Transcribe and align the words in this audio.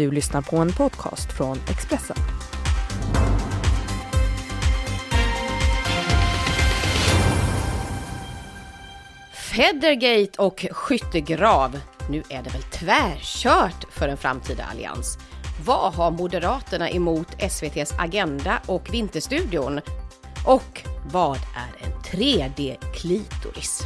Du 0.00 0.10
lyssnar 0.10 0.42
på 0.42 0.56
en 0.56 0.72
podcast 0.72 1.32
från 1.32 1.58
Expressen. 1.70 2.16
Federgate 9.32 10.42
och 10.42 10.66
skyttegrav. 10.70 11.80
Nu 12.10 12.22
är 12.28 12.42
det 12.42 12.50
väl 12.50 12.62
tvärkört 12.62 13.86
för 13.90 14.08
en 14.08 14.16
framtida 14.16 14.64
allians. 14.64 15.18
Vad 15.64 15.94
har 15.94 16.10
Moderaterna 16.10 16.90
emot 16.90 17.28
SVTs 17.38 17.94
Agenda 17.98 18.60
och 18.66 18.94
Vinterstudion? 18.94 19.80
Och 20.46 20.82
vad 21.12 21.36
är 21.36 21.86
en 21.86 21.92
3D-klitoris? 22.02 23.82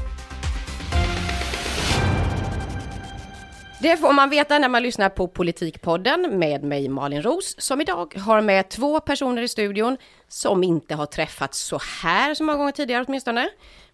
Det 3.84 3.96
får 3.96 4.12
man 4.12 4.30
veta 4.30 4.58
när 4.58 4.68
man 4.68 4.82
lyssnar 4.82 5.08
på 5.08 5.28
Politikpodden 5.28 6.38
med 6.38 6.62
mig 6.62 6.88
Malin 6.88 7.22
Ros 7.22 7.54
som 7.58 7.80
idag 7.80 8.14
har 8.14 8.40
med 8.40 8.68
två 8.68 9.00
personer 9.00 9.42
i 9.42 9.48
studion 9.48 9.96
som 10.28 10.64
inte 10.64 10.94
har 10.94 11.06
träffats 11.06 11.58
så 11.58 11.80
här 12.02 12.34
så 12.34 12.44
många 12.44 12.58
gånger 12.58 12.72
tidigare 12.72 13.04
åtminstone, 13.08 13.48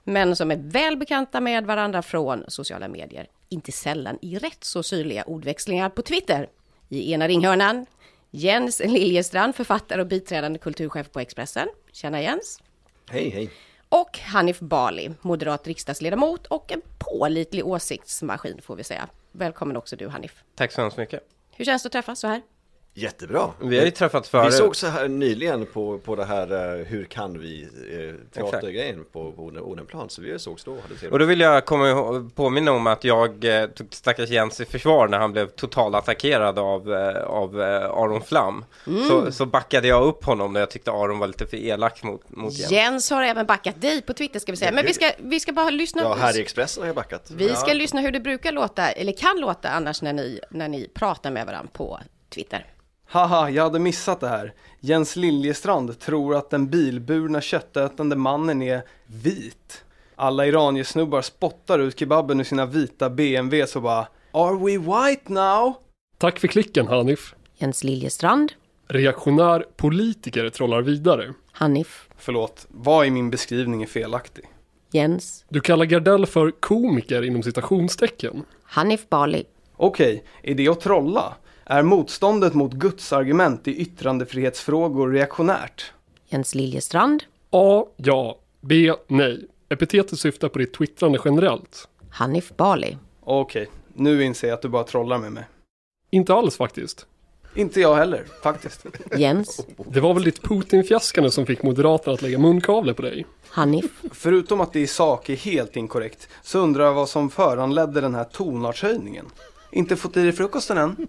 men 0.05 0.37
som 0.37 0.51
är 0.51 0.57
väl 0.57 0.97
bekanta 0.97 1.41
med 1.41 1.67
varandra 1.67 2.03
från 2.03 2.45
sociala 2.48 2.89
medier, 2.89 3.27
inte 3.48 3.73
sällan 3.73 4.19
i 4.23 4.39
rätt 4.39 4.65
så 4.65 4.83
syrliga 4.83 5.25
ordväxlingar 5.25 5.89
på 5.89 6.03
Twitter. 6.03 6.48
I 6.89 7.12
ena 7.12 7.29
ringhörnan 7.29 7.87
Jens 8.31 8.83
Liljestrand, 8.84 9.55
författare 9.55 10.01
och 10.01 10.07
biträdande 10.07 10.59
kulturchef 10.59 11.11
på 11.11 11.20
Expressen. 11.20 11.69
Tjena 11.93 12.23
Jens! 12.23 12.62
Hej, 13.11 13.31
hej! 13.31 13.51
Och 13.89 14.19
Hanif 14.19 14.61
Bali, 14.61 15.11
moderat 15.20 15.67
riksdagsledamot 15.67 16.47
och 16.47 16.73
en 16.73 16.83
pålitlig 16.98 17.67
åsiktsmaskin 17.67 18.61
får 18.62 18.77
vi 18.77 18.84
säga. 18.84 19.09
Välkommen 19.33 19.77
också 19.77 19.97
du 19.97 20.09
Hanif. 20.09 20.45
Tack 20.55 20.73
så 20.73 20.80
hemskt 20.80 20.97
mycket. 20.97 21.23
Hur 21.51 21.65
känns 21.65 21.83
det 21.83 21.87
att 21.87 21.93
träffas 21.93 22.20
så 22.20 22.27
här? 22.27 22.43
Jättebra! 23.01 23.51
Vi 23.61 23.79
har 23.79 23.85
ju 23.85 23.91
träffats 23.91 24.29
förut. 24.29 24.53
Vi 24.53 24.57
såg 24.57 24.77
så 24.77 24.87
här 24.87 25.09
nyligen 25.09 25.67
på, 25.67 25.98
på 25.98 26.17
det 26.17 26.25
här 26.25 26.53
uh, 26.53 26.84
Hur 26.87 27.05
kan 27.05 27.39
vi 27.39 27.65
uh, 27.65 28.15
teatergrejen 28.33 29.05
på, 29.12 29.33
på 29.33 29.42
Odenplan 29.42 30.11
Så 30.11 30.23
vi 30.23 30.39
sågs 30.39 30.65
då 30.65 30.73
och 30.73 30.83
hade. 30.83 31.09
Och 31.11 31.19
då 31.19 31.25
vill 31.25 31.41
jag 31.41 31.65
komma 31.65 31.89
ihåg, 31.89 32.34
påminna 32.34 32.73
om 32.73 32.87
att 32.87 33.05
jag 33.05 33.45
eh, 33.45 33.67
tog 33.67 33.87
stackars 33.91 34.31
Jens 34.31 34.61
i 34.61 34.65
försvar 34.65 35.09
när 35.09 35.19
han 35.19 35.33
blev 35.33 35.47
totalattackerad 35.47 36.59
av, 36.59 36.92
eh, 36.95 37.23
av 37.23 37.62
eh, 37.62 37.91
Aron 37.91 38.23
Flam. 38.23 38.65
Mm. 38.87 39.09
Så, 39.09 39.33
så 39.33 39.47
backade 39.47 39.89
jag 39.89 40.05
upp 40.05 40.25
honom 40.25 40.53
när 40.53 40.61
jag 40.61 40.70
tyckte 40.70 40.91
Aron 40.91 41.19
var 41.19 41.27
lite 41.27 41.47
för 41.47 41.57
elak 41.57 42.03
mot, 42.03 42.31
mot 42.31 42.53
Jens. 42.53 42.70
Jens 42.70 43.11
har 43.11 43.23
även 43.23 43.47
backat 43.47 43.81
dig 43.81 44.03
på 44.03 44.14
Twitter 44.14 44.41
ska 44.41 44.53
vi 44.53 44.57
säga. 44.57 44.73
Men 44.73 44.87
vi 44.87 44.95
ska, 44.95 45.11
vi 45.19 45.41
ska 45.41 45.53
bara 45.53 45.70
lyssna. 45.70 46.03
Ja, 46.03 46.14
här 46.14 46.39
i 46.39 46.41
Expressen 46.41 46.83
har 46.83 46.89
jag 46.89 46.97
backat. 46.97 47.31
Vi 47.31 47.55
ska 47.55 47.73
lyssna 47.73 48.01
hur 48.01 48.12
det 48.12 48.20
brukar 48.20 48.53
låta, 48.53 48.91
eller 48.91 49.12
kan 49.12 49.41
låta 49.41 49.69
annars 49.69 50.03
när 50.03 50.12
ni, 50.12 50.41
när 50.51 50.69
ni 50.69 50.89
pratar 50.95 51.31
med 51.31 51.47
varandra 51.47 51.70
på 51.73 52.01
Twitter. 52.29 52.67
Haha, 53.12 53.50
jag 53.50 53.62
hade 53.62 53.78
missat 53.78 54.20
det 54.20 54.28
här. 54.28 54.55
Jens 54.80 55.16
Liljestrand 55.16 55.98
tror 55.98 56.36
att 56.36 56.50
den 56.50 56.69
bilburna 56.70 57.41
köttätande 57.41 58.17
mannen 58.17 58.62
är 58.62 58.83
vit. 59.06 59.84
Alla 60.17 60.47
iranier-snubbar 60.47 61.22
spottar 61.22 61.78
ut 61.78 61.98
kebaben 61.98 62.41
ur 62.41 62.44
sina 62.44 62.67
vita 62.67 63.11
BMWs 63.11 63.77
och 63.77 63.83
bara 63.83 64.06
Are 64.33 64.56
we 64.56 64.78
white 64.78 65.33
now? 65.33 65.75
Tack 66.19 66.39
för 66.39 66.48
klicken 66.48 66.86
Hanif. 66.86 67.34
Jens 67.56 67.84
Liljestrand, 67.84 68.52
Reaktionär 68.89 69.67
politiker 69.77 70.48
trollar 70.50 70.83
vidare. 70.83 71.34
Hanif, 71.52 72.08
Förlåt, 72.17 72.67
vad 72.69 73.06
i 73.06 73.11
min 73.11 73.30
beskrivning 73.30 73.83
är 73.83 73.86
felaktig? 73.86 74.45
Jens, 74.92 75.45
Du 75.48 75.61
kallar 75.61 75.84
Gardell 75.84 76.27
för 76.27 76.50
komiker 76.50 77.22
inom 77.22 77.42
citationstecken. 77.42 78.45
Hanif 78.62 79.08
Bali, 79.08 79.45
Okej, 79.77 80.24
är 80.42 80.55
det 80.55 80.69
att 80.69 80.80
trolla? 80.80 81.34
Är 81.71 81.83
motståndet 81.83 82.55
mot 82.55 82.73
Guds 82.73 83.13
argument 83.13 83.69
i 83.69 83.75
yttrandefrihetsfrågor 83.77 85.11
reaktionärt? 85.11 85.93
Jens 86.29 86.55
Liljestrand, 86.55 87.23
A. 87.51 87.85
Ja. 87.97 88.39
B. 88.61 88.93
Nej. 89.09 89.47
Epitetet 89.69 90.19
syftar 90.19 90.48
på 90.48 90.59
ditt 90.59 90.75
twittrande 90.75 91.19
generellt. 91.25 91.89
Hanif 92.11 92.57
Bali, 92.57 92.97
Okej, 93.20 93.70
nu 93.95 94.25
inser 94.25 94.48
jag 94.48 94.55
att 94.55 94.63
du 94.63 94.69
bara 94.69 94.85
trollar 94.85 95.19
med 95.19 95.33
mig. 95.33 95.45
Inte 96.11 96.35
alls 96.35 96.57
faktiskt. 96.57 97.07
Inte 97.55 97.80
jag 97.80 97.97
heller, 97.97 98.25
faktiskt. 98.42 98.86
Jens, 99.17 99.67
Det 99.77 100.01
var 100.01 100.14
väl 100.14 100.23
ditt 100.25 100.42
Putin-fiaskande 100.42 101.30
som 101.30 101.47
fick 101.47 101.63
Moderaterna 101.63 102.14
att 102.14 102.23
lägga 102.23 102.39
munkavle 102.39 102.95
på 102.95 103.03
dig. 103.03 103.27
Hanif, 103.48 103.91
Förutom 104.13 104.61
att 104.61 104.73
det 104.73 104.80
i 104.80 104.86
sak 104.86 105.29
är 105.29 105.36
helt 105.36 105.77
inkorrekt, 105.77 106.29
så 106.42 106.59
undrar 106.59 106.85
jag 106.85 106.95
vad 106.95 107.09
som 107.09 107.30
föranledde 107.30 108.01
den 108.01 108.14
här 108.14 108.25
tonartshöjningen. 108.25 109.27
Inte 109.73 109.97
fått 109.97 110.17
i 110.17 110.23
dig 110.23 110.33
frukosten 110.33 110.79
än? 110.79 111.07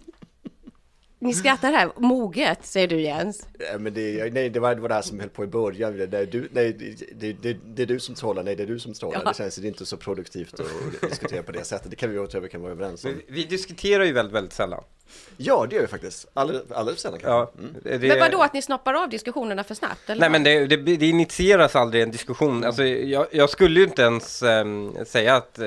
Ni 1.23 1.33
skrattar 1.33 1.71
här, 1.71 1.91
moget 1.97 2.65
säger 2.65 2.87
du 2.87 3.01
Jens. 3.01 3.47
Nej, 3.59 3.79
men 3.79 3.93
det, 3.93 4.33
nej, 4.33 4.49
det, 4.49 4.59
var, 4.59 4.75
det 4.75 4.81
var 4.81 4.89
det 4.89 4.95
här 4.95 5.01
som 5.01 5.19
höll 5.19 5.29
på 5.29 5.43
i 5.43 5.47
början. 5.47 5.97
Det, 5.97 6.17
är 6.17 6.25
du, 6.25 6.49
nej, 6.51 6.95
det, 7.15 7.33
det, 7.33 7.57
det 7.65 7.81
är 7.81 7.85
du 7.85 7.99
som 7.99 8.15
trollar, 8.15 8.43
nej 8.43 8.55
det 8.55 8.63
är 8.63 8.67
du 8.67 8.79
som 8.79 8.93
trollar. 8.93 9.21
Ja. 9.25 9.29
Det 9.31 9.37
känns 9.37 9.57
inte 9.57 9.85
så 9.85 9.97
produktivt 9.97 10.59
att 10.59 11.09
diskutera 11.09 11.43
på 11.43 11.51
det 11.51 11.63
sättet. 11.63 11.89
Det 11.89 11.95
kan 11.95 12.11
vi, 12.11 12.39
vi 12.41 12.49
kan 12.49 12.61
vara 12.61 12.71
överens 12.71 13.05
om. 13.05 13.11
Vi, 13.11 13.23
vi 13.27 13.43
diskuterar 13.43 14.03
ju 14.03 14.13
väldigt, 14.13 14.35
väldigt 14.35 14.53
sällan. 14.53 14.83
Ja, 15.37 15.65
det 15.69 15.75
gör 15.75 15.81
vi 15.81 15.87
faktiskt. 15.87 16.27
Alldeles, 16.33 16.71
alldeles 16.71 16.99
sällan 17.01 17.19
kanske. 17.19 17.29
Ja, 17.31 17.51
Mm. 17.59 18.01
det, 18.01 18.07
Men 18.07 18.19
vadå 18.19 18.41
att 18.41 18.53
ni 18.53 18.61
snoppar 18.61 18.93
av 18.93 19.09
diskussionerna 19.09 19.63
för 19.63 19.75
snabbt? 19.75 20.09
Eller 20.09 20.19
Nej 20.19 20.29
vad? 20.29 20.41
men 20.41 20.69
det, 20.69 20.77
det, 20.77 20.97
det 20.97 21.07
initieras 21.09 21.75
aldrig 21.75 22.03
en 22.03 22.11
diskussion. 22.11 22.63
Alltså, 22.63 22.83
jag, 22.83 23.27
jag 23.31 23.49
skulle 23.49 23.79
ju 23.79 23.85
inte 23.85 24.01
ens 24.01 24.43
ehm, 24.43 24.95
säga 25.05 25.35
att 25.35 25.59
eh, 25.59 25.65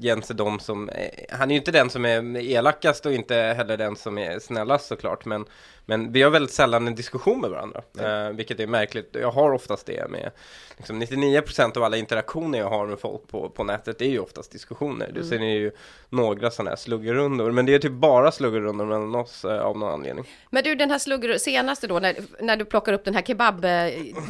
Jens 0.00 0.30
är 0.30 0.34
de 0.34 0.60
som, 0.60 0.88
eh, 0.88 1.10
han 1.30 1.50
är 1.50 1.54
ju 1.54 1.58
inte 1.58 1.70
den 1.70 1.90
som 1.90 2.04
är 2.04 2.36
elakast 2.36 3.06
och 3.06 3.12
inte 3.12 3.34
heller 3.34 3.76
den 3.76 3.96
som 3.96 4.18
är 4.18 4.38
snällast 4.38 4.86
såklart. 4.86 5.24
Men, 5.24 5.44
men 5.88 6.12
vi 6.12 6.22
har 6.22 6.30
väldigt 6.30 6.54
sällan 6.54 6.86
en 6.86 6.94
diskussion 6.94 7.40
med 7.40 7.50
varandra, 7.50 7.82
eh, 8.00 8.32
vilket 8.32 8.60
är 8.60 8.66
märkligt. 8.66 9.16
Jag 9.20 9.30
har 9.30 9.52
oftast 9.52 9.86
det 9.86 10.10
med, 10.10 10.30
liksom 10.76 11.02
99% 11.02 11.76
av 11.76 11.82
alla 11.82 11.96
interaktioner 11.96 12.58
jag 12.58 12.70
har 12.70 12.86
med 12.86 13.00
folk 13.00 13.28
på, 13.28 13.48
på 13.50 13.64
nätet, 13.64 14.00
är 14.00 14.08
ju 14.08 14.18
oftast 14.18 14.52
diskussioner. 14.52 15.10
Du 15.14 15.24
ser 15.24 15.38
ju 15.38 15.70
några 16.08 16.50
sådana 16.50 16.70
här 16.70 16.76
sluggerrundor, 16.76 17.50
men 17.50 17.66
det 17.66 17.74
är 17.74 17.78
typ 17.78 17.92
bara 17.92 18.32
sluggerrundor 18.32 18.84
mellan 18.84 19.14
oss 19.14 19.44
eh, 19.44 19.60
av 19.60 19.78
någon 19.78 19.92
anledning. 19.92 20.24
Men 20.50 20.64
du, 20.64 20.74
den 20.74 20.90
här 20.90 20.98
slugger, 20.98 21.38
senaste 21.38 21.86
då, 21.86 21.98
när, 21.98 22.16
när 22.40 22.56
du 22.56 22.64
plockar 22.64 22.92
upp 22.92 23.04
den 23.04 23.14
här 23.14 23.22
kebab, 23.22 23.64
eh, 23.64 23.70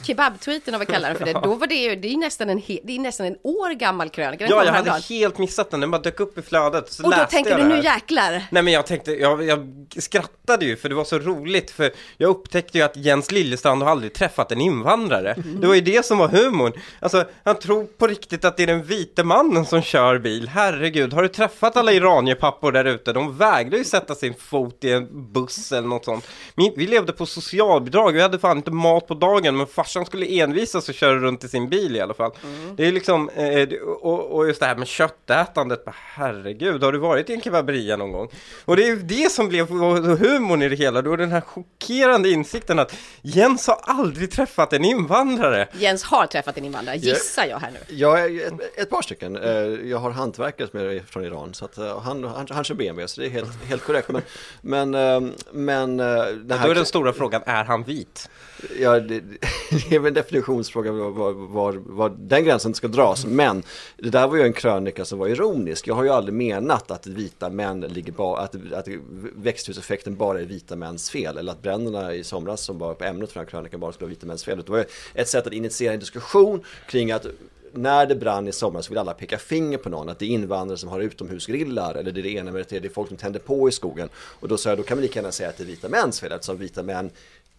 kebab-tweeten, 0.03 0.75
om 0.75 0.81
vi 0.81 0.87
kallar 0.87 1.09
den 1.09 1.19
för 1.19 1.25
det, 1.25 1.33
då 1.43 1.55
var 1.55 1.67
det 1.67 1.75
ju, 1.75 1.97
det 1.97 2.09
är 2.09 2.17
nästan 2.17 2.51
en, 2.51 2.59
he, 2.59 2.79
det 2.85 2.97
är 2.97 2.99
nästan 2.99 3.27
en 3.27 3.37
år 3.43 3.75
gammal 3.75 4.11
krönika. 4.11 4.47
Ja, 4.47 4.65
jag 4.65 4.73
hade 4.73 4.91
helt 4.91 5.39
missat 5.39 5.71
den, 5.71 5.81
den 5.81 5.91
bara 5.91 6.03
dök 6.03 6.21
upp 6.21 6.39
i 6.39 6.43
flödet. 6.43 6.93
Så 6.93 7.05
Och 7.05 7.11
då 7.11 7.27
jag 7.33 7.59
du, 7.59 7.65
nu 7.65 7.81
jäklar. 7.81 8.43
Nej 8.51 8.63
men 8.63 8.73
jag 8.73 8.87
tänkte, 8.87 9.13
jag, 9.13 9.45
jag 9.45 9.87
skrattade 9.99 10.65
ju 10.65 10.77
för 10.77 10.89
det 10.89 10.95
var 10.95 11.05
så 11.05 11.19
roligt 11.19 11.48
för 11.71 11.91
jag 12.17 12.29
upptäckte 12.31 12.79
ju 12.79 12.85
att 12.85 12.97
Jens 12.97 13.31
Liljestrand 13.31 13.83
har 13.83 13.91
aldrig 13.91 14.13
träffat 14.13 14.53
en 14.53 14.61
invandrare. 14.61 15.35
Det 15.61 15.67
var 15.67 15.75
ju 15.75 15.81
det 15.81 16.05
som 16.05 16.19
var 16.19 16.29
humorn. 16.29 16.73
Alltså, 17.01 17.25
han 17.45 17.59
tror 17.59 17.85
på 17.85 18.07
riktigt 18.07 18.45
att 18.45 18.57
det 18.57 18.63
är 18.63 18.67
den 18.67 18.83
vite 18.83 19.25
mannen 19.25 19.67
som 19.67 19.83
kör 19.83 20.19
bil. 20.19 20.49
Herregud, 20.49 21.13
har 21.13 21.23
du 21.23 21.29
träffat 21.29 21.77
alla 21.77 21.93
iranierpappor 21.93 22.73
där 22.73 22.85
ute? 22.85 23.13
De 23.13 23.37
vägrar 23.37 23.79
ju 23.79 23.85
sätta 23.85 24.15
sin 24.15 24.35
fot 24.35 24.85
i 24.85 24.93
en 24.93 25.33
buss 25.33 25.73
eller 25.73 25.89
något 25.89 26.05
sånt. 26.05 26.29
Men 26.55 26.73
vi 26.77 26.87
levde 26.87 27.13
på 27.13 27.27
socialbidrag, 27.27 28.13
vi 28.13 28.21
hade 28.21 28.39
fan 28.39 28.57
inte 28.57 28.71
mat 28.71 29.07
på 29.07 29.15
dagen, 29.15 29.57
men 29.57 29.67
farsan 29.67 30.07
skulle 30.07 30.27
envisas 30.27 30.89
och 30.89 30.95
köra 30.95 31.15
runt 31.19 31.45
i 31.45 31.49
sin 31.49 31.69
bil 31.69 31.97
i 31.97 32.01
alla 32.01 32.15
fall. 32.15 32.31
Det 32.77 32.87
är 32.87 32.93
liksom, 32.93 33.29
eh, 33.29 33.69
och, 34.01 34.37
och 34.37 34.47
just 34.49 34.61
det 34.61 34.67
här 34.67 34.77
med 34.77 34.89
köttätandet, 34.89 35.85
herregud, 35.87 36.83
har 36.83 36.93
du 36.93 36.99
varit 36.99 37.31
i 37.31 37.35
en 37.35 37.41
kebaberia 37.41 37.97
någon 37.97 38.13
gång? 38.13 38.29
Och 38.65 38.77
det 38.77 38.83
är 38.83 38.87
ju 38.87 38.97
det 38.97 39.33
som 39.33 39.49
blev 39.49 39.69
humorn 39.69 40.63
i 40.63 40.69
det 40.69 40.77
hela, 40.77 41.03
då 41.03 41.17
den 41.17 41.33
här 41.33 41.38
chockerande 41.41 42.31
insikten 42.31 42.79
att 42.79 42.95
Jens 43.23 43.67
har 43.67 43.81
aldrig 43.83 44.31
träffat 44.31 44.73
en 44.73 44.85
invandrare. 44.85 45.69
Jens 45.79 46.03
har 46.05 46.27
träffat 46.27 46.59
en 46.59 46.65
invandrare, 46.65 46.97
gissar 46.97 47.45
jag 47.47 47.59
här 47.59 47.71
nu. 47.71 48.05
Är 48.07 48.47
ett, 48.47 48.79
ett 48.79 48.91
par 48.91 49.03
stycken. 49.03 49.37
Eh, 49.37 49.53
Jag 49.91 49.99
har 49.99 50.11
hantverkare 50.11 50.69
som 50.69 50.81
är 50.81 51.01
från 51.07 51.25
Iran, 51.25 51.55
så 51.55 51.65
att 51.65 51.79
eh, 51.79 52.01
han, 52.01 52.25
han, 52.25 52.47
han 52.51 52.65
kör 52.65 52.75
BMW, 52.75 53.09
så 53.09 53.21
det 53.21 53.27
är 53.27 53.31
helt, 53.31 53.65
helt 53.65 53.85
korrekt. 53.85 54.09
Men, 54.09 54.23
men, 54.61 54.95
eh, 54.95 55.31
men 55.53 56.01
eh, 56.01 56.07
det 56.07 56.35
Då 56.35 56.55
här, 56.55 56.69
är 56.69 56.75
den 56.75 56.87
stora 56.87 57.13
frågan, 57.13 57.43
är 57.47 57.65
han 57.65 57.83
vit? 57.83 58.31
Ja, 58.81 59.01
det, 59.01 59.21
det 59.71 59.95
är 59.95 59.99
väl 59.99 60.09
en 60.09 60.15
definitionsfråga 60.15 60.93
var, 60.93 61.33
var, 61.33 61.73
var, 61.73 62.17
den 62.19 62.45
gränsen 62.45 62.75
ska 62.75 62.89
dras. 62.89 63.27
Men 63.27 63.63
det 63.97 64.11
där 64.11 64.29
var 64.29 64.37
ju 64.37 64.43
en 64.43 64.53
krönika 64.53 65.05
som 65.05 65.19
var 65.19 65.29
ironisk. 65.29 65.87
Jag 65.87 65.95
har 65.95 66.05
ju 66.05 66.11
aldrig 66.11 66.35
menat 66.35 66.91
att 66.91 67.07
vita 67.07 67.51
män 67.51 67.81
ligger 67.81 68.13
bara, 68.13 68.41
att, 68.41 68.55
att 68.73 68.89
växthuseffekten 69.37 70.17
bara 70.17 70.41
är 70.41 70.45
vita 70.45 70.77
mäns 70.77 71.11
fel. 71.11 71.39
Eller 71.39 71.53
att 71.53 71.63
bränderna 71.63 72.15
i 72.15 72.25
somras 72.25 72.61
som 72.61 72.79
var 72.79 72.95
på 72.95 73.05
ämnet 73.05 73.33
för 73.33 73.41
den 73.41 73.47
här 73.47 73.51
krönikan 73.51 73.81
bara 73.81 73.93
skulle 73.93 74.07
vara 74.07 74.15
vita 74.15 74.27
mäns 74.27 74.45
fel. 74.45 74.63
Det 74.67 74.71
var 74.71 74.79
ju 74.79 74.85
ett 75.15 75.29
sätt 75.29 75.47
att 75.47 75.53
initiera 75.53 75.93
en 75.93 76.01
diskussion 76.01 76.65
kring 76.87 77.13
att 77.13 77.27
när 77.73 78.07
det 78.07 78.15
brann 78.15 78.49
i 78.49 78.53
somras 78.53 78.87
så 78.87 78.91
vill 78.91 78.99
alla 78.99 79.15
peka 79.15 79.39
finger 79.39 79.79
på 79.79 79.89
någon, 79.89 80.09
att 80.09 80.19
det 80.19 80.25
är 80.25 80.29
invandrare 80.29 80.79
som 80.79 80.89
har 80.89 81.01
utomhusgrillar 81.01 81.95
eller 81.95 82.13
det 82.13 82.21
är 82.21 82.23
det 82.23 82.31
ena 82.31 82.53
med 82.53 82.61
det 82.61 82.65
tredje, 82.65 82.89
det 82.89 82.93
är 82.93 82.95
folk 82.95 83.09
som 83.09 83.17
tänder 83.17 83.41
på 83.41 83.69
i 83.69 83.73
skogen. 83.73 84.09
Och 84.17 84.49
då 84.49 84.57
sa 84.57 84.69
jag, 84.69 84.79
då 84.79 84.83
kan 84.83 84.99
vi 84.99 85.03
lika 85.03 85.19
gärna 85.19 85.33
säga 85.33 85.49
att 85.49 85.57
det 85.57 85.63
är 85.63 85.67
vita 85.67 85.89
mäns 85.89 86.21
fel 86.21 86.33
eftersom 86.33 86.59
vita 86.59 86.83
män 86.83 87.11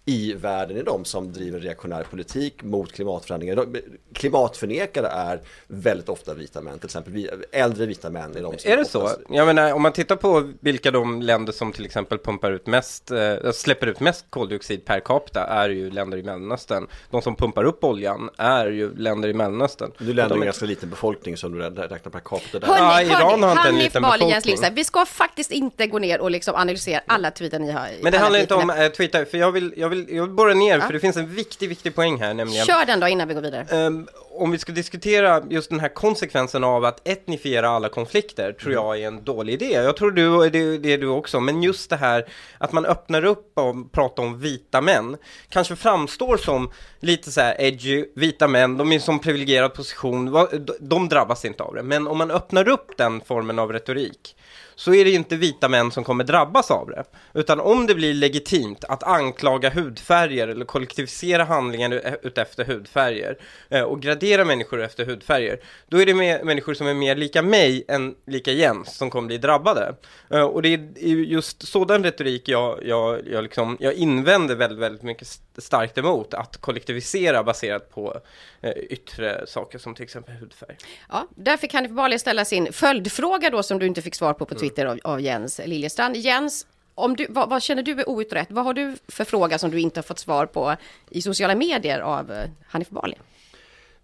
i 0.05 0.33
världen 0.33 0.77
är 0.77 0.83
de 0.83 1.05
som 1.05 1.33
driver 1.33 1.59
reaktionär 1.59 2.03
politik 2.03 2.63
mot 2.63 2.91
klimatförändringar. 2.93 3.55
De- 3.55 3.75
Klimatförnekare 4.13 5.07
är 5.07 5.39
väldigt 5.67 6.09
ofta 6.09 6.33
vita 6.33 6.61
män, 6.61 6.79
till 6.79 6.85
exempel 6.87 7.29
äldre 7.51 7.85
vita 7.85 8.09
män 8.09 8.35
är 8.37 8.41
de 8.41 8.57
som 8.57 8.71
Är 8.71 8.77
det 8.77 8.85
så? 8.85 9.09
Jag 9.29 9.45
menar, 9.45 9.73
om 9.73 9.81
man 9.81 9.93
tittar 9.93 10.15
på 10.15 10.51
vilka 10.59 10.91
de 10.91 11.21
länder 11.21 11.53
som 11.53 11.71
till 11.71 11.85
exempel 11.85 12.17
pumpar 12.17 12.51
ut 12.51 12.67
mest, 12.67 13.11
eh, 13.11 13.51
släpper 13.53 13.87
ut 13.87 13.99
mest 13.99 14.25
koldioxid 14.29 14.85
per 14.85 14.99
capita 14.99 15.43
är 15.45 15.69
ju 15.69 15.91
länder 15.91 16.17
i 16.17 16.23
Mellanöstern. 16.23 16.87
De 17.11 17.21
som 17.21 17.35
pumpar 17.35 17.63
upp 17.63 17.83
oljan 17.83 18.29
är 18.37 18.65
ju 18.67 18.95
länder 18.95 19.29
i 19.29 19.33
Mellanöstern. 19.33 19.91
Du 19.97 20.05
länder 20.05 20.23
De 20.29 20.33
en 20.35 20.41
är- 20.41 20.45
ganska 20.45 20.65
liten 20.65 20.89
befolkning 20.89 21.37
som 21.37 21.51
du 21.51 21.59
räknar 21.59 22.11
per 22.11 22.19
capita 22.19 22.59
där. 22.59 22.67
Hörni, 22.67 22.79
Ja, 22.81 23.01
Iran 23.01 23.21
hörni, 23.21 23.43
har 23.43 23.51
inte 23.51 23.69
en 23.69 23.77
liten 23.79 24.01
befolkning. 24.01 24.29
Lindstedt, 24.45 24.73
vi 24.77 24.83
ska 24.83 25.05
faktiskt 25.05 25.51
inte 25.51 25.87
gå 25.87 25.99
ner 25.99 26.21
och 26.21 26.31
liksom 26.31 26.55
analysera 26.55 27.01
alla 27.07 27.31
tweetar 27.31 27.59
ni 27.59 27.71
har. 27.71 27.89
Men 28.01 28.11
det 28.11 28.17
handlar 28.17 28.39
inte 28.39 28.55
om 28.55 28.69
eh, 28.69 28.87
Twitter, 28.87 29.25
för 29.25 29.37
jag 29.37 29.51
vill, 29.51 29.73
jag 29.77 29.88
vill, 29.89 30.05
jag 30.15 30.23
vill 30.23 30.31
borra 30.35 30.53
ner, 30.53 30.77
Ja. 30.79 30.85
för 30.85 30.93
det 30.93 30.99
finns 30.99 31.17
en 31.17 31.27
viktig, 31.35 31.69
viktig 31.69 31.95
poäng 31.95 32.19
här, 32.19 32.33
nämligen 32.33 32.65
Kör 32.65 32.85
den 32.85 32.99
då 32.99 33.07
innan 33.07 33.27
vi 33.27 33.33
går 33.33 33.41
vidare. 33.41 33.65
Ehm, 33.71 34.07
om 34.31 34.51
vi 34.51 34.57
ska 34.57 34.71
diskutera 34.71 35.43
just 35.49 35.69
den 35.69 35.79
här 35.79 35.89
konsekvensen 35.93 36.63
av 36.63 36.85
att 36.85 37.07
etnifiera 37.07 37.69
alla 37.69 37.89
konflikter 37.89 38.53
tror 38.53 38.73
jag 38.73 38.99
är 39.01 39.07
en 39.07 39.23
dålig 39.23 39.53
idé. 39.53 39.71
Jag 39.73 39.97
tror 39.97 40.11
du, 40.11 40.49
det, 40.49 40.77
det 40.77 40.93
är 40.93 40.97
du 40.97 41.07
också, 41.07 41.39
men 41.39 41.63
just 41.63 41.89
det 41.89 41.95
här 41.95 42.25
att 42.57 42.71
man 42.71 42.85
öppnar 42.85 43.25
upp 43.25 43.51
och 43.57 43.91
pratar 43.91 44.23
om 44.23 44.39
vita 44.39 44.81
män 44.81 45.17
kanske 45.49 45.75
framstår 45.75 46.37
som 46.37 46.71
lite 46.99 47.31
så 47.31 47.41
här 47.41 47.61
edgy, 47.61 48.05
vita 48.15 48.47
män, 48.47 48.77
de 48.77 48.91
är 48.91 48.99
som 48.99 49.19
privilegierad 49.19 49.73
position, 49.73 50.47
de 50.79 51.09
drabbas 51.09 51.45
inte 51.45 51.63
av 51.63 51.75
det. 51.75 51.83
Men 51.83 52.07
om 52.07 52.17
man 52.17 52.31
öppnar 52.31 52.67
upp 52.67 52.97
den 52.97 53.21
formen 53.21 53.59
av 53.59 53.73
retorik 53.73 54.35
så 54.79 54.93
är 54.93 55.03
det 55.03 55.09
ju 55.09 55.15
inte 55.15 55.35
vita 55.35 55.69
män 55.69 55.91
som 55.91 56.03
kommer 56.03 56.23
drabbas 56.23 56.71
av 56.71 56.87
det. 56.87 57.03
Utan 57.33 57.59
om 57.59 57.87
det 57.87 57.95
blir 57.95 58.13
legitimt 58.13 58.83
att 58.83 59.03
anklaga 59.03 59.69
hudfärger 59.69 60.47
eller 60.47 60.65
kollektivisera 60.65 61.43
handlingar 61.43 62.17
utefter 62.21 62.65
hudfärger 62.65 63.37
eh, 63.69 63.81
och 63.81 64.01
gradera 64.01 64.45
människor 64.45 64.81
efter 64.81 65.05
hudfärger, 65.05 65.59
då 65.87 66.01
är 66.01 66.05
det 66.05 66.13
människor 66.43 66.73
som 66.73 66.87
är 66.87 66.93
mer 66.93 67.15
lika 67.15 67.41
mig 67.41 67.83
än 67.87 68.15
lika 68.27 68.51
Jens 68.51 68.97
som 68.97 69.09
kommer 69.09 69.27
bli 69.27 69.37
drabbade. 69.37 69.95
Eh, 70.29 70.41
och 70.41 70.61
det 70.61 70.73
är 70.73 71.05
just 71.07 71.67
sådan 71.67 72.03
retorik 72.03 72.49
jag, 72.49 72.79
jag, 72.83 73.27
jag, 73.27 73.43
liksom, 73.43 73.77
jag 73.79 73.93
invänder 73.93 74.55
väldigt, 74.55 74.79
väldigt 74.79 75.03
mycket 75.03 75.27
starkt 75.57 75.97
emot, 75.97 76.33
att 76.33 76.57
kollektivisera 76.57 77.43
baserat 77.43 77.91
på 77.91 78.21
eh, 78.61 78.71
yttre 78.71 79.47
saker 79.47 79.79
som 79.79 79.95
till 79.95 80.03
exempel 80.03 80.35
hudfärg. 80.35 80.77
Ja, 81.09 81.27
där 81.35 81.57
fick 81.57 81.73
Hanif 81.73 81.91
Bali 81.91 82.19
ställa 82.19 82.45
sin 82.45 82.73
följdfråga 82.73 83.49
då 83.49 83.63
som 83.63 83.79
du 83.79 83.85
inte 83.85 84.01
fick 84.01 84.15
svar 84.15 84.33
på 84.33 84.45
på 84.45 84.55
Mm. 84.68 84.68
Twitter 84.69 84.85
av, 84.85 84.99
av 85.03 85.21
Jens 85.21 85.61
Liljestrand. 85.65 86.15
Jens, 86.15 86.65
om 86.95 87.15
du, 87.15 87.25
vad, 87.29 87.49
vad 87.49 87.61
känner 87.61 87.83
du 87.83 87.91
är 87.91 88.09
outrett? 88.09 88.47
Vad 88.51 88.65
har 88.65 88.73
du 88.73 88.95
för 89.07 89.23
fråga 89.23 89.57
som 89.57 89.71
du 89.71 89.79
inte 89.79 89.97
har 89.97 90.03
fått 90.03 90.19
svar 90.19 90.45
på 90.45 90.75
i 91.09 91.21
sociala 91.21 91.55
medier 91.55 91.99
av 91.99 92.31
eh, 92.31 92.49
Hanif 92.67 92.89
Bali? 92.89 93.15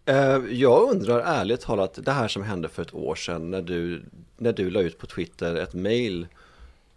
Eh, 0.05 0.41
jag 0.49 0.89
undrar 0.91 1.19
ärligt 1.19 1.61
talat, 1.61 1.99
det 2.01 2.11
här 2.11 2.27
som 2.27 2.43
hände 2.43 2.69
för 2.69 2.81
ett 2.81 2.93
år 2.93 3.15
sedan 3.15 3.51
när 3.51 3.61
du, 3.61 4.03
när 4.37 4.53
du 4.53 4.69
la 4.69 4.81
ut 4.81 4.97
på 4.97 5.07
Twitter 5.07 5.55
ett 5.55 5.73
mail 5.73 6.27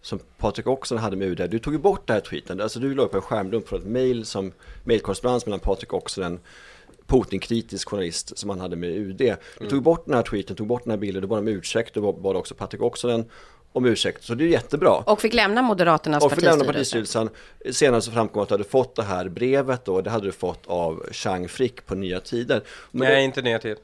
som 0.03 0.19
Patrik 0.37 0.67
Oxen 0.67 0.99
hade 0.99 1.17
med 1.17 1.29
UD. 1.29 1.51
Du 1.51 1.59
tog 1.59 1.73
ju 1.73 1.79
bort 1.79 2.07
den 2.07 2.15
här 2.15 2.21
tweeten, 2.21 2.61
alltså 2.61 2.81
du 2.81 2.95
la 2.95 3.03
upp 3.03 3.15
en 3.15 3.21
skärmdump 3.21 3.69
från 3.69 3.81
ett 3.81 3.87
mail 3.87 4.27
som 4.27 4.53
mailkorrespondens 4.85 5.47
mellan 5.47 5.61
Patrik 5.61 5.93
Oxen, 5.93 6.25
en 6.25 6.41
Putin-kritisk 7.07 7.89
journalist 7.89 8.39
som 8.39 8.51
han 8.51 8.61
hade 8.61 8.77
med 8.77 8.91
UD. 8.91 9.37
Du 9.59 9.69
tog 9.69 9.83
bort 9.83 10.07
den 10.07 10.15
här 10.15 10.23
tweeten, 10.23 10.57
tog 10.57 10.67
bort 10.67 10.85
den 10.85 10.91
här 10.91 10.99
bilden, 10.99 11.23
du 11.23 11.29
bad 11.29 11.39
om 11.39 11.49
ursäkt, 11.49 11.95
du 11.95 12.01
bad 12.01 12.37
också 12.37 12.55
Patrik 12.55 12.83
Oxen 12.83 13.25
om 13.73 13.85
ursäkt, 13.87 14.25
så 14.25 14.35
det 14.35 14.45
är 14.45 14.49
jättebra. 14.49 14.91
Och 14.91 15.21
fick 15.21 15.35
lämna 15.35 15.63
Moderaternas 15.63 16.25
Och 16.25 16.33
för 16.33 16.41
lämna 16.41 16.65
partistyrelse. 16.65 17.19
partistyrelsen. 17.19 17.75
Senare 17.75 18.01
så 18.03 18.11
framkom 18.11 18.43
att 18.43 18.49
du 18.49 18.55
hade 18.55 18.65
fått 18.65 18.97
det 18.97 19.03
här 19.03 19.29
brevet 19.29 19.85
då, 19.85 20.01
det 20.01 20.11
hade 20.11 20.27
du 20.27 20.33
fått 20.33 20.67
av 20.67 21.07
Chang 21.13 21.49
Frick 21.49 21.87
på 21.87 21.95
Nya 21.95 22.21
Tider. 22.21 22.63
Men 22.91 23.09
Nej, 23.09 23.17
då- 23.17 23.23
inte 23.25 23.43
nya 23.43 23.59
tid. 23.59 23.77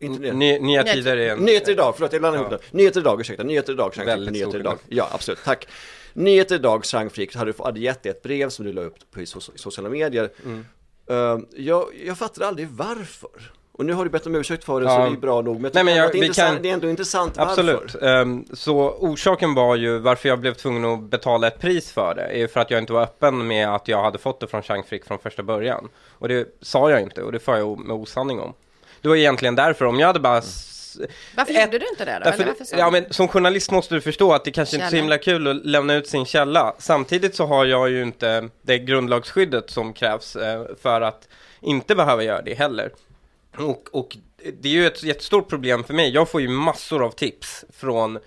inte 0.00 0.22
det. 0.22 0.32
Ny, 0.32 0.58
nya 0.58 0.82
tider 0.82 1.16
är 1.16 1.32
en... 1.32 1.38
Nyheter 1.38 1.72
idag, 1.72 1.94
förlåt 1.96 2.12
jag 2.12 2.22
blandar 2.22 2.40
Ja. 2.42 2.48
ihop 2.48 2.62
det. 2.70 2.76
Nyheter 2.76 3.00
idag, 3.00 3.20
ursäkta, 3.20 3.42
Nyheter 3.42 3.72
idag, 3.72 3.94
Chang 3.94 4.06
Frick 4.18 4.30
Nyheter 4.30 4.58
idag. 4.60 4.78
Ja, 4.88 5.08
absolut, 5.12 5.38
tack. 5.44 5.68
Nyheter 6.12 6.54
idag, 6.54 6.84
Chang 6.84 7.10
Frick, 7.10 7.36
hade, 7.36 7.52
du- 7.52 7.62
hade 7.64 7.80
gett 7.80 8.02
dig 8.02 8.10
ett 8.10 8.22
brev 8.22 8.48
som 8.48 8.64
du 8.64 8.72
la 8.72 8.80
upp 8.82 8.94
på 9.10 9.20
i 9.20 9.24
so- 9.24 9.52
sociala 9.56 9.88
medier. 9.90 10.30
Mm. 10.44 10.64
Uh, 11.10 11.40
jag, 11.56 11.86
jag 12.06 12.18
fattar 12.18 12.44
aldrig 12.44 12.68
varför. 12.68 13.52
Och 13.80 13.86
nu 13.86 13.92
har 13.92 14.04
du 14.04 14.10
bett 14.10 14.26
om 14.26 14.34
ursäkt 14.34 14.64
för 14.64 14.80
det 14.80 14.86
så 14.86 14.92
Ja. 14.92 14.98
det 15.04 15.10
är 15.16 15.16
bra 15.16 15.40
nog. 15.40 15.60
Men 15.60 15.70
Nej, 15.74 15.84
men 15.84 15.96
jag- 15.96 16.06
att 16.06 16.12
det, 16.12 16.18
är 16.18 16.22
vi 16.22 16.28
kan- 16.28 16.62
det 16.62 16.68
är 16.70 16.72
ändå 16.74 16.90
intressant 16.90 17.36
varför. 17.36 17.50
Absolut. 17.52 18.02
Ehm, 18.02 18.44
så 18.52 18.76
orsaken 18.98 19.54
var 19.54 19.76
ju 19.76 19.98
varför 19.98 20.28
jag 20.28 20.38
blev 20.40 20.54
tvungen 20.54 20.84
att 20.84 21.00
betala 21.02 21.46
ett 21.46 21.58
pris 21.60 21.92
för 21.92 22.14
det, 22.14 22.22
är 22.42 22.46
för 22.46 22.60
att 22.60 22.70
jag 22.70 22.78
inte 22.80 22.92
var 22.92 23.02
öppen 23.02 23.46
med 23.46 23.68
att 23.74 23.88
jag 23.88 24.02
hade 24.02 24.18
fått 24.18 24.40
det 24.40 24.46
från 24.46 24.62
Chang 24.62 24.82
Frick 24.88 25.04
från 25.04 25.18
första 25.18 25.42
början. 25.42 25.88
Och 26.18 26.28
det 26.28 26.48
sa 26.62 26.90
jag 26.90 27.00
inte, 27.00 27.22
och 27.22 27.32
det 27.32 27.38
får 27.38 27.56
jag 27.56 27.78
med 27.78 27.96
osanning 27.96 28.40
om. 28.40 28.54
Det 29.00 29.08
var 29.08 29.16
egentligen 29.16 29.54
därför, 29.54 29.84
om 29.84 29.98
jag 30.00 30.06
hade 30.06 30.20
bara... 30.20 30.38
s- 30.38 30.98
Varför 31.36 31.52
ett- 31.54 31.60
gjorde 31.64 31.78
du 31.78 31.86
inte 31.88 32.04
det 32.04 32.18
då? 32.24 32.30
Därför, 32.30 32.78
ja, 32.78 32.90
men 32.90 33.04
som 33.12 33.28
journalist 33.28 33.70
måste 33.70 33.94
du 33.94 34.00
förstå 34.00 34.32
att 34.32 34.44
det 34.44 34.50
kanske 34.50 34.76
inte 34.76 34.84
är 34.84 34.88
så 34.88 34.90
Källa. 34.90 35.02
himla 35.02 35.18
kul 35.18 35.46
att 35.48 35.66
lämna 35.66 35.94
ut 35.94 36.08
sin 36.08 36.24
källa. 36.24 36.74
Samtidigt 36.78 37.34
så 37.34 37.46
har 37.46 37.64
jag 37.64 37.90
ju 37.90 38.02
inte 38.02 38.48
det 38.62 38.78
grundlagsskyddet 38.78 39.70
som 39.70 39.92
krävs 39.92 40.36
eh, 40.36 40.62
för 40.82 41.00
att 41.00 41.28
inte 41.60 41.94
behöva 41.94 42.22
göra 42.22 42.42
det 42.42 42.54
heller. 42.54 42.90
Och, 43.56 43.88
och 43.92 44.16
det 44.60 44.68
är 44.68 44.72
ju 44.72 44.86
ett 44.86 45.02
jättestort 45.02 45.48
problem 45.48 45.84
för 45.84 45.94
mig. 45.94 46.10
Jag 46.10 46.30
får 46.30 46.40
ju 46.40 46.48
massor 46.48 47.04
av 47.04 47.10
tips 47.10 47.64
från 47.72 48.18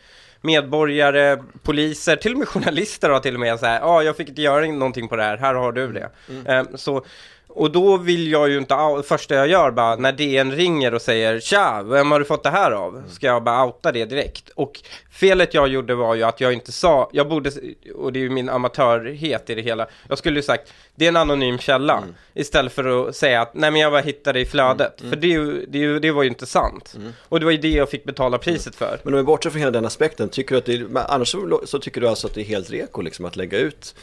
medborgare, 0.42 1.44
poliser, 1.64 2.16
till 2.16 2.32
och 2.32 2.40
med 2.40 2.48
journalister 2.48 3.10
har 3.10 3.20
till 3.20 3.34
och 3.34 3.40
med 3.40 3.60
så 3.60 3.66
här, 3.66 3.80
ja, 3.80 3.86
ah, 3.86 4.02
jag 4.02 4.18
fick 4.18 4.30
inte 4.30 4.42
göra 4.42 4.66
någonting 4.66 5.08
på 5.08 5.16
det 5.16 5.24
här, 5.24 5.38
här 5.38 5.54
har 5.54 5.72
du 5.72 5.92
det. 5.92 6.10
Eh, 6.46 6.64
så, 6.76 7.06
och 7.56 7.72
då 7.72 7.98
vill 7.98 8.32
jag 8.32 8.50
ju 8.50 8.58
inte, 8.58 8.74
out- 8.74 9.04
första 9.06 9.36
jag 9.36 9.48
gör 9.48 9.72
bara, 9.72 9.96
när 9.96 10.12
DN 10.12 10.52
ringer 10.52 10.94
och 10.94 11.02
säger 11.02 11.40
Tja, 11.40 11.84
vem 11.84 12.12
har 12.12 12.20
du 12.20 12.26
fått 12.26 12.44
det 12.44 12.50
här 12.50 12.72
av? 12.72 13.04
Ska 13.10 13.28
jag 13.28 13.44
bara 13.44 13.66
outa 13.66 13.92
det 13.92 14.06
direkt? 14.06 14.50
Och 14.56 14.80
felet 15.12 15.54
jag 15.54 15.68
gjorde 15.68 15.96
var 15.96 16.16
ju 16.16 16.24
att 16.24 16.42
jag 16.42 16.54
inte 16.54 16.72
sa, 16.72 17.10
jag 17.14 17.30
borde, 17.30 17.52
och 17.96 18.14
det 18.14 18.20
är 18.20 18.22
ju 18.22 18.30
min 18.30 18.50
amatörhet 18.50 19.50
i 19.50 19.56
det 19.56 19.62
hela, 19.62 19.88
jag 20.10 20.18
skulle 20.18 20.36
ju 20.40 20.44
sagt, 20.44 20.74
det 20.96 21.06
är 21.06 21.10
en 21.10 21.16
anonym 21.18 21.58
källa, 21.58 22.04
istället 22.34 22.74
för 22.74 23.10
att 23.10 23.16
säga 23.16 23.42
att 23.42 23.54
nej 23.54 23.72
men 23.72 23.82
jag 23.82 23.92
bara 23.92 24.02
hittade 24.02 24.40
det 24.40 24.44
i 24.44 24.46
flödet, 24.46 25.02
för 25.10 25.16
det, 25.16 25.28
är 25.28 25.32
ju, 25.32 25.66
det, 25.66 25.78
är 25.78 25.82
ju, 25.82 26.00
det 26.00 26.12
var 26.12 26.24
ju 26.24 26.30
inte 26.30 26.46
sant. 26.46 26.96
Och 27.30 27.40
det 27.40 27.46
var 27.46 27.52
ju 27.52 27.58
det 27.58 27.70
jag 27.70 27.90
fick 27.90 28.04
betala 28.04 28.38
priset 28.38 28.76
för. 28.76 29.00
Men 29.04 29.14
om 29.14 29.18
vi 29.18 29.24
bortser 29.24 29.50
från 29.50 29.60
hela 29.60 29.72
den 29.72 29.86
aspekten, 29.86 30.30
tycker 30.30 30.56
du 30.56 30.58
att 30.60 30.94
det 30.94 31.06
annars 31.08 31.28
så, 31.28 31.62
så 31.66 31.80
tycker 31.80 32.02
du 32.02 32.08
alltså 32.08 32.28
att 32.28 32.34
det 32.34 32.42
är 32.42 32.46
helt 32.46 32.72
reko 32.72 33.02
liksom 33.02 33.26
att 33.26 33.36
lägga 33.36 33.58
ut 33.58 33.96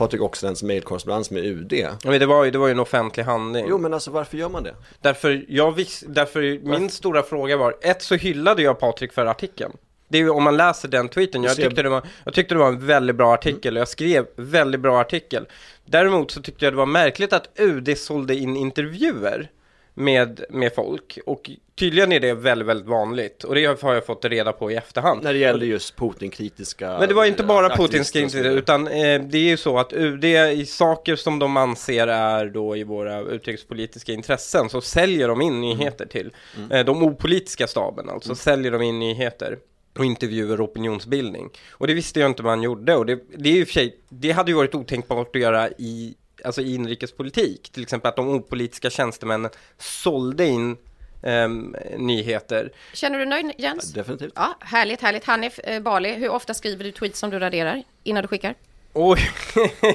Patrik 0.00 0.22
Oxelens 0.22 0.62
mejlkorrespondens 0.62 1.30
med 1.30 1.44
UD? 1.44 1.72
Men 2.04 2.20
det 2.20 2.26
var 2.26 2.44
ju, 2.44 2.50
det 2.50 2.58
var 2.58 2.66
ju 2.66 2.72
en 2.72 2.80
offentlig 2.80 3.24
handling. 3.24 3.66
Jo 3.68 3.78
men 3.78 3.94
alltså 3.94 4.10
varför 4.10 4.36
gör 4.36 4.48
man 4.48 4.62
det? 4.62 4.74
Därför, 5.00 5.44
jag 5.48 5.74
vis, 5.74 6.04
därför 6.08 6.66
min 6.66 6.90
stora 6.90 7.22
fråga 7.22 7.56
var, 7.56 7.76
ett 7.80 8.02
så 8.02 8.14
hyllade 8.14 8.62
jag 8.62 8.80
Patrik 8.80 9.12
för 9.12 9.26
artikeln. 9.26 9.72
Det 10.08 10.18
är 10.18 10.22
ju 10.22 10.30
om 10.30 10.42
man 10.42 10.56
läser 10.56 10.88
den 10.88 11.08
tweeten, 11.08 11.42
jag 11.42 11.56
tyckte, 11.56 11.82
det 11.82 11.88
var, 11.88 12.02
jag 12.24 12.34
tyckte 12.34 12.54
det 12.54 12.58
var 12.58 12.68
en 12.68 12.86
väldigt 12.86 13.16
bra 13.16 13.34
artikel 13.34 13.76
och 13.76 13.80
jag 13.80 13.88
skrev 13.88 14.26
väldigt 14.36 14.80
bra 14.80 15.00
artikel. 15.00 15.46
Däremot 15.84 16.30
så 16.30 16.42
tyckte 16.42 16.64
jag 16.64 16.72
det 16.72 16.78
var 16.78 16.86
märkligt 16.86 17.32
att 17.32 17.48
UD 17.58 17.98
sålde 17.98 18.34
in 18.34 18.56
intervjuer 18.56 19.50
med, 19.94 20.44
med 20.50 20.74
folk. 20.74 21.18
Och 21.26 21.50
tydligen 21.74 22.12
är 22.12 22.20
det 22.20 22.34
väldigt, 22.34 22.68
väldigt 22.68 22.86
vanligt. 22.86 23.44
Och 23.44 23.54
det 23.54 23.64
har 23.82 23.94
jag 23.94 24.06
fått 24.06 24.24
reda 24.24 24.52
på 24.52 24.70
i 24.70 24.76
efterhand. 24.76 25.22
När 25.22 25.32
det 25.32 25.38
gäller 25.38 25.66
just 25.66 25.96
Putin-kritiska 25.96 26.98
Men 26.98 27.08
det 27.08 27.14
var 27.14 27.24
inte 27.24 27.42
bara 27.42 27.76
krig, 27.76 28.34
utan 28.34 28.86
eh, 28.86 29.20
det 29.22 29.38
är 29.38 29.48
ju 29.48 29.56
så 29.56 29.78
att 29.78 29.92
UD 29.92 30.24
i 30.24 30.66
saker 30.66 31.16
som 31.16 31.38
de 31.38 31.56
anser 31.56 32.06
är 32.06 32.46
då 32.46 32.76
i 32.76 32.84
våra 32.84 33.20
utrikespolitiska 33.20 34.12
intressen 34.12 34.68
så 34.68 34.80
säljer 34.80 35.28
de 35.28 35.40
in 35.40 35.60
nyheter 35.60 36.06
till 36.06 36.32
eh, 36.70 36.84
de 36.84 37.02
opolitiska 37.02 37.66
staben, 37.66 38.08
alltså 38.08 38.34
säljer 38.34 38.72
de 38.72 38.82
in 38.82 38.98
nyheter 38.98 39.58
och 39.98 40.04
intervjuer 40.04 40.60
och 40.60 40.68
opinionsbildning. 40.68 41.50
Och 41.70 41.86
det 41.86 41.94
visste 41.94 42.20
jag 42.20 42.30
inte 42.30 42.42
man 42.42 42.62
gjorde 42.62 42.96
och 42.96 43.06
det, 43.06 43.18
det 43.36 43.48
är 43.48 43.56
ju 43.56 43.66
för 43.66 43.72
sig, 43.72 43.96
det 44.08 44.30
hade 44.30 44.50
ju 44.50 44.56
varit 44.56 44.74
otänkbart 44.74 45.36
att 45.36 45.42
göra 45.42 45.68
i 45.68 46.14
Alltså 46.44 46.60
i 46.60 46.74
inrikespolitik, 46.74 47.70
till 47.72 47.82
exempel 47.82 48.08
att 48.08 48.16
de 48.16 48.28
opolitiska 48.28 48.90
tjänstemännen 48.90 49.50
sålde 49.78 50.46
in 50.46 50.76
ehm, 51.22 51.76
nyheter. 51.96 52.72
Känner 52.92 53.18
du 53.18 53.24
nöjd 53.24 53.52
Jens? 53.58 53.92
Definitivt. 53.92 54.32
Ja, 54.36 54.58
härligt, 54.60 55.00
härligt. 55.00 55.24
Hanif 55.24 55.58
eh, 55.58 55.82
Bali, 55.82 56.14
hur 56.14 56.28
ofta 56.28 56.54
skriver 56.54 56.84
du 56.84 56.92
tweets 56.92 57.18
som 57.18 57.30
du 57.30 57.38
raderar 57.38 57.82
innan 58.02 58.22
du 58.22 58.28
skickar? 58.28 58.54
Oj, 58.92 59.30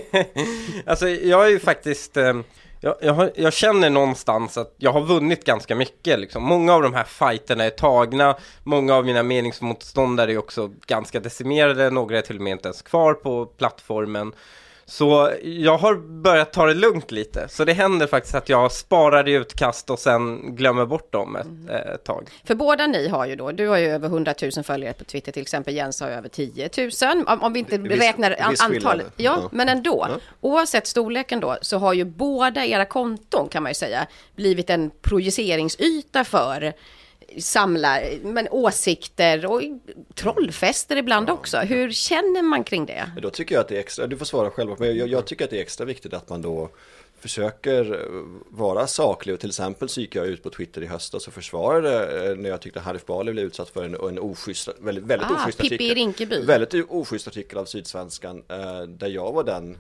alltså 0.86 1.08
jag 1.10 1.46
är 1.46 1.50
ju 1.50 1.60
faktiskt, 1.60 2.18
eh, 2.18 2.34
jag, 2.82 2.96
jag, 3.02 3.14
har, 3.14 3.32
jag 3.36 3.54
känner 3.54 3.90
någonstans 3.90 4.58
att 4.58 4.76
jag 4.78 4.92
har 4.92 5.02
vunnit 5.02 5.46
ganska 5.46 5.76
mycket 5.76 6.20
liksom. 6.20 6.44
Många 6.44 6.74
av 6.74 6.82
de 6.82 6.94
här 6.94 7.04
fighterna 7.04 7.64
är 7.64 7.70
tagna, 7.70 8.36
många 8.64 8.96
av 8.96 9.06
mina 9.06 9.24
meningsmotståndare 9.24 10.34
är 10.34 10.38
också 10.38 10.72
ganska 10.86 11.20
decimerade, 11.20 11.90
några 11.90 12.18
är 12.18 12.22
till 12.22 12.36
och 12.36 12.42
med 12.42 12.52
inte 12.52 12.68
ens 12.68 12.82
kvar 12.82 13.14
på 13.14 13.46
plattformen. 13.46 14.34
Så 14.88 15.32
jag 15.44 15.78
har 15.78 15.96
börjat 16.22 16.54
ta 16.54 16.66
det 16.66 16.74
lugnt 16.74 17.12
lite. 17.12 17.48
Så 17.50 17.66
det 17.66 17.74
händer 17.74 18.08
faktiskt 18.08 18.36
att 18.36 18.50
jag 18.50 18.72
sparar 18.72 19.28
i 19.28 19.32
utkast 19.34 19.90
och 19.90 20.00
sen 20.00 20.56
glömmer 20.56 20.86
bort 20.86 21.12
dem 21.12 21.36
ett 21.36 21.46
Mm. 21.46 21.70
eh, 21.70 21.96
tag. 21.96 22.30
För 22.44 22.56
båda 22.56 22.88
ni 22.88 23.08
har 23.08 23.26
ju 23.26 23.36
då, 23.36 23.52
du 23.52 23.68
har 23.68 23.78
ju 23.78 23.86
över 23.88 24.08
100 24.08 24.34
000 24.56 24.64
följare 24.64 24.94
på 24.94 25.04
Twitter 25.04 25.32
till 25.32 25.42
exempel, 25.42 25.76
Jens 25.76 26.02
har 26.02 26.08
ju 26.08 26.14
över 26.14 26.30
10 26.30 26.70
000. 26.78 27.24
Om, 27.28 27.42
om 27.44 27.54
vi 27.54 27.60
inte 27.60 27.78
Viss- 27.78 28.00
räknar 28.00 28.36
an- 28.40 28.56
antalet. 28.60 29.06
Ja, 29.18 29.40
Ja. 29.44 29.50
men 29.52 29.70
ändå. 29.70 30.08
Ja. 30.10 30.16
Oavsett 30.42 30.88
storleken 30.88 31.40
då, 31.40 31.58
så 31.62 31.78
har 31.78 31.94
ju 31.94 32.04
båda 32.06 32.66
era 32.66 32.86
konton 32.86 33.50
kan 33.50 33.64
man 33.64 33.70
ju 33.70 33.76
säga 33.76 34.08
blivit 34.36 34.70
en 34.70 34.92
projiceringsyta 35.02 36.24
för 36.24 36.74
samla 37.40 38.00
men 38.24 38.48
åsikter 38.52 39.46
och 39.46 39.62
trollfester 40.16 40.96
ibland 40.96 41.30
också. 41.30 41.58
Hur 41.58 41.92
känner 41.92 42.42
man 42.42 42.64
kring 42.64 42.86
det? 42.86 43.12
Då 43.22 43.30
tycker 43.30 43.56
jag 43.56 43.62
att 43.62 43.68
det 43.68 43.76
är 43.76 43.80
extra, 43.80 44.08
du 44.08 44.18
får 44.18 44.26
svara 44.26 44.50
själv, 44.50 44.76
men 44.78 44.98
jag, 44.98 45.08
jag 45.08 45.26
tycker 45.26 45.46
att 45.46 45.52
det 45.52 45.58
är 45.58 45.62
extra 45.62 45.86
viktigt 45.86 46.14
att 46.14 46.30
man 46.30 46.42
då 46.42 46.70
försöker 47.20 48.06
vara 48.50 48.88
saklig 48.88 49.34
och 49.34 49.40
till 49.40 49.50
exempel 49.50 49.90
så 49.90 50.02
gick 50.02 50.16
jag 50.16 50.28
ut 50.28 50.44
på 50.44 50.50
Twitter 50.50 50.82
i 50.82 50.86
höstas 50.86 51.28
och 51.28 51.34
försvarade 51.34 52.26
eh, 52.30 52.36
när 52.36 52.50
jag 52.50 52.62
tyckte 52.62 52.80
Hanif 52.80 53.06
Bali 53.06 53.32
blev 53.32 53.46
utsatt 53.46 53.70
för 53.70 53.84
en, 53.84 53.94
en 53.94 54.20
oschysst, 54.20 54.70
väldigt, 54.80 55.04
väldigt 55.04 55.28
Ah, 55.32 55.34
oschysst 55.34 55.60
artikel. 55.60 55.96
Rinkeby. 55.96 56.46
Väldigt 56.46 56.86
oschysst 56.90 57.28
artikel 57.28 57.58
av 57.58 57.66
Sydsvenskan 57.66 58.44
eh, 58.50 58.82
där 58.82 59.08
jag 59.08 59.32
var 59.32 59.44
den 59.44 59.78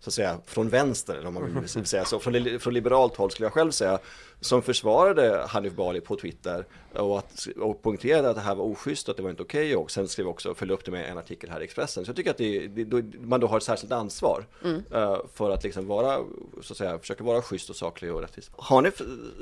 så 0.00 0.10
att 0.10 0.14
säga 0.14 0.38
från 0.46 0.68
vänster, 0.68 1.14
eller 1.14 1.28
om 1.28 1.34
man 1.34 1.60
vill 1.74 1.86
säga 1.86 2.04
så, 2.04 2.18
från, 2.18 2.60
från 2.60 2.74
liberalt 2.74 3.16
håll 3.16 3.30
skulle 3.30 3.46
jag 3.46 3.52
själv 3.52 3.70
säga, 3.70 3.98
som 4.40 4.62
försvarade 4.62 5.44
Hanif 5.48 5.72
Bali 5.72 6.00
på 6.00 6.16
Twitter 6.16 6.64
och, 6.92 7.18
att, 7.18 7.46
och 7.60 7.82
poängterade 7.82 8.30
att 8.30 8.36
det 8.36 8.42
här 8.42 8.54
var 8.54 8.64
oschysst 8.64 9.08
och 9.08 9.12
att 9.12 9.16
det 9.16 9.22
var 9.22 9.30
inte 9.30 9.42
okej 9.42 9.76
och 9.76 9.90
sen 9.90 10.08
skrev 10.08 10.28
också, 10.28 10.54
följde 10.54 10.74
upp 10.74 10.84
det 10.84 10.90
med 10.90 11.10
en 11.10 11.18
artikel 11.18 11.50
här 11.50 11.60
i 11.60 11.64
Expressen. 11.64 12.04
Så 12.04 12.08
jag 12.08 12.16
tycker 12.16 12.30
att 12.30 12.36
det, 12.36 12.66
det, 12.66 12.84
då, 12.84 13.02
man 13.20 13.40
då 13.40 13.46
har 13.46 13.56
ett 13.56 13.62
särskilt 13.62 13.92
ansvar 13.92 14.44
eh, 14.92 15.16
för 15.34 15.50
att 15.50 15.64
liksom 15.64 15.86
vara, 15.86 16.18
så 16.62 16.72
att 16.72 16.76
säga, 16.76 16.98
försöka 16.98 17.24
vara 17.24 17.42
schysst 17.42 17.70
och 17.70 17.76
saklig 17.76 18.14
och 18.14 18.20
rättvis. 18.20 18.50
Har 18.56 18.82
ni, 18.82 18.90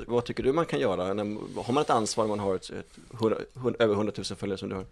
vad 0.07 0.25
tycker 0.25 0.43
du 0.43 0.53
man 0.53 0.65
kan 0.65 0.79
göra? 0.79 1.03
Har 1.03 1.73
man 1.73 1.81
ett 1.81 1.89
ansvar 1.89 2.23
när 2.23 2.29
man 2.29 2.39
har 2.39 2.55
ett, 2.55 2.69
ett, 2.69 3.19
hundra, 3.19 3.37
hund, 3.53 3.75
över 3.79 3.93
100 3.93 4.13
000 4.17 4.25
följare 4.25 4.57
som 4.57 4.69
du 4.69 4.75
har? 4.75 4.85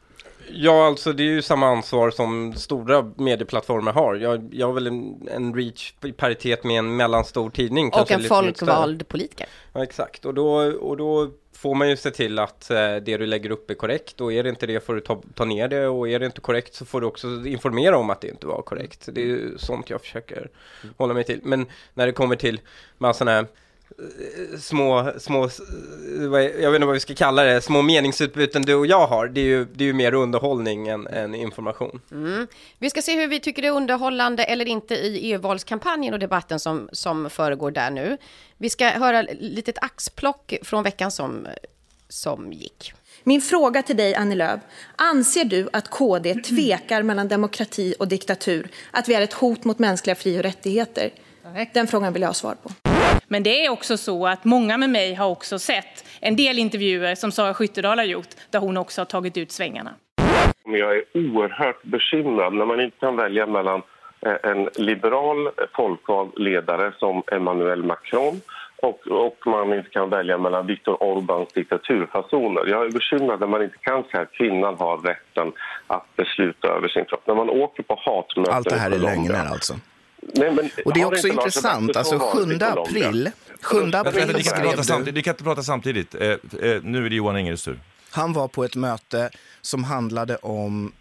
Ja, 0.51 0.87
alltså 0.87 1.13
det 1.13 1.23
är 1.23 1.27
ju 1.27 1.41
samma 1.41 1.67
ansvar 1.67 2.11
som 2.11 2.53
stora 2.53 3.11
medieplattformar 3.15 3.93
har. 3.93 4.15
Jag, 4.15 4.49
jag 4.51 4.67
har 4.67 4.73
väl 4.73 4.87
en, 4.87 5.27
en 5.31 5.55
reach 5.55 5.93
i 6.03 6.11
paritet 6.11 6.63
med 6.63 6.79
en 6.79 6.95
mellanstor 6.95 7.49
tidning. 7.49 7.93
Och 7.93 8.11
en 8.11 8.23
folkvald 8.23 9.07
politiker. 9.07 9.47
Ja, 9.77 9.83
exakt. 9.83 10.25
Och 10.25 10.33
då, 10.33 10.55
och 10.71 10.97
då 10.97 11.31
får 11.53 11.75
man 11.75 11.89
ju 11.89 11.97
se 11.97 12.11
till 12.11 12.39
att 12.39 12.69
eh, 12.69 12.95
det 12.95 13.17
du 13.17 13.25
lägger 13.25 13.49
upp 13.49 13.69
är 13.69 13.73
korrekt. 13.73 14.21
Och 14.21 14.33
är 14.33 14.43
det 14.43 14.49
inte 14.49 14.67
det 14.67 14.85
får 14.85 14.95
du 14.95 15.01
ta, 15.01 15.21
ta 15.33 15.45
ner 15.45 15.67
det. 15.67 15.87
Och 15.87 16.09
är 16.09 16.19
det 16.19 16.25
inte 16.25 16.41
korrekt 16.41 16.73
så 16.73 16.85
får 16.85 17.01
du 17.01 17.07
också 17.07 17.27
informera 17.27 17.97
om 17.97 18.09
att 18.09 18.21
det 18.21 18.27
inte 18.27 18.47
var 18.47 18.61
korrekt. 18.61 19.09
Det 19.11 19.21
är 19.21 19.25
ju 19.25 19.57
sånt 19.57 19.89
jag 19.89 20.01
försöker 20.01 20.49
hålla 20.97 21.13
mig 21.13 21.23
till. 21.23 21.39
Men 21.43 21.65
när 21.93 22.05
det 22.05 22.11
kommer 22.11 22.35
till 22.35 22.59
med 22.97 23.15
sådana 23.15 23.31
här 23.31 23.47
små, 24.59 25.11
små, 25.17 25.49
jag 26.61 26.71
vet 26.71 26.75
inte 26.75 26.85
vad 26.85 26.93
vi 26.93 26.99
ska 26.99 27.15
kalla 27.15 27.43
det, 27.43 27.61
små 27.61 27.81
meningsutbyten 27.81 28.61
du 28.61 28.75
och 28.75 28.85
jag 28.85 29.07
har. 29.07 29.27
Det 29.27 29.41
är 29.41 29.45
ju, 29.45 29.65
det 29.65 29.83
är 29.83 29.85
ju 29.85 29.93
mer 29.93 30.13
underhållning 30.13 30.87
än, 30.87 31.07
än 31.07 31.35
information. 31.35 32.01
Vi 32.77 32.89
ska 32.89 33.01
se 33.01 33.15
hur 33.15 33.27
vi 33.27 33.39
tycker 33.39 33.61
det 33.61 33.67
är 33.67 33.71
underhållande 33.71 34.43
eller 34.43 34.65
inte 34.65 34.95
i 34.95 35.31
EU-valskampanjen 35.31 36.13
och 36.13 36.19
debatten 36.19 36.59
som, 36.59 36.89
som 36.91 37.29
föregår 37.29 37.71
där 37.71 37.91
nu. 37.91 38.17
Vi 38.57 38.69
ska 38.69 38.89
höra 38.89 39.21
litet 39.21 39.77
axplock 39.81 40.53
från 40.63 40.83
veckan 40.83 41.11
som, 41.11 41.47
som 42.09 42.53
gick. 42.53 42.93
Min 43.23 43.41
fråga 43.41 43.83
till 43.83 43.97
dig, 43.97 44.15
Annie 44.15 44.35
Lööf. 44.35 44.59
Anser 44.95 45.45
du 45.45 45.69
att 45.73 45.89
KD 45.89 46.35
tvekar 46.35 47.03
mellan 47.03 47.27
demokrati 47.27 47.95
och 47.99 48.07
diktatur? 48.07 48.69
Att 48.91 49.07
vi 49.07 49.13
är 49.13 49.21
ett 49.21 49.33
hot 49.33 49.63
mot 49.63 49.79
mänskliga 49.79 50.15
fri 50.15 50.39
och 50.39 50.43
rättigheter? 50.43 51.13
Den 51.73 51.87
frågan 51.87 52.13
vill 52.13 52.21
jag 52.21 52.29
ha 52.29 52.33
svar 52.33 52.55
på. 52.63 52.86
Men 53.27 53.43
det 53.43 53.65
är 53.65 53.69
också 53.69 53.97
så 53.97 54.27
att 54.27 54.45
många 54.45 54.77
med 54.77 54.89
mig 54.89 55.13
har 55.13 55.29
också 55.29 55.59
sett 55.59 56.05
en 56.21 56.35
del 56.35 56.59
intervjuer 56.59 57.15
som 57.15 57.31
Sara 57.31 57.53
Skyttedal 57.53 57.97
har 57.97 58.05
gjort 58.05 58.29
där 58.49 58.59
hon 58.59 58.77
också 58.77 59.01
har 59.01 59.05
tagit 59.05 59.37
ut 59.37 59.51
svängarna. 59.51 59.91
Jag 60.63 60.97
är 60.97 61.03
oerhört 61.13 61.83
bekymrad 61.83 62.53
när 62.53 62.65
man 62.65 62.81
inte 62.81 62.97
kan 62.99 63.15
välja 63.15 63.45
mellan 63.45 63.81
eh, 64.21 64.51
en 64.51 64.69
liberal 64.75 65.47
eh, 65.47 65.51
folkvald 65.75 66.39
ledare 66.39 66.91
som 66.99 67.23
Emmanuel 67.31 67.83
Macron 67.83 68.41
och, 68.81 69.07
och 69.07 69.37
man 69.45 69.73
inte 69.73 69.89
kan 69.89 70.09
välja 70.09 70.37
mellan 70.37 70.67
Viktor 70.67 70.97
Orbáns 71.03 71.53
diktaturfasoner. 71.53 72.65
Jag 72.65 72.85
är 72.85 72.91
bekymrad 72.91 73.39
när 73.39 73.47
man 73.47 73.63
inte 73.63 73.77
kan 73.77 74.03
säga 74.03 74.23
att 74.23 74.31
kvinnan 74.31 74.75
har 74.75 74.97
rätten 74.97 75.51
att 75.87 76.05
besluta 76.15 76.67
över 76.67 76.87
sin 76.87 77.05
kropp. 77.05 77.27
När 77.27 77.35
man 77.35 77.49
åker 77.49 77.83
på 77.83 77.99
hatmöten 78.05 78.53
Allt 78.53 78.69
det 78.69 78.75
här 78.75 78.91
är 78.91 78.99
lögner 78.99 79.45
alltså. 79.51 79.73
Nej, 80.33 80.51
men 80.51 80.69
Och 80.85 80.93
det 80.93 81.01
är 81.01 81.05
också 81.05 81.27
Lars 81.27 81.35
intressant, 81.35 81.95
alltså 81.95 82.17
varit 82.17 82.31
7 82.31 82.39
i 82.39 82.59
Colombia? 82.59 82.71
april, 82.71 83.31
7 83.61 83.79
Vänta, 83.79 84.03
vänta, 84.03 84.09
april 84.09 84.35
ni, 84.35 84.43
kan 84.43 84.55
inte 84.55 84.61
prata 84.61 84.83
skrev 84.83 84.83
samtidigt, 84.83 85.05
du, 85.05 85.19
ni 85.19 85.23
kan 85.23 85.33
inte 85.33 85.43
prata 85.43 85.63
samtidigt. 85.63 86.15
Eh, 86.15 86.21
eh, 86.29 86.37
nu 86.83 87.05
är 87.05 87.09
det 87.09 87.15
Johan 87.15 87.37
Ingers 87.37 87.63
tur. 87.63 87.79
han 88.11 88.33
var 88.33 88.47
på 88.47 88.63
ett 88.63 88.75
möte 88.75 89.29
som 89.61 89.83
handlade 89.83 90.35
om 90.35 90.91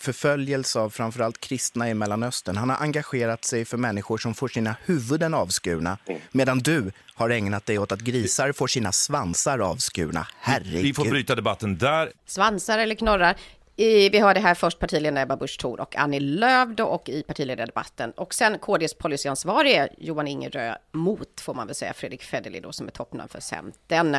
förföljelse 0.00 0.78
av 0.78 0.90
framförallt 0.90 1.40
kristna 1.40 1.90
i 1.90 1.94
Mellanöstern. 1.94 2.56
Han 2.56 2.70
har 2.70 2.76
engagerat 2.76 3.44
sig 3.44 3.64
för 3.64 3.76
människor 3.76 4.18
som 4.18 4.34
får 4.34 4.48
sina 4.48 4.76
huvuden 4.84 5.34
avskurna, 5.34 5.98
medan 6.32 6.58
du 6.58 6.92
har 7.14 7.30
ägnat 7.30 7.66
dig 7.66 7.78
åt 7.78 7.92
att 7.92 8.00
grisar 8.00 8.52
får 8.52 8.66
sina 8.66 8.92
svansar 8.92 9.58
avskurna. 9.58 10.26
Herregud. 10.40 10.82
Vi 10.82 10.94
får 10.94 11.04
bryta 11.04 11.34
debatten 11.34 11.78
där. 11.78 12.12
Svansar 12.26 12.78
eller 12.78 12.94
knorrar. 12.94 13.36
I, 13.80 14.08
vi 14.08 14.18
hörde 14.18 14.40
här 14.40 14.54
först 14.54 14.78
partiledare 14.78 15.22
Ebba 15.22 15.36
Busch 15.36 15.58
Thor 15.60 15.80
och 15.80 15.96
Annie 15.96 16.20
Lööf 16.20 16.68
då, 16.68 16.84
och 16.84 17.08
i 17.08 17.22
partiledardebatten. 17.22 18.10
Och 18.10 18.34
sen 18.34 18.58
KDs 18.58 18.94
policyansvarige 18.94 19.88
Johan 19.98 20.28
Ingerö 20.28 20.74
mot, 20.92 21.40
får 21.40 21.54
man 21.54 21.66
väl 21.66 21.74
säga, 21.76 21.92
Fredrik 21.92 22.22
Federley 22.22 22.60
då 22.60 22.72
som 22.72 22.86
är 22.86 22.90
toppnamn 22.90 23.28
för 23.28 23.40
Centern. 23.40 24.16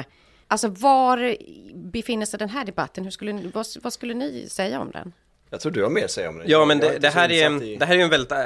Alltså 0.47 0.67
var 0.67 1.35
befinner 1.75 2.25
sig 2.25 2.39
den 2.39 2.49
här 2.49 2.65
debatten? 2.65 3.03
Hur 3.03 3.11
skulle, 3.11 3.33
vad, 3.53 3.65
vad 3.83 3.93
skulle 3.93 4.13
ni 4.13 4.45
säga 4.49 4.79
om 4.79 4.91
den? 4.91 5.13
Jag 5.49 5.59
tror 5.61 5.71
du 5.71 5.83
har 5.83 5.89
mer 5.89 6.05
att 6.05 6.11
säga 6.11 6.29
om 6.29 6.37
det. 6.37 6.43
Ja, 6.47 6.65
men 6.65 6.79
det, 6.79 6.99
det, 6.99 7.09
här 7.09 7.31
är, 7.31 7.63
i- 7.63 7.75
det 7.75 7.85
här 7.85 7.95
är 7.95 7.99
en 7.99 8.09
väldigt 8.09 8.31
äh, 8.31 8.37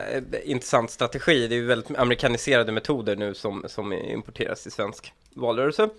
intressant 0.44 0.92
strategi. 0.92 1.48
Det 1.48 1.56
är 1.56 1.58
ju 1.58 1.66
väldigt 1.66 1.98
amerikaniserade 1.98 2.72
metoder 2.72 3.16
nu 3.16 3.34
som, 3.34 3.66
som 3.68 3.94
importeras 3.94 4.68
i 4.68 4.72
svensk 4.72 5.14
valrörelse. 5.34 5.90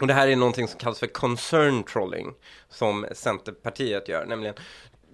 Och 0.00 0.06
det 0.06 0.14
här 0.14 0.28
är 0.28 0.36
någonting 0.36 0.68
som 0.68 0.78
kallas 0.78 0.98
för 0.98 1.06
concern 1.06 1.82
trolling, 1.82 2.34
som 2.70 3.06
Centerpartiet 3.12 4.08
gör, 4.08 4.26
nämligen 4.26 4.54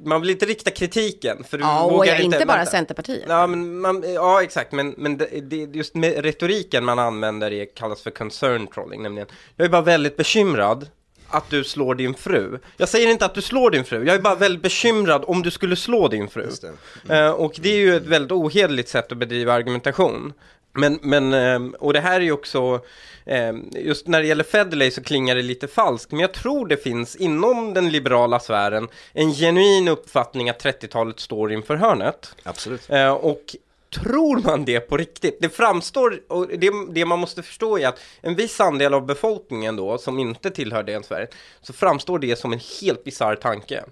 man 0.05 0.21
vill 0.21 0.31
inte 0.31 0.47
rikta 0.47 0.71
kritiken, 0.71 1.45
för 1.45 1.59
du 1.59 1.65
Ja, 1.65 1.83
och 1.83 1.93
vågar 1.93 2.15
ja, 2.15 2.21
inte 2.21 2.47
bara 2.47 2.57
vänta. 2.57 2.71
Centerpartiet. 2.71 3.25
Ja, 3.29 3.47
men 3.47 3.81
man, 3.81 4.05
ja, 4.15 4.43
exakt, 4.43 4.73
men, 4.73 4.95
men 4.97 5.17
det, 5.17 5.41
det, 5.41 5.57
just 5.57 5.95
med 5.95 6.25
retoriken 6.25 6.85
man 6.85 6.99
använder 6.99 7.53
är, 7.53 7.67
kallas 7.77 8.03
för 8.03 8.11
concern 8.11 8.67
trolling, 8.67 9.03
nämligen 9.03 9.29
jag 9.57 9.65
är 9.65 9.71
bara 9.71 9.83
väldigt 9.83 10.17
bekymrad 10.17 10.89
att 11.29 11.51
du 11.51 11.65
slår 11.65 11.95
din 11.95 12.15
fru. 12.15 12.59
Jag 12.77 12.89
säger 12.89 13.11
inte 13.11 13.25
att 13.25 13.35
du 13.35 13.43
slår 13.43 13.71
din 13.71 13.85
fru, 13.85 14.07
jag 14.07 14.15
är 14.17 14.21
bara 14.21 14.35
väldigt 14.35 14.62
bekymrad 14.62 15.25
om 15.27 15.43
du 15.43 15.51
skulle 15.51 15.77
slå 15.77 16.09
din 16.09 16.29
fru. 16.29 16.43
Just 16.45 16.65
det. 17.07 17.19
Eh, 17.19 17.31
och 17.31 17.59
det 17.61 17.69
är 17.69 17.77
ju 17.77 17.97
ett 17.97 18.07
väldigt 18.07 18.33
ohederligt 18.33 18.89
sätt 18.89 19.12
att 19.12 19.19
bedriva 19.19 19.53
argumentation. 19.53 20.33
Men, 20.73 20.99
men 21.02 21.33
ehm, 21.33 21.76
och 21.79 21.93
det 21.93 22.00
här 22.00 22.21
är 22.21 22.25
ju 22.25 22.33
också, 22.33 22.81
ehm, 23.26 23.71
just 23.73 24.07
när 24.07 24.21
det 24.21 24.26
gäller 24.26 24.45
Federley 24.45 24.91
så 24.91 25.02
klingar 25.02 25.35
det 25.35 25.43
lite 25.43 25.69
falskt, 25.69 26.12
men 26.12 26.21
jag 26.21 26.33
tror 26.33 26.67
det 26.67 26.76
finns 26.76 27.17
inom 27.17 27.75
den 27.75 27.91
liberala 27.91 28.41
sfären 28.41 28.88
en 29.12 29.33
genuin 29.33 29.88
uppfattning 29.88 30.49
att 30.49 30.64
30-talet 30.64 31.21
står 31.21 31.52
inför 31.52 31.76
hörnet. 31.76 32.37
Absolut. 32.43 32.91
Eh, 32.91 33.12
och 33.12 33.57
tror 33.93 34.43
man 34.43 34.64
det 34.64 34.81
på 34.81 34.97
riktigt? 34.97 35.38
Det 35.41 35.49
framstår, 35.49 36.21
och 36.29 36.49
det, 36.49 36.73
det 36.91 37.05
man 37.05 37.19
måste 37.19 37.43
förstå 37.43 37.79
är 37.79 37.88
att 37.88 38.00
en 38.21 38.35
viss 38.35 38.61
andel 38.61 38.95
av 38.95 39.07
befolkningen 39.07 39.76
då, 39.76 39.99
som 39.99 40.19
inte 40.19 40.50
tillhör 40.50 40.83
den 40.83 41.02
sfären, 41.02 41.29
så 41.62 41.73
framstår 41.73 42.19
det 42.19 42.37
som 42.37 42.52
en 42.52 42.61
helt 42.81 43.05
bisarr 43.05 43.37
tanke. 43.37 43.85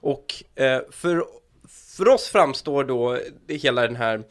Och 0.00 0.34
eh, 0.54 0.80
för, 0.90 1.24
för 1.96 2.08
oss 2.08 2.28
framstår 2.28 2.84
då 2.84 3.18
hela 3.48 3.82
den 3.82 3.96
här 3.96 4.22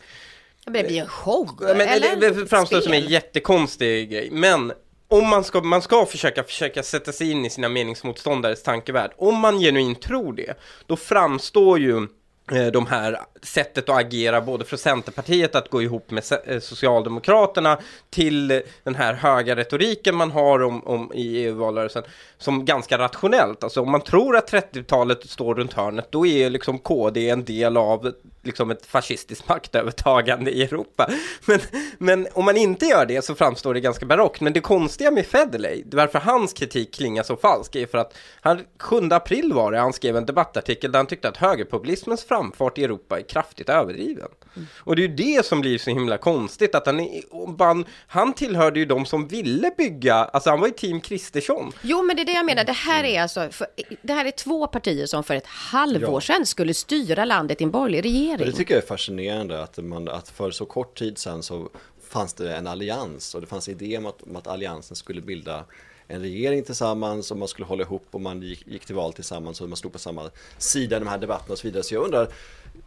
Det 0.72 0.84
blir 0.84 0.92
ju 0.92 0.98
en 0.98 1.08
show, 1.08 1.50
men 1.60 1.82
eller? 1.82 2.16
det, 2.16 2.48
framstår 2.48 2.82
som 2.82 2.94
en 2.94 3.02
Spel. 3.02 3.12
jättekonstig 3.12 4.10
grej. 4.12 4.30
Men 4.32 4.74
om 5.08 5.28
man 5.28 5.44
ska, 5.44 5.62
man 5.62 5.82
ska 5.82 6.06
försöka, 6.06 6.44
försöka 6.44 6.84
sätta 6.84 7.12
sig 7.12 7.32
in 7.32 7.46
i 7.46 7.50
sina 7.50 7.70
meningsmotståndares 7.70 8.64
tankevärld. 8.64 9.12
Om 9.18 9.40
man 9.40 9.60
genuint 9.60 10.02
tror 10.02 10.34
det, 10.34 10.54
då 10.86 10.96
framstår 10.96 11.80
ju 11.80 12.08
Eh, 12.52 12.68
de 12.68 12.86
här 12.86 13.20
sättet 13.44 13.90
att 13.90 13.98
agera 13.98 14.42
både 14.42 14.66
från 14.66 14.80
Centerpartiet 14.80 15.56
att 15.56 15.70
gå 15.70 15.82
ihop 15.82 16.12
med 16.12 16.24
eh, 16.46 16.60
Socialdemokraterna 16.60 17.78
till 18.10 18.62
den 18.84 18.96
här 18.96 19.14
höga 19.14 19.56
retoriken 19.56 20.16
man 20.16 20.32
har 20.32 20.64
om, 20.64 20.88
om 20.88 21.12
i 21.14 21.38
EU-valrörelsen 21.38 22.04
som 22.38 22.66
ganska 22.66 22.98
rationellt. 22.98 23.64
Alltså 23.64 23.82
om 23.82 23.92
man 23.92 24.02
tror 24.02 24.38
att 24.38 24.52
30-talet 24.52 25.30
står 25.30 25.56
runt 25.56 25.74
hörnet 25.74 26.12
då 26.12 26.26
är 26.26 26.50
liksom 26.50 26.80
KD 26.80 27.30
en 27.30 27.46
del 27.46 27.78
av 27.78 28.14
liksom 28.44 28.72
ett 28.72 28.86
fascistiskt 28.86 29.50
maktövertagande 29.50 30.52
i 30.52 30.64
Europa. 30.64 31.10
Men, 31.46 31.60
men 31.98 32.28
om 32.34 32.46
man 32.46 32.58
inte 32.58 32.86
gör 32.86 33.06
det 33.06 33.26
så 33.26 33.36
framstår 33.36 33.74
det 33.74 33.80
ganska 33.80 34.06
barockt. 34.06 34.42
Men 34.42 34.54
det 34.54 34.62
konstiga 34.62 35.12
med 35.12 35.26
Federley, 35.26 35.84
varför 35.92 36.20
hans 36.20 36.54
kritik 36.54 36.96
klingar 36.96 37.24
så 37.24 37.36
falsk, 37.36 37.76
är 37.76 37.88
för 37.88 37.98
att 37.98 38.18
han 38.42 38.62
7 38.80 38.96
april 39.12 39.54
var 39.54 39.72
det, 39.72 39.80
han 39.80 39.94
skrev 39.94 40.18
en 40.18 40.26
debattartikel 40.26 40.92
där 40.92 41.00
han 41.00 41.08
tyckte 41.08 41.30
att 41.30 41.38
högerpopulismens 41.38 42.24
framfart 42.38 42.78
i 42.78 42.84
Europa 42.84 43.20
är 43.20 43.24
kraftigt 43.24 43.70
överdriven. 43.70 44.28
Mm. 44.56 44.68
Och 44.80 44.96
det 44.96 45.04
är 45.04 45.08
ju 45.08 45.16
det 45.16 45.46
som 45.46 45.62
blir 45.62 45.78
så 45.78 45.90
himla 45.90 46.18
konstigt, 46.18 46.76
att 46.76 46.86
han, 46.86 47.00
är, 47.00 47.24
han, 47.64 47.86
han 48.08 48.34
tillhörde 48.34 48.80
ju 48.80 48.86
de 48.86 49.06
som 49.06 49.28
ville 49.28 49.72
bygga, 49.78 50.16
alltså 50.16 50.50
han 50.50 50.60
var 50.60 50.68
ju 50.68 50.74
team 50.74 51.02
Kristersson. 51.02 51.72
Jo, 51.82 52.04
men 52.04 52.16
det 52.16 52.22
är 52.22 52.26
det 52.26 52.32
jag 52.32 52.46
menar. 52.46 52.64
Det 52.64 52.72
här 52.72 53.04
är 53.04 53.22
alltså, 53.22 53.50
för, 53.52 53.68
det 54.02 54.14
här 54.14 54.26
är 54.26 54.32
två 54.32 54.68
partier 54.68 55.06
som 55.06 55.24
för 55.24 55.34
ett 55.34 55.48
halvår 55.48 56.10
Ja. 56.14 56.22
sedan 56.22 56.46
skulle 56.46 56.74
styra 56.74 57.26
landet 57.26 57.62
i 57.62 57.64
en 57.64 57.72
borgerlig 57.72 58.06
regering. 58.06 58.46
det 58.46 58.52
tycker 58.52 58.74
jag 58.74 58.84
är 58.84 58.88
fascinerande 58.88 59.64
att, 59.64 59.78
man, 59.78 60.08
att 60.10 60.30
för 60.30 60.52
så 60.52 60.66
kort 60.66 60.98
tid 61.00 61.18
sedan 61.18 61.44
så 61.44 61.70
fanns 62.10 62.34
det 62.34 62.56
en 62.56 62.68
allians 62.68 63.36
och 63.36 63.42
det 63.42 63.48
fanns 63.48 63.70
idé 63.70 63.98
om 63.98 64.06
att, 64.06 64.22
om 64.22 64.36
att 64.36 64.48
alliansen 64.48 64.96
skulle 64.96 65.22
bilda 65.22 65.66
en 66.08 66.22
regering 66.22 66.64
tillsammans 66.64 67.32
och 67.32 67.38
man 67.38 67.48
skulle 67.48 67.66
hålla 67.66 67.84
ihop 67.84 68.08
och 68.12 68.22
man 68.22 68.42
gick, 68.42 68.68
gick 68.68 68.86
till 68.86 68.96
val 68.96 69.14
tillsammans 69.14 69.62
och 69.62 69.70
man 69.70 69.78
stod 69.78 69.94
på 69.94 70.00
samma 70.00 70.30
sida 70.58 70.96
i 70.96 71.00
de 71.00 71.08
här 71.08 71.18
debatterna 71.18 71.54
och 71.54 71.60
så 71.60 71.68
vidare. 71.68 71.84
Så 71.84 71.96
jag 71.96 72.04
undrar, 72.04 72.30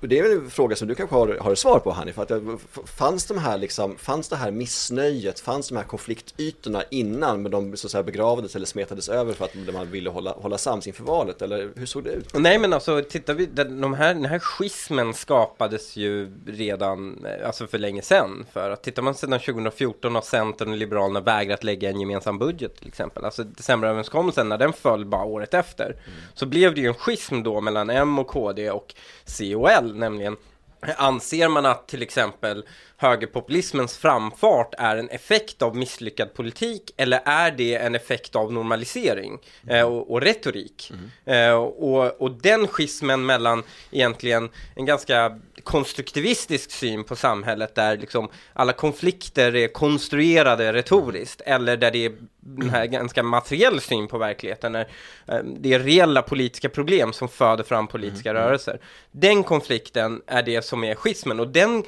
det 0.00 0.18
är 0.18 0.22
väl 0.22 0.32
en 0.32 0.50
fråga 0.50 0.76
som 0.76 0.88
du 0.88 0.94
kanske 0.94 1.16
har, 1.16 1.38
har 1.40 1.52
ett 1.52 1.58
svar 1.58 1.78
på 1.78 1.90
Hanif, 1.90 2.18
att 2.18 2.30
fanns, 2.84 3.26
de 3.26 3.38
här 3.38 3.58
liksom, 3.58 3.96
fanns 3.96 4.28
det 4.28 4.36
här 4.36 4.50
missnöjet, 4.50 5.40
fanns 5.40 5.68
de 5.68 5.76
här 5.76 5.84
konfliktytorna 5.84 6.82
innan 6.90 7.42
men 7.42 7.52
de 7.52 7.76
så 7.76 7.86
att 7.86 7.90
säga 7.90 8.02
begravdes 8.02 8.56
eller 8.56 8.66
smetades 8.66 9.08
över 9.08 9.32
för 9.32 9.44
att 9.44 9.74
man 9.74 9.90
ville 9.90 10.10
hålla, 10.10 10.32
hålla 10.32 10.58
sams 10.58 10.86
inför 10.86 11.04
valet 11.04 11.42
eller 11.42 11.70
hur 11.76 11.86
såg 11.86 12.04
det 12.04 12.10
ut? 12.10 12.34
Nej 12.34 12.58
men 12.58 12.72
alltså, 12.72 13.02
tittar 13.02 13.34
vi, 13.34 13.46
de 13.46 13.94
här, 13.94 14.14
den 14.14 14.24
här 14.24 14.38
schismen 14.38 15.14
skapades 15.14 15.96
ju 15.96 16.32
redan, 16.46 17.24
eh, 17.24 17.46
alltså 17.46 17.66
för 17.66 17.78
länge 17.78 18.02
sedan. 18.02 18.46
För 18.52 18.70
att 18.70 18.82
tittar 18.82 19.02
man 19.02 19.14
sedan 19.14 19.40
2014 19.40 20.14
har 20.14 20.22
Centern 20.22 20.70
och 20.70 20.76
Liberalerna 20.76 21.20
vägrat 21.20 21.64
lägga 21.64 21.90
en 21.90 22.00
gemensam 22.00 22.38
budget 22.38 22.76
till 22.76 22.88
exempel. 22.88 23.24
Alltså 23.24 23.44
decemberöverenskommelsen, 23.44 24.48
när 24.48 24.58
den 24.58 24.72
föll 24.72 25.04
bara 25.04 25.24
året 25.24 25.54
efter, 25.54 25.96
så 26.34 26.46
blev 26.46 26.74
det 26.74 26.80
ju 26.80 26.86
en 26.86 26.94
schism 26.94 27.42
då 27.42 27.60
mellan 27.60 27.90
M 27.90 28.18
och 28.18 28.26
KD 28.26 28.70
och 28.70 28.94
COL, 29.38 29.96
nämligen 29.96 30.36
Anser 30.96 31.48
man 31.48 31.66
att 31.66 31.88
till 31.88 32.02
exempel 32.02 32.64
högerpopulismens 33.00 33.96
framfart 33.96 34.74
är 34.78 34.96
en 34.96 35.08
effekt 35.08 35.62
av 35.62 35.76
misslyckad 35.76 36.34
politik 36.34 36.94
eller 36.96 37.20
är 37.24 37.50
det 37.50 37.74
en 37.74 37.94
effekt 37.94 38.36
av 38.36 38.52
normalisering 38.52 39.38
eh, 39.66 39.82
och, 39.82 40.10
och 40.10 40.20
retorik? 40.20 40.92
Eh, 41.24 41.54
och, 41.54 42.22
och 42.22 42.30
den 42.30 42.66
schismen 42.66 43.26
mellan 43.26 43.62
egentligen 43.90 44.48
en 44.74 44.86
ganska 44.86 45.38
konstruktivistisk 45.64 46.70
syn 46.70 47.04
på 47.04 47.16
samhället 47.16 47.74
där 47.74 47.96
liksom 47.96 48.28
alla 48.52 48.72
konflikter 48.72 49.56
är 49.56 49.68
konstruerade 49.68 50.72
retoriskt 50.72 51.40
eller 51.40 51.76
där 51.76 51.90
det 51.90 52.04
är 52.04 52.12
den 52.40 52.70
här 52.70 52.86
ganska 52.86 53.22
materiell 53.22 53.80
syn 53.80 54.08
på 54.08 54.18
verkligheten 54.18 54.72
när 54.72 54.88
eh, 55.28 55.38
det 55.44 55.72
är 55.72 55.78
reella 55.78 56.22
politiska 56.22 56.68
problem 56.68 57.12
som 57.12 57.28
föder 57.28 57.64
fram 57.64 57.86
politiska 57.86 58.34
rörelser. 58.34 58.80
Den 59.10 59.42
konflikten 59.42 60.22
är 60.26 60.42
det 60.42 60.62
som 60.62 60.84
är 60.84 60.94
schismen 60.94 61.40
och 61.40 61.48
den, 61.48 61.84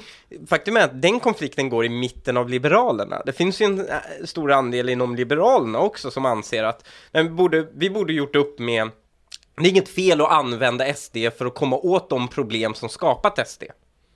faktum 0.47 0.77
är 0.77 0.81
att 0.81 1.01
den 1.03 1.19
konflikten 1.19 1.69
går 1.69 1.85
i 1.85 1.89
mitten 1.89 2.37
av 2.37 2.49
Liberalerna. 2.49 3.21
Det 3.25 3.33
finns 3.33 3.61
ju 3.61 3.65
en 3.65 3.79
eh, 3.79 3.95
stor 4.25 4.51
andel 4.51 4.89
inom 4.89 5.15
Liberalerna 5.15 5.79
också 5.79 6.11
som 6.11 6.25
anser 6.25 6.63
att 6.63 6.87
vi, 7.11 7.23
borde, 7.23 7.67
vi 7.73 7.89
borde 7.89 8.13
gjort 8.13 8.35
upp 8.35 8.59
med 8.59 8.89
det 9.55 9.63
är 9.63 9.69
inget 9.69 9.89
fel 9.89 10.21
att 10.21 10.31
använda 10.31 10.93
SD 10.93 11.17
för 11.37 11.45
att 11.45 11.55
komma 11.55 11.75
åt 11.75 12.09
de 12.09 12.27
problem 12.27 12.73
som 12.73 12.89
skapat 12.89 13.47
SD. 13.47 13.63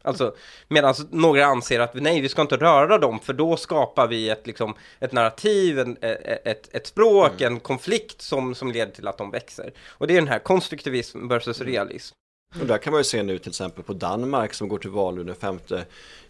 Alltså, 0.01 0.35
medan 0.67 0.95
några 1.11 1.45
anser 1.45 1.79
att 1.79 1.93
nej, 1.93 2.21
vi 2.21 2.29
ska 2.29 2.41
inte 2.41 2.57
röra 2.57 2.97
dem, 2.97 3.19
för 3.19 3.33
då 3.33 3.57
skapar 3.57 4.07
vi 4.07 4.29
ett, 4.29 4.47
liksom, 4.47 4.73
ett 4.99 5.11
narrativ, 5.11 5.79
en, 5.79 5.97
ett, 6.01 6.47
ett, 6.47 6.75
ett 6.75 6.87
språk, 6.87 7.41
en 7.41 7.59
konflikt 7.59 8.21
som, 8.21 8.55
som 8.55 8.71
leder 8.71 8.91
till 8.91 9.07
att 9.07 9.17
de 9.17 9.31
växer. 9.31 9.73
Och 9.89 10.07
det 10.07 10.13
är 10.13 10.21
den 10.21 10.27
här 10.27 10.39
konstruktivism 10.39 11.27
versus 11.27 11.61
realism. 11.61 12.15
Och 12.55 12.67
där 12.67 12.77
kan 12.77 12.91
man 12.91 12.99
ju 12.99 13.03
se 13.03 13.23
nu 13.23 13.39
till 13.39 13.49
exempel 13.49 13.83
på 13.83 13.93
Danmark 13.93 14.53
som 14.53 14.67
går 14.67 14.77
till 14.77 14.89
val 14.89 15.15
nu 15.15 15.23
den 15.23 15.35
5 15.35 15.59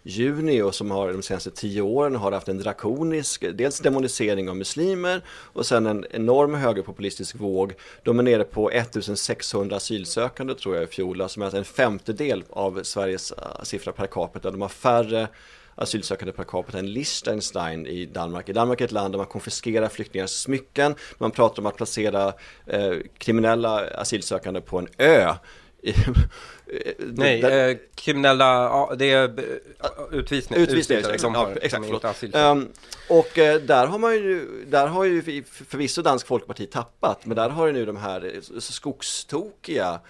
juni 0.02 0.62
och 0.62 0.74
som 0.74 0.90
har 0.90 1.12
de 1.12 1.22
senaste 1.22 1.50
tio 1.50 1.82
åren 1.82 2.16
har 2.16 2.32
haft 2.32 2.48
en 2.48 2.58
drakonisk, 2.58 3.44
dels 3.54 3.80
demonisering 3.80 4.50
av 4.50 4.56
muslimer 4.56 5.22
och 5.28 5.66
sen 5.66 5.86
en 5.86 6.06
enorm 6.10 6.54
högerpopulistisk 6.54 7.34
våg. 7.34 7.74
De 8.02 8.18
är 8.18 8.22
nere 8.22 8.44
på 8.44 8.70
1600 8.70 9.76
asylsökande 9.76 10.54
tror 10.54 10.74
jag 10.74 10.84
i 10.84 10.86
fjol, 10.86 11.28
som 11.28 11.42
är 11.42 11.46
alltså 11.46 11.58
en 11.58 11.64
femtedel 11.64 12.44
av 12.50 12.82
Sveriges 12.82 13.32
eh, 13.32 13.62
siffra 13.62 13.92
per 13.92 14.06
capita. 14.06 14.50
De 14.50 14.62
har 14.62 14.68
färre 14.68 15.28
asylsökande 15.74 16.32
per 16.32 16.44
capita 16.44 16.78
än 16.78 16.92
Liechtenstein 16.92 17.86
i 17.86 18.06
Danmark. 18.06 18.48
I 18.48 18.52
Danmark 18.52 18.80
är 18.80 18.84
ett 18.84 18.92
land 18.92 19.14
där 19.14 19.18
man 19.18 19.26
konfiskerar 19.26 19.88
flyktingars 19.88 20.30
smycken, 20.30 20.94
man 21.18 21.30
pratar 21.30 21.62
om 21.62 21.66
att 21.66 21.76
placera 21.76 22.32
eh, 22.66 22.92
kriminella 23.18 23.86
asylsökande 23.86 24.60
på 24.60 24.78
en 24.78 24.88
ö. 24.98 25.34
Nej, 26.98 27.42
eh, 27.42 27.76
kriminella, 27.94 28.44
ja, 28.44 28.94
det 28.98 29.10
är 29.10 29.24
eh, 29.24 30.18
utvisning. 30.18 30.58
Utvisning, 30.58 30.98
utvisade 30.98 31.14
exakt. 31.14 31.20
som 31.20 31.34
Ja, 31.34 31.50
exakt 31.62 31.84
förlåt. 31.86 32.34
Ehm, 32.34 32.68
och 33.08 33.38
eh, 33.38 33.60
där 33.60 33.86
har 33.86 33.98
man 33.98 34.14
ju, 34.14 34.64
där 34.66 34.86
har 34.86 35.04
ju 35.04 35.22
för- 35.22 35.64
förvisso 35.64 36.02
Dansk 36.02 36.26
Folkparti 36.26 36.70
tappat, 36.70 37.26
men 37.26 37.36
där 37.36 37.48
har 37.50 37.66
ju 37.66 37.72
nu 37.72 37.86
de 37.86 37.96
här 37.96 38.40
skogstokiga 38.60 40.00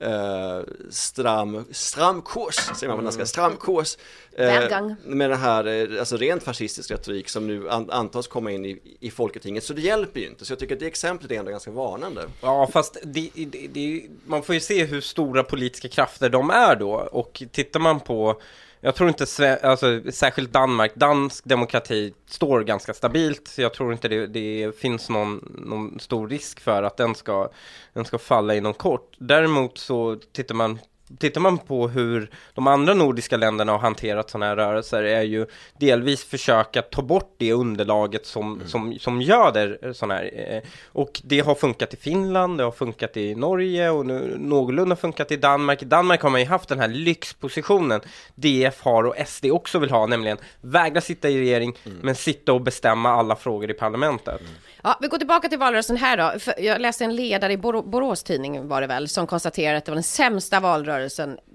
eh, 0.00 0.60
stram, 0.90 1.64
stram 1.70 2.22
kurs, 2.22 2.54
säger 2.54 2.88
man 2.88 2.96
på 2.96 3.02
danska, 3.02 3.26
stram 3.26 3.56
kurs. 3.56 3.96
Eh, 4.32 4.80
med 5.04 5.30
den 5.30 5.38
här, 5.38 5.66
eh, 5.66 6.00
alltså 6.00 6.16
rent 6.16 6.42
fascistisk 6.42 6.90
retorik 6.90 7.28
som 7.28 7.46
nu 7.46 7.70
an, 7.70 7.90
antas 7.90 8.26
komma 8.26 8.50
in 8.50 8.64
i, 8.64 8.80
i 9.00 9.10
Folketinget, 9.10 9.64
så 9.64 9.72
det 9.72 9.80
hjälper 9.80 10.20
ju 10.20 10.26
inte. 10.26 10.44
Så 10.44 10.52
jag 10.52 10.58
tycker 10.58 10.74
att 10.74 10.80
det 10.80 10.86
exemplet 10.86 11.30
är 11.32 11.36
ändå 11.36 11.50
ganska 11.50 11.70
varnande. 11.70 12.24
Ja, 12.42 12.68
fast 12.72 12.96
det, 13.02 13.30
det, 13.34 13.66
det, 13.66 14.02
man 14.26 14.42
får 14.42 14.54
ju 14.54 14.60
se 14.60 14.84
hur 14.84 15.00
stora 15.00 15.44
politiska 15.44 15.88
krafter 15.88 16.28
de 16.28 16.50
är 16.50 16.76
då. 16.76 16.92
Och 16.92 17.42
tittar 17.52 17.80
man 17.80 18.00
på, 18.00 18.40
jag 18.80 18.94
tror 18.94 19.08
inte, 19.08 19.58
alltså, 19.62 20.00
särskilt 20.12 20.52
Danmark, 20.52 20.94
dansk 20.94 21.44
demokrati 21.44 22.14
står 22.26 22.60
ganska 22.60 22.94
stabilt. 22.94 23.54
Jag 23.58 23.74
tror 23.74 23.92
inte 23.92 24.08
det, 24.08 24.26
det 24.26 24.78
finns 24.78 25.08
någon, 25.08 25.62
någon 25.66 26.00
stor 26.00 26.28
risk 26.28 26.60
för 26.60 26.82
att 26.82 26.96
den 26.96 27.14
ska, 27.14 27.50
den 27.92 28.04
ska 28.04 28.18
falla 28.18 28.54
inom 28.54 28.74
kort. 28.74 29.16
Däremot 29.18 29.78
så 29.78 30.16
tittar 30.32 30.54
man 30.54 30.78
Tittar 31.18 31.40
man 31.40 31.58
på 31.58 31.88
hur 31.88 32.30
de 32.54 32.66
andra 32.66 32.94
nordiska 32.94 33.36
länderna 33.36 33.72
har 33.72 33.78
hanterat 33.78 34.30
sådana 34.30 34.46
här 34.46 34.56
rörelser 34.56 35.02
är 35.02 35.22
ju 35.22 35.46
delvis 35.80 36.24
försöka 36.24 36.82
ta 36.82 37.02
bort 37.02 37.34
det 37.38 37.52
underlaget 37.52 38.26
som, 38.26 38.62
som, 38.66 38.98
som 38.98 39.22
göder 39.22 39.92
sådana 39.92 40.14
här. 40.14 40.30
eh, 40.56 40.62
Och 40.92 41.20
det 41.24 41.40
har 41.40 41.54
funkat 41.54 41.94
i 41.94 41.96
Finland, 41.96 42.58
det 42.58 42.64
har 42.64 42.70
funkat 42.70 43.16
i 43.16 43.34
Norge 43.34 43.90
och 43.90 44.06
nu 44.06 44.36
någorlunda 44.38 44.96
funkat 44.96 45.32
i 45.32 45.36
Danmark. 45.36 45.82
I 45.82 45.84
Danmark 45.84 46.22
har 46.22 46.30
man 46.30 46.40
ju 46.40 46.46
haft 46.46 46.68
den 46.68 46.80
här 46.80 46.88
lyxpositionen 46.88 48.00
DF 48.34 48.80
har 48.82 49.04
och 49.04 49.14
SD 49.26 49.44
också 49.46 49.78
vill 49.78 49.90
ha, 49.90 50.06
nämligen 50.06 50.38
vägra 50.60 51.00
sitta 51.00 51.28
i 51.28 51.38
regering 51.40 51.76
men 52.02 52.14
sitta 52.14 52.52
och 52.52 52.60
bestämma 52.60 53.10
alla 53.10 53.36
frågor 53.36 53.70
i 53.70 53.74
parlamentet. 53.74 54.40
Ja, 54.82 54.98
vi 55.00 55.08
går 55.08 55.18
tillbaka 55.18 55.48
till 55.48 55.58
valrörelsen 55.58 55.96
här 55.96 56.16
då. 56.16 56.52
Jag 56.58 56.80
läste 56.80 57.04
en 57.04 57.16
ledare 57.16 57.52
i 57.52 57.56
Bor- 57.56 57.82
Borås 57.90 58.22
tidning 58.22 58.68
var 58.68 58.80
det 58.80 58.86
väl, 58.86 59.08
som 59.08 59.26
konstaterade 59.26 59.78
att 59.78 59.84
det 59.84 59.90
var 59.90 59.96
den 59.96 60.02
sämsta 60.02 60.60
valrörelsen 60.60 60.97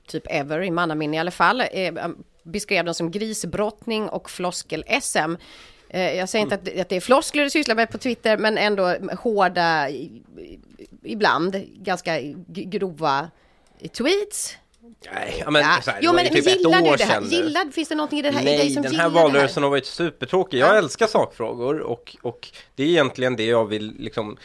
typ 0.07 0.23
ever, 0.29 0.63
i 0.63 0.71
mannaminne 0.71 1.15
i 1.17 1.19
alla 1.19 1.31
fall. 1.31 1.61
Eh, 1.71 1.93
beskrev 2.43 2.85
den 2.85 2.93
som 2.93 3.11
grisbrottning 3.11 4.09
och 4.09 4.29
floskel-SM. 4.29 5.35
Eh, 5.89 6.13
jag 6.17 6.29
säger 6.29 6.43
inte 6.43 6.55
att, 6.55 6.79
att 6.79 6.89
det 6.89 6.95
är 6.95 7.01
floskler 7.01 7.43
du 7.43 7.49
sysslar 7.49 7.75
med 7.75 7.91
på 7.91 7.97
Twitter, 7.97 8.37
men 8.37 8.57
ändå 8.57 8.95
hårda, 9.19 9.89
i- 9.89 10.21
i- 10.37 10.59
ibland 11.03 11.55
ganska 11.75 12.19
grova 12.47 13.29
tweets. 13.97 14.57
Nej, 15.13 15.35
ja, 15.45 15.51
men, 15.51 15.61
Ja. 15.61 15.67
här, 15.87 15.99
Jo, 16.01 16.13
men 16.13 16.25
typ 16.27 16.47
ett 16.47 16.59
gillar 16.59 16.81
du 16.81 16.95
det 16.95 17.03
här? 17.03 17.21
Gillar, 17.21 17.71
finns 17.71 17.89
det 17.89 17.95
någonting 17.95 18.19
i, 18.19 18.21
det 18.21 18.31
här, 18.31 18.41
i 18.41 18.45
Nej, 18.45 18.57
dig 18.57 18.69
som 18.69 18.83
den 18.83 18.95
här 18.95 19.09
valrörelsen 19.09 19.63
har 19.63 19.69
varit 19.69 19.85
supertråkig. 19.85 20.57
Jag 20.59 20.77
älskar 20.77 21.07
sakfrågor 21.07 21.79
och, 21.79 22.15
och 22.21 22.47
det 22.75 22.83
är 22.83 22.87
egentligen 22.87 23.35
det 23.35 23.45
jag 23.45 23.65
vill 23.65 23.95
liksom 23.99 24.37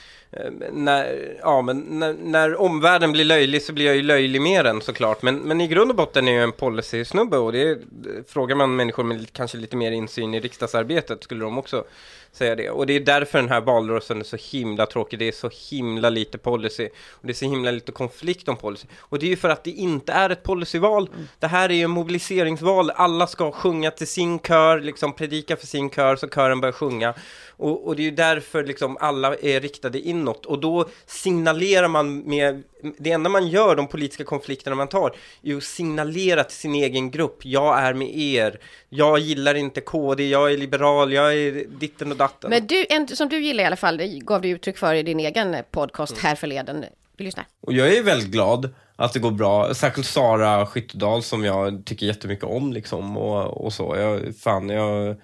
när, 0.72 1.36
ja, 1.42 1.62
men 1.62 1.78
när, 1.78 2.12
när 2.12 2.60
omvärlden 2.60 3.12
blir 3.12 3.24
löjlig 3.24 3.62
så 3.62 3.72
blir 3.72 3.86
jag 3.86 3.96
ju 3.96 4.02
löjlig 4.02 4.42
med 4.42 4.64
den 4.64 4.80
såklart. 4.80 5.22
Men, 5.22 5.36
men 5.36 5.60
i 5.60 5.68
grund 5.68 5.90
och 5.90 5.96
botten 5.96 6.28
är 6.28 6.32
jag 6.32 6.42
en 6.42 6.52
policy-snubbe 6.52 7.36
och 7.36 7.52
det 7.52 7.62
är, 7.62 7.78
frågar 8.26 8.56
man 8.56 8.76
människor 8.76 9.04
med 9.04 9.32
kanske 9.32 9.58
lite 9.58 9.76
mer 9.76 9.92
insyn 9.92 10.34
i 10.34 10.40
riksdagsarbetet 10.40 11.24
skulle 11.24 11.44
de 11.44 11.58
också 11.58 11.84
säga 12.32 12.56
det. 12.56 12.70
Och 12.70 12.86
det 12.86 12.92
är 12.92 13.00
därför 13.00 13.38
den 13.38 13.48
här 13.48 13.60
valrörelsen 13.60 14.20
är 14.20 14.24
så 14.24 14.36
himla 14.36 14.86
tråkig. 14.86 15.18
Det 15.18 15.28
är 15.28 15.32
så 15.32 15.50
himla 15.70 16.10
lite 16.10 16.38
policy 16.38 16.88
och 17.10 17.26
det 17.26 17.32
är 17.32 17.34
så 17.34 17.44
himla 17.44 17.70
lite 17.70 17.92
konflikt 17.92 18.48
om 18.48 18.56
policy. 18.56 18.86
Och 18.98 19.18
det 19.18 19.26
är 19.26 19.30
ju 19.30 19.36
för 19.36 19.48
att 19.48 19.64
det 19.64 19.70
inte 19.70 20.12
är 20.12 20.30
ett 20.30 20.42
policyval. 20.42 21.10
Det 21.38 21.46
här 21.46 21.68
är 21.68 21.74
ju 21.74 21.82
en 21.82 21.90
mobiliseringsval. 21.90 22.90
Alla 22.90 23.26
ska 23.26 23.52
sjunga 23.52 23.90
till 23.90 24.06
sin 24.06 24.38
kör, 24.38 24.80
liksom 24.80 25.12
predika 25.12 25.56
för 25.56 25.66
sin 25.66 25.90
kör 25.90 26.16
så 26.16 26.28
kören 26.28 26.60
börjar 26.60 26.72
sjunga. 26.72 27.14
Och, 27.58 27.86
och 27.86 27.96
det 27.96 28.02
är 28.02 28.04
ju 28.04 28.10
därför 28.10 28.64
liksom 28.64 28.96
alla 29.00 29.34
är 29.34 29.60
riktade 29.60 30.00
inåt. 30.00 30.46
Och 30.46 30.60
då 30.60 30.88
signalerar 31.06 31.88
man 31.88 32.18
med, 32.18 32.62
det 32.98 33.10
enda 33.10 33.30
man 33.30 33.48
gör, 33.48 33.76
de 33.76 33.86
politiska 33.86 34.24
konflikterna 34.24 34.76
man 34.76 34.88
tar, 34.88 35.08
är 35.42 35.48
ju 35.48 35.56
att 35.56 35.64
signalera 35.64 36.44
till 36.44 36.56
sin 36.56 36.74
egen 36.74 37.10
grupp. 37.10 37.44
Jag 37.44 37.78
är 37.78 37.94
med 37.94 38.18
er. 38.18 38.60
Jag 38.88 39.18
gillar 39.18 39.54
inte 39.54 39.80
KD, 39.80 40.28
jag 40.28 40.52
är 40.52 40.56
liberal, 40.56 41.12
jag 41.12 41.34
är 41.34 41.64
ditten 41.68 42.10
och 42.10 42.16
datten. 42.16 42.50
Men 42.50 42.66
du, 42.66 42.86
en 42.88 43.08
som 43.08 43.28
du 43.28 43.40
gillar 43.40 43.64
i 43.64 43.66
alla 43.66 43.76
fall, 43.76 43.96
det 43.96 44.06
gav 44.06 44.40
du 44.40 44.48
uttryck 44.48 44.78
för 44.78 44.94
i 44.94 45.02
din 45.02 45.20
egen 45.20 45.56
podcast 45.70 46.18
här 46.18 46.34
förleden. 46.34 46.84
Vi 47.16 47.24
lyssnar. 47.24 47.46
Och 47.60 47.72
jag 47.72 47.96
är 47.96 48.02
väldigt 48.02 48.28
glad 48.28 48.74
att 48.96 49.12
det 49.12 49.18
går 49.18 49.30
bra. 49.30 49.74
Särskilt 49.74 50.06
Sara 50.06 50.66
Skyttedal 50.66 51.22
som 51.22 51.44
jag 51.44 51.84
tycker 51.84 52.06
jättemycket 52.06 52.44
om 52.44 52.72
liksom 52.72 53.16
och, 53.16 53.64
och 53.64 53.72
så. 53.72 53.96
Jag, 53.96 54.36
fan, 54.36 54.68
jag 54.68 55.16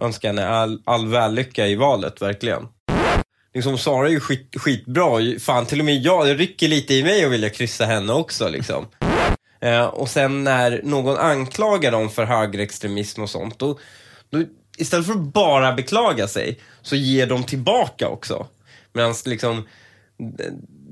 Önska 0.00 0.26
henne 0.26 0.48
all, 0.48 0.82
all 0.84 1.08
vällycka 1.08 1.66
i 1.66 1.74
valet, 1.74 2.22
verkligen. 2.22 2.68
Liksom 3.54 3.78
Sara 3.78 4.06
är 4.06 4.12
ju 4.12 4.20
skit, 4.20 4.54
skitbra. 4.56 5.38
Fan, 5.40 5.66
till 5.66 5.78
och 5.78 5.84
med 5.84 5.96
jag, 5.96 6.26
det 6.26 6.34
rycker 6.34 6.68
lite 6.68 6.94
i 6.94 7.02
mig 7.02 7.24
att 7.24 7.32
vilja 7.32 7.50
kryssa 7.50 7.84
henne 7.84 8.12
också 8.12 8.48
liksom. 8.48 8.86
Eh, 9.62 9.84
och 9.84 10.08
sen 10.08 10.44
när 10.44 10.80
någon 10.84 11.16
anklagar 11.16 11.92
dem 11.92 12.10
för 12.10 12.24
högerextremism 12.24 13.22
och 13.22 13.30
sånt, 13.30 13.58
då, 13.58 13.78
då 14.30 14.42
istället 14.78 15.06
för 15.06 15.12
att 15.12 15.32
bara 15.32 15.72
beklaga 15.72 16.28
sig 16.28 16.58
så 16.82 16.96
ger 16.96 17.26
de 17.26 17.44
tillbaka 17.44 18.08
också. 18.08 18.46
Medan 18.92 19.14
liksom 19.26 19.66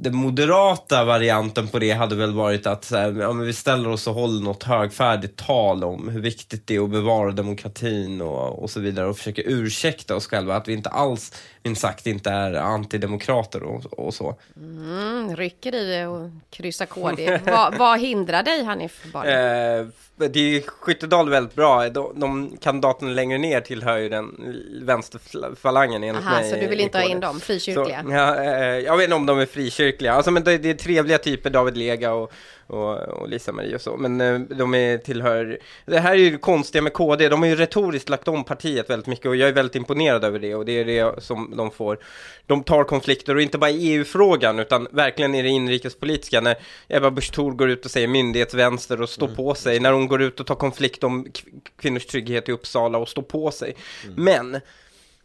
den 0.00 0.16
moderata 0.16 1.04
varianten 1.04 1.68
på 1.68 1.78
det 1.78 1.90
hade 1.90 2.14
väl 2.14 2.32
varit 2.32 2.66
att 2.66 2.84
så 2.84 2.96
här, 2.96 3.12
ja, 3.20 3.32
men 3.32 3.46
vi 3.46 3.52
ställer 3.52 3.88
oss 3.88 4.06
och 4.06 4.14
håller 4.14 4.44
något 4.44 4.62
högfärdigt 4.62 5.46
tal 5.46 5.84
om 5.84 6.08
hur 6.08 6.20
viktigt 6.20 6.66
det 6.66 6.76
är 6.76 6.84
att 6.84 6.90
bevara 6.90 7.32
demokratin 7.32 8.20
och, 8.20 8.62
och 8.62 8.70
så 8.70 8.80
vidare 8.80 9.06
och 9.06 9.18
försöka 9.18 9.42
ursäkta 9.42 10.16
oss 10.16 10.26
själva 10.26 10.56
att 10.56 10.68
vi 10.68 10.72
inte 10.72 10.88
alls, 10.88 11.32
minst 11.62 11.80
sagt, 11.80 12.06
inte 12.06 12.30
är 12.30 12.54
antidemokrater 12.54 13.62
och, 13.62 13.84
och 13.98 14.14
så. 14.14 14.36
Mm, 14.56 15.36
rycker 15.36 15.74
i 15.74 15.86
det 15.86 16.06
och 16.06 16.30
kryssa 16.50 16.86
KD. 16.86 17.40
vad, 17.46 17.74
vad 17.78 18.00
hindrar 18.00 18.42
dig 18.42 18.64
Hanif 18.64 19.12
Bali? 19.12 19.30
Eh, 19.30 19.86
det 20.26 20.56
är 20.56 20.60
Skyttedal 20.60 21.28
väldigt 21.28 21.54
bra. 21.54 21.88
De, 21.88 22.20
de 22.20 22.56
kandidaterna 22.60 23.10
längre 23.10 23.38
ner 23.38 23.60
tillhör 23.60 23.98
ju 23.98 24.08
den 24.08 24.54
vänsterfalangen 24.82 26.04
enligt 26.04 26.26
Aha, 26.26 26.40
mig. 26.40 26.50
så 26.50 26.56
du 26.56 26.66
vill 26.66 26.80
inte 26.80 26.98
ha 26.98 27.04
in 27.04 27.20
dem, 27.20 27.40
frikyrkliga? 27.40 28.02
Så, 28.02 28.10
ja, 28.10 28.44
eh, 28.44 28.78
jag 28.78 28.96
vet 28.96 29.04
inte 29.04 29.16
om 29.16 29.26
de 29.26 29.38
är 29.38 29.46
frikyrkliga. 29.46 29.87
Alltså, 30.16 30.30
men 30.30 30.44
det, 30.44 30.58
det 30.58 30.70
är 30.70 30.74
trevliga 30.74 31.18
typer, 31.18 31.50
David 31.50 31.76
Lega 31.76 32.12
och, 32.12 32.32
och, 32.66 32.98
och 32.98 33.28
Lisa-Marie 33.28 33.74
och 33.74 33.80
så. 33.80 33.96
Men 33.96 34.20
eh, 34.20 34.40
de 34.56 34.74
är, 34.74 34.98
tillhör... 34.98 35.58
Det 35.86 35.98
här 35.98 36.12
är 36.12 36.16
ju 36.18 36.38
konstiga 36.38 36.82
med 36.82 36.92
KD. 36.92 37.28
De 37.28 37.42
har 37.42 37.48
ju 37.48 37.56
retoriskt 37.56 38.08
lagt 38.08 38.28
om 38.28 38.44
partiet 38.44 38.90
väldigt 38.90 39.06
mycket 39.06 39.26
och 39.26 39.36
jag 39.36 39.48
är 39.48 39.52
väldigt 39.52 39.76
imponerad 39.76 40.24
över 40.24 40.38
det. 40.38 40.54
Och 40.54 40.64
det 40.64 40.72
är 40.72 40.84
det 40.84 41.22
som 41.22 41.54
de 41.56 41.70
får. 41.70 41.98
De 42.46 42.62
tar 42.64 42.84
konflikter 42.84 43.34
och 43.34 43.42
inte 43.42 43.58
bara 43.58 43.70
i 43.70 43.88
EU-frågan 43.92 44.58
utan 44.58 44.88
verkligen 44.90 45.34
i 45.34 45.42
det 45.42 45.48
inrikespolitiska. 45.48 46.40
När 46.40 46.56
Ebba 46.88 47.10
Busch 47.10 47.32
Thor 47.32 47.52
går 47.52 47.70
ut 47.70 47.84
och 47.84 47.90
säger 47.90 48.08
myndighetsvänster 48.08 49.02
och 49.02 49.08
står 49.08 49.26
Mm. 49.26 49.36
på 49.36 49.54
sig. 49.54 49.80
När 49.80 49.92
hon 49.92 50.08
går 50.08 50.22
ut 50.22 50.40
och 50.40 50.46
tar 50.46 50.54
konflikt 50.54 51.04
om 51.04 51.24
kv- 51.26 51.60
kvinnors 51.80 52.06
trygghet 52.06 52.48
i 52.48 52.52
Uppsala 52.52 52.98
och 52.98 53.08
står 53.08 53.22
på 53.22 53.50
sig. 53.50 53.76
Mm. 54.06 54.24
Men 54.24 54.60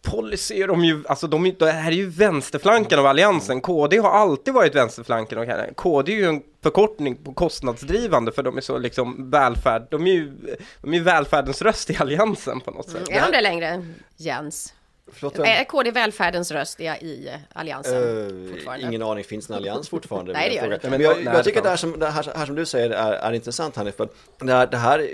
policy 0.03 0.61
är 0.61 0.67
de 0.67 0.85
ju, 0.85 1.03
alltså 1.07 1.27
de, 1.27 1.55
det 1.59 1.71
här 1.71 1.91
är 1.91 1.95
ju 1.95 2.09
vänsterflanken 2.09 2.99
av 2.99 3.05
alliansen. 3.05 3.61
KD 3.61 3.97
har 3.97 4.09
alltid 4.09 4.53
varit 4.53 4.75
vänsterflanken 4.75 5.37
och 5.37 5.75
KD 5.75 6.11
är 6.11 6.17
ju 6.17 6.25
en 6.25 6.41
förkortning 6.63 7.15
på 7.15 7.33
kostnadsdrivande 7.33 8.31
för 8.31 8.43
de 8.43 8.57
är 8.57 8.61
så 8.61 8.77
liksom 8.77 9.29
välfärd, 9.29 9.87
de 9.91 10.07
är 10.07 10.11
ju, 10.11 10.33
de 10.81 10.93
är 10.93 10.99
välfärdens 10.99 11.61
röst 11.61 11.89
i 11.89 11.97
alliansen 11.99 12.59
på 12.59 12.71
något 12.71 12.89
sätt. 12.89 13.09
Är 13.09 13.21
de 13.21 13.31
det 13.31 13.41
längre, 13.41 13.85
Jens? 14.17 14.73
Förlåt, 15.11 15.37
jag- 15.37 15.47
Är 15.47 15.63
KD 15.63 15.91
välfärdens 15.91 16.51
röst 16.51 16.79
i, 16.79 16.83
i 16.83 17.29
Alliansen 17.53 18.47
Eh, 18.47 18.51
fortfarande? 18.51 18.87
ingen 18.87 19.01
aning, 19.01 19.23
finns 19.23 19.49
en 19.49 19.55
allians 19.55 19.89
fortfarande? 19.89 20.33
Nej, 20.33 20.49
det 20.49 20.55
gör 20.55 20.69
det 20.69 20.75
inte. 20.75 20.89
Men 20.89 21.01
jag, 21.01 21.15
Nej, 21.15 21.33
jag 21.35 21.43
tycker 21.43 21.57
att 21.57 21.63
det 21.63 21.69
här 21.69 21.77
som, 21.77 21.99
det 21.99 22.09
här, 22.09 22.33
här 22.35 22.45
som 22.45 22.55
du 22.55 22.65
säger 22.65 22.89
är, 22.89 23.11
är 23.13 23.33
intressant 23.33 23.75
Hanif, 23.75 23.95
för 23.95 24.09
det 24.39 24.53
här, 24.53 24.67
det 24.67 24.77
här, 24.77 25.09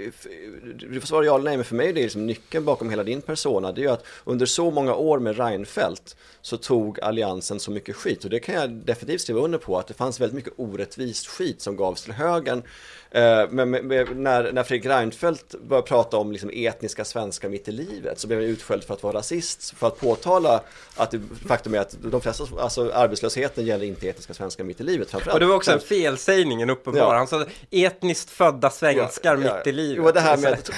du 0.89 0.99
får 0.99 1.07
svara 1.07 1.25
ja 1.25 1.35
eller 1.35 1.45
nej, 1.45 1.57
men 1.57 1.63
för 1.65 1.75
mig 1.75 1.89
är 1.89 1.93
det 1.93 2.01
liksom 2.01 2.25
nyckeln 2.25 2.65
bakom 2.65 2.89
hela 2.89 3.03
din 3.03 3.21
persona, 3.21 3.71
det 3.71 3.81
är 3.81 3.83
ju 3.83 3.91
att 3.91 4.05
under 4.23 4.45
så 4.45 4.71
många 4.71 4.93
år 4.95 5.19
med 5.19 5.37
Reinfeldt 5.37 6.15
så 6.41 6.57
tog 6.57 6.99
alliansen 6.99 7.59
så 7.59 7.71
mycket 7.71 7.95
skit 7.95 8.23
och 8.23 8.29
det 8.29 8.39
kan 8.39 8.55
jag 8.55 8.69
definitivt 8.69 9.21
skriva 9.21 9.39
under 9.41 9.57
på 9.57 9.77
att 9.79 9.87
det 9.87 9.93
fanns 9.93 10.19
väldigt 10.19 10.35
mycket 10.35 10.53
orättvist 10.57 11.27
skit 11.27 11.61
som 11.61 11.75
gavs 11.77 12.03
till 12.03 12.13
högern. 12.13 12.63
Eh, 13.11 13.49
Men 13.49 13.71
när, 13.71 14.51
när 14.51 14.63
Fredrik 14.63 14.85
Reinfeldt 14.85 15.55
började 15.61 15.87
prata 15.87 16.17
om 16.17 16.31
liksom 16.31 16.49
etniska 16.53 17.05
svenskar 17.05 17.49
mitt 17.49 17.67
i 17.67 17.71
livet 17.71 18.19
så 18.19 18.27
blev 18.27 18.39
han 18.39 18.49
utskälld 18.49 18.83
för 18.83 18.93
att 18.93 19.03
vara 19.03 19.17
rasist, 19.17 19.73
för 19.77 19.87
att 19.87 19.99
påtala 19.99 20.61
att 20.95 21.11
det, 21.11 21.21
faktum 21.47 21.73
är 21.73 21.79
att 21.79 21.95
de 22.01 22.21
flesta, 22.21 22.43
alltså 22.59 22.91
arbetslösheten 22.91 23.65
gäller 23.65 23.85
inte 23.85 24.09
etniska 24.09 24.33
svenskar 24.33 24.63
mitt 24.63 24.81
i 24.81 24.83
livet 24.83 25.09
framförallt. 25.11 25.33
Och 25.33 25.39
det 25.39 25.45
var 25.45 25.55
också 25.55 25.71
en 25.71 25.79
felsägning, 25.79 26.61
en 26.61 26.69
uppenbar. 26.69 27.01
Ja. 27.01 27.17
Han 27.17 27.27
sa 27.27 27.45
etniskt 27.71 28.29
födda 28.29 28.69
svenskar 28.69 29.37
mitt 29.37 29.67
i 29.67 29.71
livet. 29.71 30.03
Jo, 30.05 30.11
det 30.11 30.19
här 30.19 30.37
med 30.37 30.53
att 30.53 30.71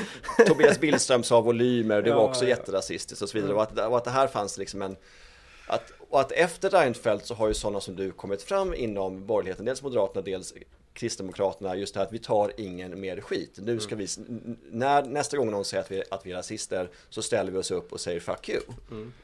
Tobias 0.48 0.80
Billström 0.80 1.24
sa 1.24 1.42
volymer, 1.42 2.02
det 2.02 2.10
var 2.14 2.22
Ja, 2.22 2.28
också 2.30 2.44
ja. 2.44 2.50
jätterasistiskt 2.50 3.22
och 3.22 3.30
så 3.30 3.38
vidare. 3.38 3.54
Och 3.54 3.64
att, 3.64 3.80
och 3.80 3.98
att 3.98 4.04
det 4.04 4.12
här 4.12 4.28
fanns 4.28 4.58
liksom 4.58 4.82
en... 4.82 4.96
Att, 5.68 5.92
och 6.10 6.20
att 6.20 6.32
efter 6.32 6.70
Reinfeldt 6.70 7.26
så 7.26 7.34
har 7.34 7.48
ju 7.48 7.54
sådana 7.54 7.80
som 7.82 7.96
du 7.96 8.12
kommit 8.12 8.44
fram 8.44 8.74
inom 8.74 9.26
borgerligheten, 9.26 9.66
dels 9.66 9.82
Moderaterna, 9.82 10.22
dels 10.22 10.54
Kristdemokraterna, 10.94 11.76
just 11.76 11.94
det 11.94 12.00
här 12.00 12.08
att 12.08 12.14
vi 12.14 12.20
tar 12.20 12.52
ingen 12.58 13.00
mer 13.00 13.22
skit. 13.22 13.60
Nu 13.62 13.80
ska 13.80 13.96
vi, 13.96 14.08
när, 14.72 15.04
nästa 15.04 15.38
gång 15.38 15.52
någon 15.52 15.66
säger 15.66 15.84
att 15.84 15.92
vi, 15.92 16.04
att 16.12 16.26
vi 16.26 16.32
är 16.32 16.36
rasister 16.36 16.90
så 17.10 17.22
ställer 17.22 17.52
vi 17.52 17.58
oss 17.58 17.72
upp 17.72 17.94
och 17.94 18.00
säger 18.00 18.20
fuck 18.20 18.50
you. 18.50 18.62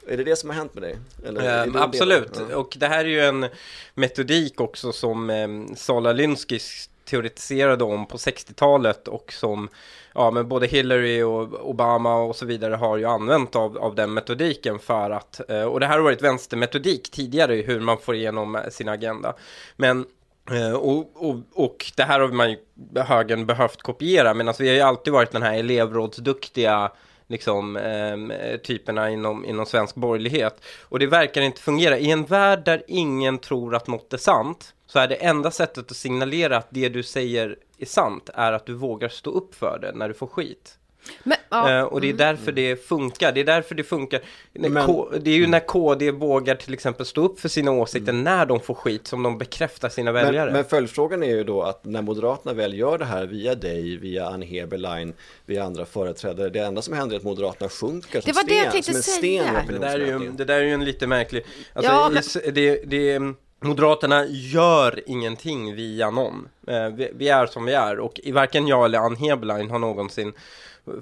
Är 0.06 0.16
det 0.16 0.24
det 0.24 0.36
som 0.36 0.50
har 0.50 0.56
hänt 0.56 0.74
med 0.74 0.82
dig? 0.82 0.98
Eller 1.26 1.66
Eh, 1.66 1.82
absolut, 1.82 2.34
det? 2.34 2.46
Ja. 2.50 2.56
och 2.56 2.76
det 2.80 2.86
här 2.86 3.04
är 3.04 3.08
ju 3.08 3.20
en 3.20 3.46
metodik 3.94 4.60
också 4.60 4.92
som 4.92 5.30
eh, 5.30 5.48
Sala 5.76 6.12
Lynskis 6.12 6.90
teoretiserade 7.04 7.84
om 7.84 8.06
på 8.06 8.16
60-talet 8.16 9.08
och 9.08 9.32
som 9.32 9.68
ja, 10.14 10.30
men 10.30 10.48
både 10.48 10.66
Hillary 10.66 11.22
och 11.22 11.70
Obama 11.70 12.14
och 12.14 12.36
så 12.36 12.46
vidare 12.46 12.74
har 12.74 12.96
ju 12.96 13.04
använt 13.04 13.56
av, 13.56 13.78
av 13.78 13.94
den 13.94 14.14
metodiken 14.14 14.78
för 14.78 15.10
att, 15.10 15.50
eh, 15.50 15.62
och 15.62 15.80
det 15.80 15.86
här 15.86 15.96
har 15.96 16.04
varit 16.04 16.22
vänstermetodik 16.22 17.10
tidigare 17.10 17.56
i 17.56 17.62
hur 17.62 17.80
man 17.80 17.98
får 17.98 18.14
igenom 18.14 18.56
eh, 18.56 18.68
sin 18.70 18.88
agenda. 18.88 19.34
Men 19.76 20.06
Eh, 20.50 20.72
och, 20.72 21.10
och, 21.14 21.36
och 21.54 21.92
det 21.96 22.02
här 22.02 22.20
har 22.20 22.28
man 22.28 22.50
ju 22.50 22.58
högern 22.96 23.46
behövt 23.46 23.82
kopiera, 23.82 24.34
medan 24.34 24.48
alltså 24.48 24.62
vi 24.62 24.68
har 24.68 24.76
ju 24.76 24.82
alltid 24.82 25.12
varit 25.12 25.30
den 25.30 25.42
här 25.42 25.58
elevrådsduktiga 25.58 26.92
liksom, 27.26 27.76
eh, 27.76 28.56
typerna 28.56 29.10
inom, 29.10 29.44
inom 29.44 29.66
svensk 29.66 29.94
borgerlighet. 29.94 30.64
Och 30.82 30.98
det 30.98 31.06
verkar 31.06 31.42
inte 31.42 31.60
fungera. 31.60 31.98
I 31.98 32.10
en 32.10 32.24
värld 32.24 32.64
där 32.64 32.82
ingen 32.86 33.38
tror 33.38 33.74
att 33.74 33.86
något 33.86 34.12
är 34.12 34.18
sant, 34.18 34.74
så 34.86 34.98
är 34.98 35.08
det 35.08 35.14
enda 35.14 35.50
sättet 35.50 35.90
att 35.90 35.96
signalera 35.96 36.56
att 36.56 36.68
det 36.70 36.88
du 36.88 37.02
säger 37.02 37.56
är 37.78 37.86
sant, 37.86 38.30
är 38.34 38.52
att 38.52 38.66
du 38.66 38.74
vågar 38.74 39.08
stå 39.08 39.30
upp 39.30 39.54
för 39.54 39.78
det 39.82 39.92
när 39.92 40.08
du 40.08 40.14
får 40.14 40.26
skit. 40.26 40.78
Men, 41.22 41.36
ja, 41.48 41.78
Eh, 41.78 41.82
och 41.84 42.00
det 42.00 42.08
är 42.08 42.12
därför 42.12 42.52
det 42.52 42.86
funkar. 42.88 43.32
Det 43.32 43.40
är 43.40 43.44
därför 43.44 43.74
det 43.74 43.84
funkar. 43.84 44.20
Men- 44.52 44.86
K- 44.86 45.08
det 45.20 45.30
är 45.30 45.34
ju 45.34 45.46
när 45.46 45.60
KD 45.60 46.10
vågar 46.10 46.54
till 46.54 46.74
exempel 46.74 47.06
stå 47.06 47.22
upp 47.24 47.40
för 47.40 47.48
sina 47.48 47.70
åsikter 47.70 48.12
när 48.12 48.46
de 48.46 48.60
får 48.60 48.74
skit 48.74 49.06
som 49.06 49.22
de 49.22 49.38
bekräftar 49.38 49.88
sina 49.88 50.12
väljare. 50.12 50.44
Men, 50.44 50.52
men 50.54 50.64
följdfrågan 50.64 51.22
är 51.22 51.26
ju 51.36 51.44
då 51.44 51.62
att 51.62 51.84
när 51.84 52.02
Moderaterna 52.02 52.52
väl 52.54 52.78
gör 52.78 52.98
det 52.98 53.04
här 53.04 53.26
via 53.26 53.54
dig, 53.54 53.96
via 53.96 54.26
Ann 54.26 54.42
Heberlein, 54.42 55.12
via 55.46 55.64
andra 55.64 55.84
företrädare, 55.86 56.48
det 56.48 56.58
enda 56.60 56.82
som 56.82 56.94
händer 56.94 57.14
är 57.16 57.18
att 57.18 57.24
Moderaterna 57.24 57.68
sjunker 57.68 58.20
som 58.20 58.32
Det 58.32 58.36
var 58.36 58.44
det 58.44 58.54
jag 58.54 58.60
sten, 58.62 58.72
tänkte 58.72 58.92
som 58.92 58.96
en 58.96 59.02
säga. 59.02 59.44
sten 59.44 59.74
i 59.76 59.78
Det 59.78 59.86
där, 59.86 60.00
är 60.00 60.06
ju, 60.20 60.30
det 60.30 60.44
där 60.44 60.54
är 60.60 60.64
ju 60.64 60.72
en 60.74 60.84
lite 60.84 61.06
märklig... 61.06 61.44
Alltså, 61.72 61.92
Ja, 61.92 62.10
men- 62.12 62.54
det, 62.54 62.82
det, 62.86 63.20
Moderaterna 63.60 64.26
gör 64.28 65.00
ingenting 65.06 65.74
via 65.74 66.10
någon. 66.10 66.48
Eh, 66.68 66.88
vi, 66.88 67.10
vi 67.14 67.28
är 67.28 67.46
som 67.46 67.64
vi 67.64 67.72
är 67.72 67.98
och 68.00 68.20
varken 68.32 68.66
jag 68.68 68.84
eller 68.84 68.98
Ann 68.98 69.16
Heberlein 69.16 69.70
har 69.70 69.78
någonsin 69.78 70.32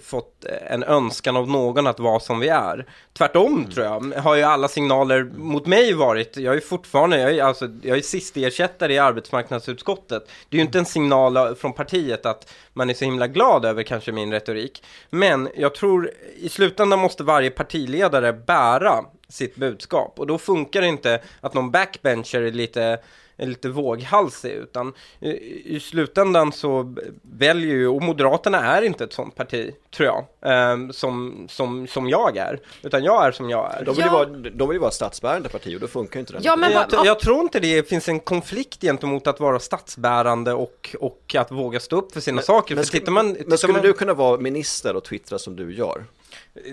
fått 0.03 0.45
eh, 0.45 0.73
en 0.73 0.83
önskan 0.83 1.37
av 1.37 1.49
någon 1.49 1.87
att 1.87 2.01
vara 2.01 2.21
som 2.21 2.41
vi 2.41 2.49
är. 2.49 2.87
Tvärtom 3.19 3.67
tror 3.71 3.87
jag, 3.87 4.23
har 4.23 4.35
ju 4.35 4.43
alla 4.43 4.69
signaler 4.69 5.25
mot 5.25 5.67
mig 5.67 5.95
varit, 5.95 6.37
jag 6.37 6.57
är 6.57 6.61
fortfarande, 6.61 7.21
jag 7.21 7.35
är, 7.35 7.43
alltså, 7.43 7.69
jag 7.83 7.99
är 7.99 8.03
sist 8.03 8.37
ersättare 8.37 8.95
i 8.95 8.99
arbetsmarknadsutskottet. 8.99 10.31
Det 10.49 10.57
är 10.57 10.59
ju 10.59 10.65
inte 10.65 10.79
en 10.79 10.85
signal 10.85 11.57
från 11.57 11.73
partiet 11.73 12.27
att 12.27 12.53
man 12.73 12.91
är 12.91 12.95
så 12.95 13.05
himla 13.05 13.27
glad 13.27 13.65
över 13.65 13.83
kanske 13.83 14.13
min 14.13 14.33
retorik. 14.33 14.83
Men 15.11 15.49
jag 15.57 15.75
tror 15.75 16.11
i 16.37 16.49
slutändan 16.49 16.99
måste 16.99 17.25
varje 17.25 17.51
partiledare 17.51 18.33
bära 18.33 19.05
sitt 19.29 19.57
budskap 19.57 20.15
och 20.19 20.27
då 20.27 20.39
funkar 20.39 20.81
det 20.81 20.87
inte 20.89 21.23
att 21.41 21.55
någon 21.55 21.71
backbencher 21.71 22.43
är 22.43 22.53
lite 22.53 22.99
lite 23.37 23.69
våghalsig 23.69 24.53
utan 24.53 24.93
i, 25.21 25.77
i 25.77 25.81
slutändan 25.81 26.53
så 26.53 26.95
väljer 27.23 27.75
ju, 27.75 27.89
och 27.89 28.03
Moderaterna 28.03 28.59
är 28.77 28.83
inte 28.83 29.05
ett 29.05 29.13
sånt 29.13 29.35
parti, 29.35 29.75
tror 29.97 30.07
jag, 30.07 30.25
ehm, 30.53 30.93
som, 30.93 31.47
som, 31.49 31.87
som 31.87 32.09
jag 32.09 32.37
är, 32.37 32.61
utan 32.83 33.05
jag 33.05 33.27
är 33.27 33.33
som 33.33 33.51
jag 33.51 33.75
är. 33.75 33.85
De 33.85 33.95
vill, 33.95 34.05
ju 34.05 34.11
vara, 34.11 34.27
de 34.27 34.69
vill 34.69 34.75
ju 34.75 34.79
vara 34.79 34.89
ett 34.89 34.95
statsbärande 34.95 35.49
parti 35.49 35.77
och 35.77 35.81
då 35.81 35.87
funkar 35.87 36.15
ju 36.17 36.21
inte 36.21 36.33
den. 36.33 36.43
Ja, 36.45 36.57
men 36.57 36.73
jag, 36.73 36.87
jag 37.07 37.21
tror 37.21 37.41
inte 37.41 37.61
det 37.61 37.89
finns 37.89 38.09
en 38.09 38.21
konflikt 38.21 38.81
gentemot 38.81 39.27
att 39.27 39.41
vara 39.41 39.59
statsbärande 39.59 40.53
och, 40.53 40.97
och 41.01 41.35
att 41.39 41.51
våga 41.51 41.81
stå 41.81 41.97
upp 41.97 42.13
för 42.13 42.21
sina 42.21 42.43
saker. 42.43 42.75
men, 42.75 42.85
för 42.85 42.89
skulle, 42.89 43.01
tittar 43.01 43.13
man, 43.13 43.37
men 43.47 43.59
skulle 43.59 43.73
man, 43.73 43.83
du 43.83 43.93
kunna 43.93 44.15
vara 44.15 44.39
minister 44.39 44.97
och 44.97 45.05
twittra 45.05 45.39
som 45.39 45.57
du 45.57 45.75
gör? 45.75 46.05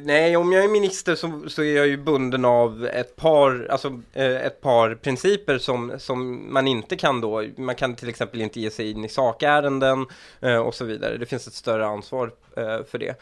Nej, 0.01 0.37
om 0.37 0.51
jag 0.51 0.63
är 0.63 0.67
minister 0.67 1.15
så, 1.15 1.43
så 1.47 1.63
är 1.63 1.75
jag 1.75 1.87
ju 1.87 1.97
bunden 1.97 2.45
av 2.45 2.85
ett 2.85 3.15
par, 3.15 3.67
alltså, 3.69 4.01
eh, 4.13 4.45
ett 4.45 4.61
par 4.61 4.95
principer 4.95 5.57
som, 5.57 5.93
som 5.97 6.47
man 6.53 6.67
inte 6.67 6.95
kan 6.95 7.21
då. 7.21 7.43
Man 7.57 7.75
kan 7.75 7.95
till 7.95 8.09
exempel 8.09 8.41
inte 8.41 8.59
ge 8.59 8.71
sig 8.71 8.91
in 8.91 9.05
i 9.05 9.09
sakärenden 9.09 10.05
eh, 10.41 10.57
och 10.57 10.75
så 10.75 10.85
vidare. 10.85 11.17
Det 11.17 11.25
finns 11.25 11.47
ett 11.47 11.53
större 11.53 11.85
ansvar 11.85 12.31
eh, 12.57 12.83
för 12.91 12.97
det. 12.97 13.15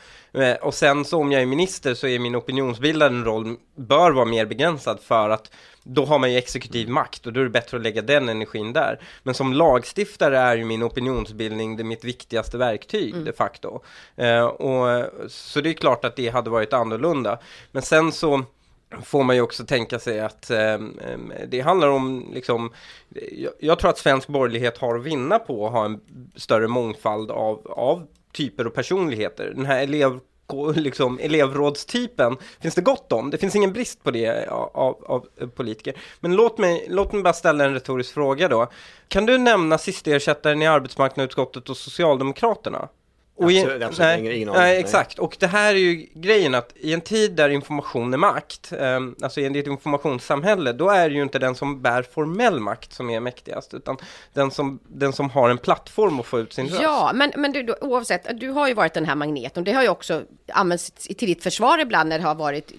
Och 0.61 0.73
sen 0.73 1.05
så 1.05 1.19
om 1.19 1.31
jag 1.31 1.41
är 1.41 1.45
minister 1.45 1.93
så 1.93 2.07
är 2.07 2.19
min 2.19 2.35
opinionsbildande 2.35 3.25
roll 3.25 3.55
bör 3.75 4.11
vara 4.11 4.25
mer 4.25 4.45
begränsad 4.45 4.99
för 4.99 5.29
att 5.29 5.51
då 5.83 6.05
har 6.05 6.19
man 6.19 6.31
ju 6.31 6.37
exekutiv 6.37 6.89
makt 6.89 7.27
och 7.27 7.33
då 7.33 7.39
är 7.39 7.43
det 7.43 7.49
bättre 7.49 7.77
att 7.77 7.83
lägga 7.83 8.01
den 8.01 8.29
energin 8.29 8.73
där. 8.73 8.99
Men 9.23 9.33
som 9.33 9.53
lagstiftare 9.53 10.37
är 10.37 10.57
ju 10.57 10.65
min 10.65 10.83
opinionsbildning 10.83 11.77
det 11.77 11.83
mitt 11.83 12.03
viktigaste 12.03 12.57
verktyg 12.57 13.13
Mm. 13.13 13.25
de 13.25 13.33
facto. 13.33 13.81
Eh, 14.15 14.43
och, 14.43 15.05
så 15.27 15.61
det 15.61 15.69
är 15.69 15.73
klart 15.73 16.05
att 16.05 16.15
det 16.15 16.29
hade 16.29 16.49
varit 16.49 16.73
annorlunda. 16.73 17.39
Men 17.71 17.81
sen 17.81 18.11
så 18.11 18.43
får 19.03 19.23
man 19.23 19.35
ju 19.35 19.41
också 19.41 19.65
tänka 19.65 19.99
sig 19.99 20.19
att 20.19 20.49
eh, 20.49 20.77
det 21.47 21.61
handlar 21.61 21.87
om 21.87 22.31
liksom, 22.33 22.71
jag, 23.31 23.53
jag 23.59 23.79
tror 23.79 23.89
att 23.89 23.97
svensk 23.97 24.27
borgerlighet 24.27 24.77
har 24.77 24.95
att 24.95 25.03
vinna 25.03 25.39
på 25.39 25.67
att 25.67 25.71
ha 25.71 25.85
en 25.85 25.99
större 26.35 26.67
mångfald 26.67 27.31
av, 27.31 27.67
av 27.71 28.07
typer 28.33 28.67
och 28.67 28.73
personligheter. 28.73 29.53
Den 29.55 29.65
här 29.65 29.83
elev 29.83 30.19
liksom 30.75 31.19
elevrådstypen 31.19 32.37
finns 32.59 32.75
det 32.75 32.81
gott 32.81 33.11
om. 33.11 33.29
Det 33.29 33.37
finns 33.37 33.55
ingen 33.55 33.73
brist 33.73 34.03
på 34.03 34.11
det 34.11 34.47
av, 34.49 35.03
av, 35.05 35.25
politiker. 35.55 35.93
Men 36.19 36.35
låt 36.35 36.57
mig, 36.57 36.85
låt 36.89 37.13
mig 37.13 37.23
bara 37.23 37.33
ställa 37.33 37.65
en 37.65 37.73
retorisk 37.73 38.13
fråga 38.13 38.47
då. 38.47 38.67
Kan 39.07 39.25
du 39.25 39.37
nämna 39.37 39.77
sistersättaren 39.77 40.61
i 40.61 40.67
arbetsmarknadsutskottet 40.67 41.69
och 41.69 41.77
Socialdemokraterna? 41.77 42.87
Och 43.41 43.51
i- 43.51 43.59
Absolut, 43.61 43.83
absolut, 43.83 43.99
nej, 43.99 44.19
ingen- 44.19 44.31
ingen 44.33 44.49
nej, 44.53 44.77
exakt. 44.79 45.19
Och 45.19 45.37
det 45.39 45.47
här 45.47 45.73
är 45.73 45.79
ju 45.79 46.07
grejen 46.13 46.55
att 46.55 46.73
i 46.75 46.93
en 46.93 47.01
tid 47.01 47.31
där 47.31 47.49
information 47.49 48.13
är 48.13 48.17
makt, 48.17 48.71
eh, 48.73 48.99
alltså 49.21 49.41
i 49.41 49.59
ett 49.59 49.67
informationssamhälle, 49.67 50.73
då 50.73 50.89
är 50.89 51.09
det 51.09 51.15
ju 51.15 51.21
inte 51.21 51.39
den 51.39 51.55
som 51.55 51.81
bär 51.81 52.03
formell 52.03 52.59
makt 52.59 52.93
som 52.93 53.09
är 53.09 53.19
mäktigast, 53.19 53.73
utan 53.73 53.97
den 54.33 54.51
som, 54.51 54.79
den 54.87 55.13
som 55.13 55.29
har 55.29 55.49
en 55.49 55.57
plattform 55.57 56.19
att 56.19 56.25
få 56.25 56.39
ut 56.39 56.53
sin 56.53 56.67
röst. 56.69 56.81
Ja, 56.81 57.11
men, 57.13 57.31
men 57.35 57.51
du, 57.51 57.63
du, 57.63 57.75
oavsett, 57.81 58.39
du 58.39 58.49
har 58.49 58.67
ju 58.67 58.73
varit 58.73 58.93
den 58.93 59.05
här 59.05 59.15
magneten. 59.15 59.63
Det 59.63 59.71
har 59.71 59.83
ju 59.83 59.89
också 59.89 60.23
använts 60.53 60.91
till 60.91 61.27
ditt 61.27 61.43
försvar 61.43 61.79
ibland 61.79 62.09
när 62.09 62.19
det 62.19 62.25
har 62.25 62.35
varit 62.35 62.71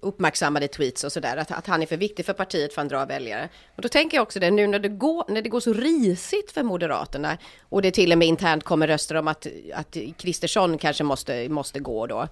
uppmärksammade 0.00 0.68
tweets 0.68 1.04
och 1.04 1.12
sådär. 1.12 1.36
Att, 1.36 1.50
att 1.50 1.66
han 1.66 1.82
är 1.82 1.86
för 1.86 1.96
viktig 1.96 2.26
för 2.26 2.32
partiet 2.32 2.74
för 2.74 2.82
att 2.82 2.88
drar 2.88 3.06
väljare. 3.06 3.48
Och 3.76 3.82
då 3.82 3.88
tänker 3.88 4.16
jag 4.16 4.22
också 4.22 4.40
det, 4.40 4.50
nu 4.50 4.66
när 4.66 4.78
det, 4.78 4.88
går, 4.88 5.24
när 5.28 5.42
det 5.42 5.48
går 5.48 5.60
så 5.60 5.72
risigt 5.72 6.50
för 6.52 6.62
Moderaterna 6.62 7.38
och 7.68 7.82
det 7.82 7.90
till 7.90 8.12
och 8.12 8.18
med 8.18 8.28
internt 8.28 8.64
kommer 8.64 8.86
röster 8.86 9.14
om 9.14 9.28
att, 9.28 9.46
att 9.78 9.96
Kristersson 10.16 10.78
kanske 10.78 11.04
måste, 11.04 11.48
måste 11.48 11.78
gå 11.78 12.06
då. 12.06 12.28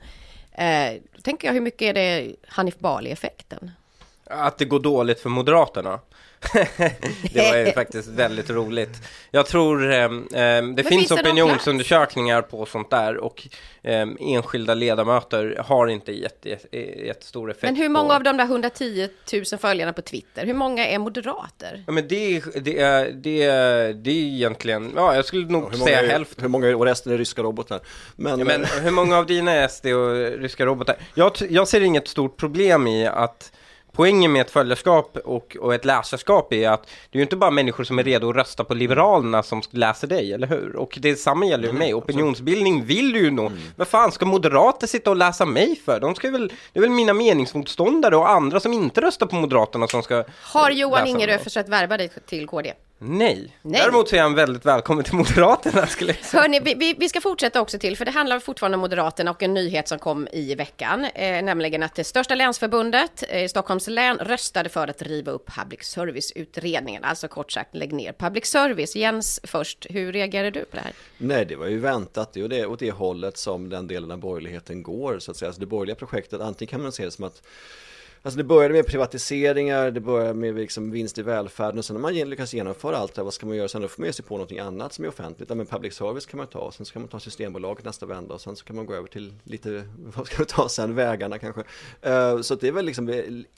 Eh, 0.53 0.93
då 1.15 1.21
tänker 1.23 1.49
jag, 1.49 1.55
hur 1.55 1.61
mycket 1.61 1.83
är 1.83 1.95
det 1.95 2.37
Hanif 2.49 2.79
Bali-effekten? 2.79 3.71
Att 4.31 4.59
det 4.59 4.65
går 4.65 4.81
dåligt 4.81 5.21
för 5.21 5.29
Moderaterna. 5.31 6.01
det 7.33 7.51
var 7.51 7.57
ju 7.57 7.73
faktiskt 7.73 8.09
väldigt 8.09 8.51
roligt. 8.51 8.91
Jag 9.31 9.47
tror 9.47 9.93
eh, 9.93 10.05
eh, 10.05 10.09
det 10.63 10.75
finns 10.77 10.89
finns 10.89 11.09
det 11.09 11.15
opinionsundersökningar 11.15 12.43
på 12.43 12.67
sånt 12.67 12.91
där 12.91 13.17
och 13.17 13.49
eh, 13.83 14.07
enskilda 14.21 14.75
ledamöter 14.75 15.63
har 15.67 15.87
inte 15.87 16.13
jätte, 16.13 16.49
jätte, 16.49 16.77
jättestor 17.07 17.51
effekt. 17.51 17.63
Men 17.63 17.77
hur 17.77 17.87
på- 17.87 17.93
många 17.93 18.15
av 18.15 18.23
de 18.23 18.37
där 18.37 18.45
110 18.45 19.09
000 19.33 19.45
följarna 19.61 19.93
på 19.93 20.03
Twitter, 20.03 20.47
hur 20.47 20.55
många 20.55 20.87
är 20.87 20.99
moderater? 20.99 21.85
Ja, 21.87 21.93
men 21.93 22.09
det, 22.09 22.37
är- 22.37 22.61
det, 22.61 22.79
är, 22.81 23.11
det, 23.13 23.43
är, 23.43 23.93
det 23.93 24.11
är 24.11 24.15
egentligen, 24.25 24.93
ja 24.97 25.15
jag 25.15 25.25
skulle 25.25 25.47
nog 25.47 25.63
många, 25.63 25.85
säga 25.85 26.03
är, 26.03 26.09
hälften. 26.09 26.43
hur 26.43 26.49
många 26.49 26.67
är, 26.69 26.75
och 26.75 26.85
resten 26.85 27.13
är 27.13 27.19
ryska 27.19 27.43
robotar. 27.43 27.81
Men, 28.17 28.39
Ja, 28.39 28.45
men 28.45 28.65
hur 28.65 28.91
många 28.91 29.19
av 29.19 29.27
dina 29.27 29.53
är 29.53 29.69
SD 29.69 29.87
och 29.87 30.39
ryska 30.41 30.67
robotar? 30.67 30.97
Jag, 31.15 31.33
jag 31.51 31.69
ser 31.69 31.81
inget 31.81 32.09
stort 32.09 32.37
problem 32.37 32.87
i 32.87 33.07
att 33.07 33.53
Poängen 33.97 34.33
med 34.33 34.41
ett 34.41 34.51
följarskap 34.51 35.17
och, 35.25 35.57
och 35.61 35.75
ett 35.75 35.85
läsarskap 35.85 36.53
är 36.53 36.69
att 36.69 36.83
det 36.83 37.17
är 37.17 37.19
ju 37.19 37.23
inte 37.23 37.37
bara 37.37 37.51
människor 37.51 37.85
som 37.85 37.99
är 37.99 38.05
redo 38.05 38.31
att 38.31 38.37
rösta 38.37 38.65
på 38.65 38.75
Liberalerna 38.75 39.43
som 39.43 39.63
läser 39.71 40.07
dig, 40.07 40.33
eller 40.33 40.47
hur? 40.47 40.77
Och 40.77 40.99
det 41.01 41.17
samma 41.17 41.47
gäller 41.47 41.69
ju 41.69 41.73
mig. 41.73 41.95
Opinionsbildning 41.95 42.85
vill 42.85 43.13
du 43.13 43.19
ju 43.19 43.31
nå. 43.31 43.53
Vad 43.77 43.89
fan 43.89 44.13
ska 44.13 44.27
moderater 44.27 44.87
sitta 44.87 45.11
och 45.11 45.17
läsa 45.17 45.47
mig 45.47 45.77
för? 45.85 46.01
De 46.01 46.15
ska 46.15 46.31
väl, 46.31 46.53
det 46.73 46.79
är 46.79 46.81
väl 46.81 46.91
mina 46.91 47.13
meningsmotståndare 47.13 48.17
och 48.17 48.31
andra 48.31 48.61
som 48.61 48.73
inte 48.73 49.01
röstar 49.01 49.27
på 49.27 49.37
Moderaterna 49.37 49.89
som 49.89 50.03
ska 50.03 50.25
Har 50.43 50.71
Johan 50.71 51.07
Ingerö 51.07 51.39
försökt 51.39 51.69
värva 51.69 51.97
dig 51.97 52.11
till 52.27 52.47
KD? 52.47 52.73
Nej. 52.99 53.57
Nej. 53.63 53.81
Däremot 53.81 54.09
så 54.09 54.17
är 54.17 54.23
han 54.23 54.35
väldigt 54.35 54.67
välkommen 54.67 55.05
till 55.05 55.15
Moderaterna 55.15 55.87
skulle 55.87 56.13
jag 56.13 56.25
säga. 56.25 56.41
Hörni, 56.41 56.61
vi, 56.61 56.95
vi, 56.99 57.09
ska 57.09 57.21
fortsätta 57.21 57.61
också 57.61 57.79
till, 57.79 57.97
för 57.97 58.05
det 58.05 58.11
handlar 58.11 58.41
fortfarande 58.41 58.75
om 58.75 58.81
Moderaterna 58.81 59.31
och 59.31 59.43
en 59.43 59.55
nyhet 59.55 59.89
som 59.89 59.99
kom 59.99 60.29
i 60.33 60.55
veckan, 60.55 61.05
eh, 61.05 61.43
nämligen 61.43 61.83
att 61.83 61.95
det 61.95 62.05
största 62.05 62.35
länsförbundet 62.35 63.25
eh, 63.29 63.45
i 63.45 63.49
Stockholms 63.49 63.89
län 63.89 64.19
röstade 64.19 64.69
för 64.69 64.89
att 64.89 65.03
riva 65.03 65.33
upp 65.33 65.47
public 65.47 65.83
service-utredningen, 65.83 67.05
alltså 67.05 67.29
kort 67.29 67.53
sagt 67.53 67.75
lägg 67.75 67.93
ner 67.93 68.13
public 68.13 68.47
service. 68.47 68.97
Jens 68.97 69.41
först, 69.45 69.87
hur 69.91 70.13
reagerar 70.13 70.51
du 70.51 70.65
på 70.65 70.77
det 70.77 70.83
här? 70.83 70.93
Nej, 71.19 71.45
det 71.45 71.57
var 71.57 71.67
ju 71.67 71.79
väntat. 71.79 72.33
Det 72.33 72.41
är 72.41 72.49
det, 72.49 72.67
åt 72.67 72.79
det 72.79 72.91
hållet 72.91 73.37
som 73.37 73.69
den 73.69 73.87
delen 73.87 74.11
av 74.11 74.19
borgerligheten 74.19 74.83
går, 74.83 75.19
så 75.19 75.31
att 75.31 75.37
säga. 75.37 75.49
Alltså 75.49 75.61
det 75.61 75.67
borgerliga 75.67 75.97
projektet, 75.97 76.41
antingen 76.41 76.71
kan 76.71 76.83
man 76.83 76.93
se 76.93 77.05
det 77.05 77.11
som 77.11 77.25
att 77.25 77.43
Alltså 78.27 78.39
det 78.39 78.45
började 78.45 78.75
med 78.75 78.87
privatiseringar, 78.87 79.91
det 79.91 80.01
började 80.01 80.35
med 80.35 80.55
liksom 80.55 80.91
vinst 80.91 81.19
i 81.19 81.23
välfärden 81.23 81.79
och 81.79 81.85
sen 81.85 81.95
när 81.95 82.01
man 82.01 82.15
lyckas 82.15 82.55
genomföra 82.55 82.97
allt 82.97 83.15
det 83.15 83.21
här, 83.21 83.25
vad 83.25 83.35
ska 83.35 83.47
man 83.47 83.57
göra 83.57 83.69
sen? 83.69 83.83
Då 83.83 83.89
får 83.89 84.03
man 84.03 84.07
ge 84.07 84.13
sig 84.13 84.25
på 84.25 84.35
någonting 84.35 84.59
annat 84.59 84.93
som 84.93 85.05
är 85.05 85.09
offentligt. 85.09 85.49
Ja, 85.49 85.55
men 85.55 85.67
public 85.67 85.95
service 85.95 86.27
kan 86.27 86.39
man 86.39 86.47
ta, 86.47 86.59
och 86.59 86.75
sen 86.75 86.87
ska 86.87 86.99
man 86.99 87.09
ta 87.09 87.21
Systembolaget 87.21 87.85
nästa 87.85 88.07
vända 88.07 88.35
och 88.35 88.41
sen 88.41 88.57
så 88.57 88.65
kan 88.65 88.77
man 88.77 88.87
gå 88.87 88.95
över 88.95 89.09
till 89.09 89.35
lite, 89.45 89.89
vad 89.99 90.27
ska 90.27 90.39
man 90.39 90.47
ta 90.47 90.69
sen, 90.69 90.95
vägarna 90.95 91.39
kanske. 91.39 91.63
Eh, 92.03 92.41
Så 92.41 92.55
det 92.55 92.69
är 92.69 92.73
väl 92.73 92.85
liksom 92.85 93.09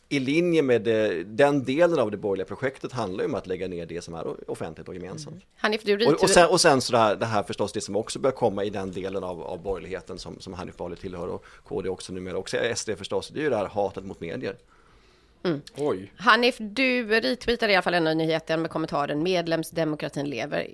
i 0.09 0.19
linje 0.19 0.63
med 0.63 0.83
det, 0.83 1.25
den 1.25 1.65
delen 1.65 1.99
av 1.99 2.11
det 2.11 2.17
borgerliga 2.17 2.47
projektet 2.47 2.93
handlar 2.93 3.25
ju 3.25 3.29
om 3.29 3.35
att 3.35 3.47
lägga 3.47 3.69
ner 3.69 3.87
det 3.87 4.05
som 4.05 4.15
är 4.15 4.51
offentligt 4.51 4.89
och 4.89 4.95
gemensamt. 4.95 5.45
Hanif, 5.57 5.83
du 5.85 6.07
Och, 6.07 6.23
och 6.23 6.31
sen, 6.31 6.49
och 6.49 6.61
sen 6.61 6.81
så 6.81 6.93
det 6.93 6.99
här, 6.99 7.17
det 7.17 7.27
här 7.27 7.43
förstås 7.43 7.73
det 7.73 7.81
som 7.81 7.97
också 7.97 8.19
börjar 8.19 8.37
komma 8.37 8.65
i 8.65 8.71
den 8.71 8.93
delen 8.93 9.25
av, 9.25 9.43
av 9.43 9.63
borgerligheten 9.63 10.19
som, 10.19 10.41
som 10.41 10.55
Hanif 10.55 10.77
Bali 10.77 10.97
tillhör 10.97 11.27
och 11.27 11.45
KD 11.65 11.89
också 11.89 12.13
numera, 12.13 12.37
också 12.37 12.57
SD 12.77 12.91
förstås, 12.97 13.29
det 13.29 13.41
är 13.41 13.43
ju 13.43 13.51
det 13.51 13.57
här 13.57 13.67
hatet 13.67 14.05
mot 14.05 14.21
medier. 14.21 14.58
Oj. 15.77 16.13
Hanif, 16.19 16.57
du 16.59 17.21
retweetade 17.21 17.73
i 17.73 17.77
alla 17.77 17.83
fall 17.83 17.95
en 17.95 18.07
av 18.07 18.17
nyheten 18.17 18.63
med 18.63 18.71
kommentaren 18.71 19.23
medlemsdemokratin 19.23 20.27
lever. 20.31 20.67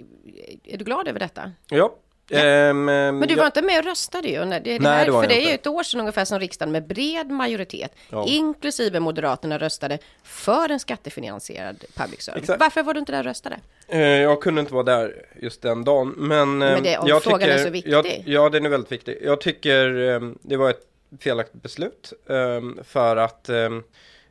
Är 0.64 0.76
du 0.78 0.84
glad 0.84 1.08
över 1.08 1.20
detta? 1.20 1.52
Ja. 1.68 1.94
Ehm, 2.30 2.84
Men 2.84 3.20
du 3.20 3.34
ja. 3.34 3.36
var 3.38 3.46
inte 3.46 3.62
med 3.62 3.78
och 3.78 3.84
röstade 3.84 4.28
ju. 4.28 4.38
Det, 4.44 4.44
det 4.44 4.78
Nej, 4.78 4.92
här, 4.92 5.04
det 5.04 5.10
var 5.10 5.22
för 5.22 5.30
jag 5.30 5.38
det 5.40 5.44
är 5.46 5.48
ju 5.48 5.54
ett 5.54 5.66
år 5.66 5.82
sedan 5.82 6.00
ungefär 6.00 6.24
som 6.24 6.40
riksdagen 6.40 6.72
med 6.72 6.86
bred 6.86 7.30
majoritet, 7.30 7.92
Ja. 8.10 8.24
inklusive 8.28 9.00
Moderaterna, 9.00 9.58
röstade 9.58 9.98
för 10.22 10.68
en 10.68 10.80
skattefinansierad 10.80 11.84
public 11.94 12.22
service. 12.22 12.42
Exakt. 12.42 12.60
Varför 12.60 12.82
var 12.82 12.94
du 12.94 13.00
inte 13.00 13.12
där 13.12 13.18
och 13.18 13.24
röstade? 13.24 13.56
Eh, 13.88 14.00
Jag 14.00 14.42
kunde 14.42 14.60
inte 14.60 14.74
vara 14.74 14.82
där 14.84 15.24
just 15.42 15.62
den 15.62 15.84
dagen, 15.84 16.14
men, 16.16 16.58
Men 16.58 16.82
det- 16.82 16.98
om 16.98 17.08
jag 17.08 17.22
frågan 17.22 17.40
tycker, 17.40 17.52
är 17.54 17.58
så 17.64 17.70
viktig. 17.70 17.92
Jag, 17.92 18.22
ja, 18.26 18.48
den 18.48 18.66
är 18.66 18.70
väldigt 18.70 18.92
viktig. 18.92 19.18
Jag 19.22 19.40
tycker 19.40 20.08
eh, 20.14 20.20
det 20.42 20.56
var 20.56 20.70
ett 20.70 20.86
felaktigt 21.20 21.62
beslut 21.62 22.12
för 22.84 23.16
att 23.16 23.50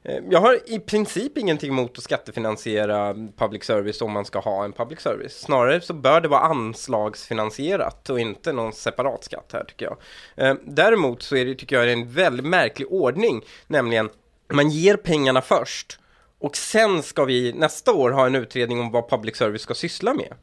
Eh, 0.03 0.19
jag 0.29 0.39
har 0.39 0.59
i 0.65 0.79
princip 0.79 1.37
ingenting 1.37 1.69
emot 1.69 1.97
att 1.97 2.03
skattefinansiera 2.03 3.13
public 3.37 3.63
service 3.63 4.01
om 4.01 4.11
man 4.11 4.25
ska 4.25 4.39
ha 4.39 4.65
en 4.65 4.73
public 4.73 4.99
service. 4.99 5.39
Snarare 5.39 5.81
så 5.81 5.93
bör 5.93 6.21
det 6.21 6.27
vara 6.27 6.41
anslagsfinansierat 6.41 8.09
och 8.09 8.19
inte 8.19 8.53
någon 8.53 8.73
separat 8.73 9.23
skatt 9.23 9.49
här 9.53 9.63
tycker 9.63 9.85
jag. 9.85 9.97
Eh, 10.35 10.55
däremot 10.63 11.23
så 11.23 11.35
är 11.35 11.45
det, 11.45 11.55
tycker 11.55 11.75
jag, 11.75 11.91
en 11.91 12.11
väldigt 12.11 12.45
märklig 12.45 12.91
ordning, 12.91 13.41
nämligen 13.67 14.09
man 14.53 14.69
ger 14.69 14.97
pengarna 14.97 15.41
först 15.41 15.99
och 16.39 16.55
sen 16.55 17.03
ska 17.03 17.25
vi 17.25 17.53
nästa 17.53 17.93
år 17.93 18.11
ha 18.11 18.25
en 18.25 18.35
utredning 18.35 18.79
om 18.79 18.91
vad 18.91 19.09
public 19.09 19.35
service 19.35 19.61
ska 19.61 19.73
syssla 19.73 20.13
med. 20.13 20.33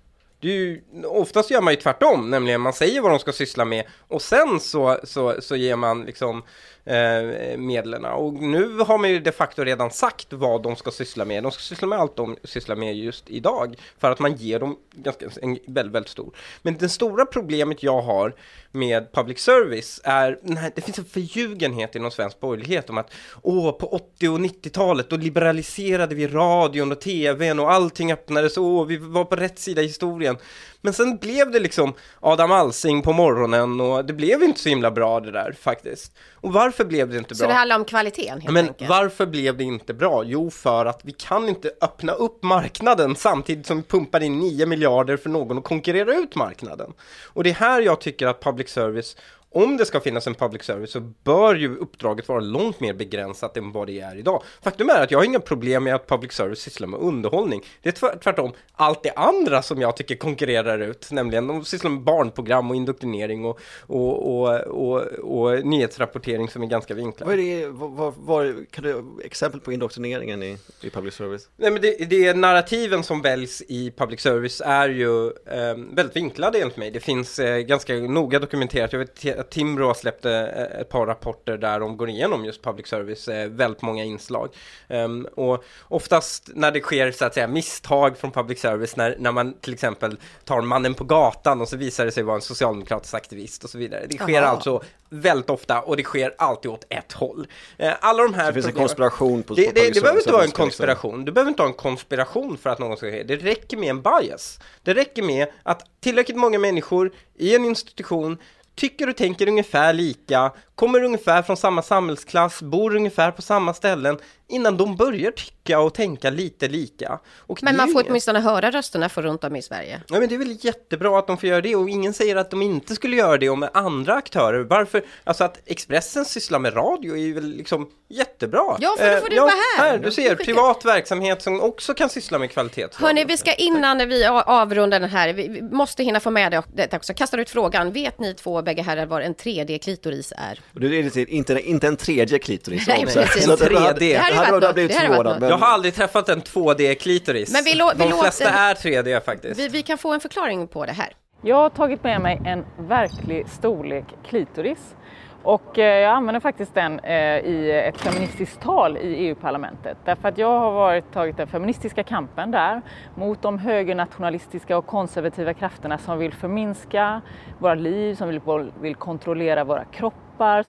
Det 0.40 0.48
är 0.48 0.52
ju, 0.52 0.82
oftast 1.04 1.50
gör 1.50 1.60
man 1.60 1.72
ju 1.72 1.80
tvärtom, 1.80 2.30
nämligen 2.30 2.60
man 2.60 2.72
säger 2.72 3.00
vad 3.00 3.10
de 3.10 3.18
ska 3.18 3.32
syssla 3.32 3.64
med 3.64 3.84
och 4.08 4.22
sen 4.22 4.60
så, 4.60 5.00
så, 5.04 5.34
så 5.40 5.56
ger 5.56 5.76
man 5.76 6.02
liksom 6.04 6.42
eh, 6.90 7.56
medlen. 7.58 8.04
Och 8.04 8.34
nu 8.34 8.78
har 8.78 8.98
man 8.98 9.10
ju 9.10 9.20
de 9.20 9.32
facto 9.32 9.64
redan 9.64 9.90
sagt 9.90 10.32
vad 10.32 10.62
de 10.62 10.76
ska 10.76 10.90
syssla 10.90 11.24
med. 11.24 11.42
De 11.42 11.52
ska 11.52 11.60
syssla 11.60 11.88
med 11.88 11.98
allt 11.98 12.16
de 12.16 12.36
sysslar 12.44 12.76
med 12.76 12.96
just 12.96 13.30
idag 13.30 13.76
för 13.98 14.10
att 14.10 14.18
man 14.18 14.34
ger 14.34 14.58
dem 14.58 14.76
ganska, 14.92 15.26
en 15.42 15.58
väldigt, 15.66 15.94
väldigt 15.94 16.10
stor. 16.10 16.36
Men 16.62 16.76
det 16.78 16.88
stora 16.88 17.26
problemet 17.26 17.82
jag 17.82 18.02
har 18.02 18.34
med 18.72 19.12
public 19.12 19.38
service 19.38 20.00
är, 20.04 20.38
nej, 20.42 20.72
det 20.74 20.80
finns 20.80 20.98
en 20.98 21.04
förljugenhet 21.04 21.94
inom 21.94 22.10
svensk 22.10 22.40
borgerlighet 22.40 22.90
om 22.90 22.98
att 22.98 23.12
åh, 23.42 23.72
på 23.72 23.86
80 23.86 24.28
och 24.28 24.38
90-talet 24.38 25.10
då 25.10 25.16
liberaliserade 25.16 26.14
vi 26.14 26.28
radion 26.28 26.92
och 26.92 27.00
tvn 27.00 27.60
och 27.60 27.72
allting 27.72 28.12
öppnades, 28.12 28.58
åh, 28.58 28.86
vi 28.86 28.96
var 28.96 29.24
på 29.24 29.36
rätt 29.36 29.58
sida 29.58 29.82
i 29.82 29.86
historien. 29.86 30.36
Men 30.82 30.92
sen 30.92 31.16
blev 31.16 31.50
det 31.50 31.60
liksom 31.60 31.92
Adam 32.20 32.52
Alsing 32.52 33.02
på 33.02 33.12
morgonen 33.12 33.80
och 33.80 34.04
det 34.04 34.12
blev 34.12 34.42
inte 34.42 34.60
så 34.60 34.68
himla 34.68 34.90
bra 34.90 35.20
det 35.20 35.30
där 35.30 35.52
faktiskt. 35.60 36.12
Och 36.34 36.52
varför 36.52 36.84
blev 36.84 37.08
det 37.10 37.18
inte 37.18 37.34
Så 37.34 37.42
bra? 37.44 37.48
det 37.48 37.54
handlar 37.54 37.76
om 37.76 37.84
kvaliteten 37.84 38.40
helt 38.40 38.54
Men 38.54 38.68
enkelt. 38.68 38.90
varför 38.90 39.26
blev 39.26 39.56
det 39.56 39.64
inte 39.64 39.94
bra? 39.94 40.24
Jo, 40.24 40.50
för 40.50 40.86
att 40.86 41.00
vi 41.04 41.12
kan 41.12 41.48
inte 41.48 41.70
öppna 41.80 42.12
upp 42.12 42.42
marknaden 42.42 43.16
samtidigt 43.16 43.66
som 43.66 43.76
vi 43.76 43.82
pumpar 43.82 44.22
in 44.22 44.38
9 44.38 44.66
miljarder 44.66 45.16
för 45.16 45.30
någon 45.30 45.58
att 45.58 45.64
konkurrera 45.64 46.14
ut 46.16 46.34
marknaden. 46.34 46.92
Och 47.26 47.44
det 47.44 47.50
är 47.50 47.54
här 47.54 47.80
jag 47.82 48.00
tycker 48.00 48.26
att 48.26 48.40
public 48.42 48.68
service 48.68 49.16
om 49.52 49.76
det 49.76 49.84
ska 49.86 50.00
finnas 50.00 50.26
en 50.26 50.34
public 50.34 50.62
service 50.62 50.90
så 50.90 51.00
bör 51.00 51.54
ju 51.54 51.76
uppdraget 51.76 52.28
vara 52.28 52.40
långt 52.40 52.80
mer 52.80 52.94
begränsat 52.94 53.56
än 53.56 53.72
vad 53.72 53.86
det 53.86 54.00
är 54.00 54.16
idag. 54.16 54.42
Faktum 54.62 54.90
är 54.90 55.02
att 55.02 55.10
jag 55.10 55.18
har 55.18 55.24
inga 55.24 55.40
problem 55.40 55.84
med 55.84 55.94
att 55.94 56.06
public 56.06 56.32
service 56.32 56.58
sysslar 56.58 56.88
med 56.88 57.00
underhållning. 57.00 57.62
Det 57.82 57.88
är 57.88 57.92
tvärt- 57.92 58.22
tvärtom 58.22 58.52
allt 58.72 59.02
det 59.02 59.10
andra 59.10 59.62
som 59.62 59.80
jag 59.80 59.96
tycker 59.96 60.16
konkurrerar 60.16 60.78
ut, 60.78 61.08
nämligen 61.10 61.46
de 61.46 61.64
sysslar 61.64 61.90
med 61.90 62.00
barnprogram 62.00 62.70
och 62.70 62.76
indoktrinering 62.76 63.44
och, 63.44 63.60
och, 63.86 64.40
och, 64.40 64.60
och, 64.60 65.00
och 65.02 65.66
nyhetsrapportering 65.66 66.48
som 66.48 66.62
är 66.62 66.66
ganska 66.66 66.94
vinkla. 66.94 67.26
Vad 67.26 67.34
är 67.34 67.38
det, 67.38 67.66
vad, 67.68 68.14
vad, 68.16 68.70
kan 68.70 68.84
du 68.84 69.04
exempel 69.24 69.60
på 69.60 69.72
indoktrineringen 69.72 70.42
i, 70.42 70.56
i 70.82 70.90
public 70.90 71.14
service? 71.14 71.48
Nej 71.56 71.70
men 71.70 71.82
det, 71.82 72.10
det 72.10 72.26
är 72.26 72.34
narrativen 72.34 73.02
som 73.02 73.22
väljs 73.22 73.62
i 73.68 73.90
public 73.90 74.20
service 74.20 74.62
är 74.64 74.88
ju 74.88 75.26
eh, 75.26 75.76
väldigt 75.92 76.16
vinklade 76.16 76.58
enligt 76.60 76.76
mig. 76.76 76.90
Det 76.90 77.00
finns 77.00 77.38
eh, 77.38 77.58
ganska 77.58 77.94
noga 77.94 78.38
dokumenterat. 78.38 78.92
Jag 78.92 79.00
vet 79.00 79.24
att 79.40 79.50
Timbro 79.50 79.86
har 79.86 79.94
släppt 79.94 80.24
eh, 80.24 80.42
ett 80.80 80.88
par 80.88 81.06
rapporter 81.06 81.56
där 81.56 81.80
de 81.80 81.96
går 81.96 82.08
igenom 82.08 82.44
just 82.44 82.62
public 82.62 82.86
service, 82.86 83.28
eh, 83.28 83.48
väldigt 83.48 83.82
många 83.82 84.04
inslag. 84.04 84.48
Ehm, 84.88 85.26
och 85.34 85.64
oftast 85.88 86.50
när 86.54 86.70
det 86.72 86.80
sker 86.80 87.12
så 87.12 87.24
att 87.24 87.34
säga 87.34 87.46
misstag 87.48 88.18
från 88.18 88.30
public 88.30 88.60
service, 88.60 88.96
när, 88.96 89.16
när 89.18 89.32
man 89.32 89.54
till 89.60 89.72
exempel 89.74 90.16
tar 90.44 90.60
mannen 90.60 90.94
på 90.94 91.04
gatan 91.04 91.60
och 91.60 91.68
så 91.68 91.76
visar 91.76 92.04
det 92.04 92.12
sig 92.12 92.22
vara 92.22 92.36
en 92.36 92.42
socialdemokratisk 92.42 93.14
aktivist 93.14 93.64
och 93.64 93.70
så 93.70 93.78
vidare. 93.78 94.06
Det 94.08 94.16
sker 94.18 94.42
Aha. 94.42 94.50
alltså 94.50 94.82
väldigt 95.08 95.50
ofta 95.50 95.80
och 95.80 95.96
det 95.96 96.02
sker 96.02 96.34
alltid 96.38 96.70
åt 96.70 96.84
ett 96.88 97.12
håll. 97.12 97.46
Eh, 97.78 97.92
alla 98.00 98.22
de 98.22 98.34
här 98.34 98.44
Så 98.44 98.48
det 98.50 98.54
finns 98.54 98.66
en 98.66 98.72
konspiration 98.72 99.42
på- 99.42 99.54
det, 99.54 99.66
på 99.66 99.72
det, 99.74 99.80
public 99.80 99.94
det 99.94 100.00
behöver 100.00 100.20
inte 100.20 100.32
vara 100.32 100.44
en 100.44 100.50
konspiration. 100.50 101.24
Du 101.24 101.32
behöver 101.32 101.48
inte 101.48 101.62
ha 101.62 101.68
en 101.68 101.74
konspiration 101.74 102.58
för 102.58 102.70
att 102.70 102.78
någon 102.78 102.96
ska 102.96 103.10
ske. 103.10 103.22
Det 103.22 103.36
räcker 103.36 103.76
med 103.76 103.90
en 103.90 104.02
bias. 104.02 104.58
Det 104.82 104.94
räcker 104.94 105.22
med 105.22 105.48
att 105.62 105.86
tillräckligt 106.00 106.36
många 106.38 106.58
människor 106.58 107.12
i 107.36 107.54
en 107.56 107.64
institution 107.64 108.38
tycker 108.74 109.08
och 109.08 109.16
tänker 109.16 109.48
ungefär 109.48 109.92
lika, 109.92 110.52
kommer 110.74 111.02
ungefär 111.02 111.42
från 111.42 111.56
samma 111.56 111.82
samhällsklass, 111.82 112.62
bor 112.62 112.96
ungefär 112.96 113.30
på 113.30 113.42
samma 113.42 113.74
ställen 113.74 114.18
innan 114.50 114.76
de 114.76 114.96
börjar 114.96 115.30
tycka 115.30 115.80
och 115.80 115.94
tänka 115.94 116.30
lite 116.30 116.68
lika. 116.68 117.18
Och 117.36 117.62
Men 117.62 117.76
man 117.76 117.86
får 117.92 118.00
inget- 118.00 118.10
åtminstone 118.10 118.40
höra 118.40 118.70
rösterna 118.70 119.08
för 119.08 119.22
runt 119.22 119.44
om 119.44 119.56
i 119.56 119.62
Sverige. 119.62 120.02
Ja 120.08 120.20
men 120.20 120.28
det 120.28 120.34
är 120.34 120.38
väl 120.38 120.56
jättebra 120.60 121.18
att 121.18 121.26
de 121.26 121.38
får 121.38 121.48
göra 121.48 121.60
det 121.60 121.76
och 121.76 121.88
ingen 121.90 122.12
säger 122.12 122.36
att 122.36 122.50
de 122.50 122.62
inte 122.62 122.94
skulle 122.94 123.16
göra 123.16 123.36
det 123.38 123.48
om 123.48 123.68
andra 123.74 124.14
aktörer. 124.14 124.60
Varför? 124.60 125.02
Alltså 125.24 125.44
att 125.44 125.60
Expressen 125.66 126.24
sysslar 126.24 126.58
med 126.58 126.76
radio 126.76 127.14
är 127.14 127.20
ju 127.20 127.34
väl 127.34 127.50
liksom 127.50 127.90
jättebra. 128.08 128.76
Ja, 128.80 128.96
för 128.98 129.14
då 129.14 129.20
får 129.20 129.28
du 129.28 129.40
vara 129.40 129.52
här. 129.78 129.98
Du 129.98 130.10
ser, 130.10 130.34
privat 130.34 130.84
verksamhet 130.84 131.42
som 131.42 131.60
också 131.60 131.94
kan 131.94 132.08
syssla 132.08 132.38
med 132.38 132.50
kvalitet. 132.50 132.88
Hörni, 132.94 133.24
vi 133.24 133.36
ska 133.36 133.54
innan 133.54 134.08
vi 134.08 134.26
avrundar 134.26 135.00
den 135.00 135.10
här, 135.10 135.32
vi 135.32 135.62
måste 135.62 136.02
hinna 136.02 136.20
få 136.20 136.30
med 136.30 136.52
det 136.74 136.96
också. 136.96 137.14
Kastar 137.14 137.38
ut 137.38 137.50
frågan, 137.50 137.92
vet 137.92 138.18
ni 138.18 138.34
två 138.34 138.62
bägge 138.62 138.82
herrar 138.82 139.06
vad 139.06 139.22
en 139.22 139.34
3D-klitoris 139.34 140.32
är? 140.36 140.60
Och 140.74 140.80
det 140.80 140.86
är 140.86 141.30
inte, 141.30 141.60
inte 141.60 141.86
en 141.86 141.96
tredje 141.96 142.38
klitoris. 142.38 142.86
Nej, 142.88 143.06
precis. 143.06 143.44
Så 143.44 143.52
att 143.52 143.98
det 143.98 144.14
hade- 144.44 144.46
här 144.46 144.60
varit 144.60 144.62
något. 144.68 144.74
blivit 144.74 144.92
Det 144.92 144.98
här 144.98 145.06
förvånad. 145.08 145.40
men- 145.40 145.50
Jag 145.50 145.58
har 145.58 145.66
aldrig 145.66 145.94
träffat 145.94 146.28
en 146.28 146.40
2D-klitoris. 146.40 147.52
Men 147.52 147.64
vi 147.64 147.70
lå- 147.74 147.92
vi 147.94 147.98
De 148.04 148.10
låter- 148.10 148.22
flesta 148.22 148.48
är 148.50 148.74
3D 148.74 149.20
faktiskt. 149.24 149.60
Vi, 149.60 149.68
vi 149.68 149.82
kan 149.82 149.98
få 149.98 150.12
en 150.12 150.20
förklaring 150.20 150.66
på 150.68 150.86
det 150.86 150.92
här. 150.92 151.08
Jag 151.42 151.56
har 151.56 151.70
tagit 151.70 152.04
med 152.04 152.20
mig 152.20 152.40
en 152.46 152.64
verklig 152.78 153.48
storlek 153.48 154.04
klitoris 154.28 154.94
och 155.42 155.78
eh, 155.78 155.98
jag 156.00 156.12
använder 156.12 156.40
faktiskt 156.40 156.74
den 156.74 157.00
eh, 157.00 157.38
i 157.38 157.82
ett 157.88 158.00
feministiskt 158.00 158.60
tal 158.62 158.96
i 158.96 159.14
EU-parlamentet. 159.14 159.96
Därför 160.04 160.28
att 160.28 160.38
jag 160.38 160.60
har 160.60 160.70
varit, 160.72 161.12
tagit 161.12 161.36
den 161.36 161.46
feministiska 161.46 162.02
kampen 162.02 162.50
där 162.50 162.82
mot 163.14 163.42
de 163.42 163.58
högernationalistiska 163.58 164.78
och 164.78 164.86
konservativa 164.86 165.54
krafterna 165.54 165.98
som 165.98 166.18
vill 166.18 166.32
förminska 166.32 167.20
våra 167.58 167.74
liv, 167.74 168.14
som 168.14 168.28
vill, 168.28 168.40
vill 168.80 168.94
kontrollera 168.94 169.64
våra 169.64 169.84
kroppar. 169.84 170.64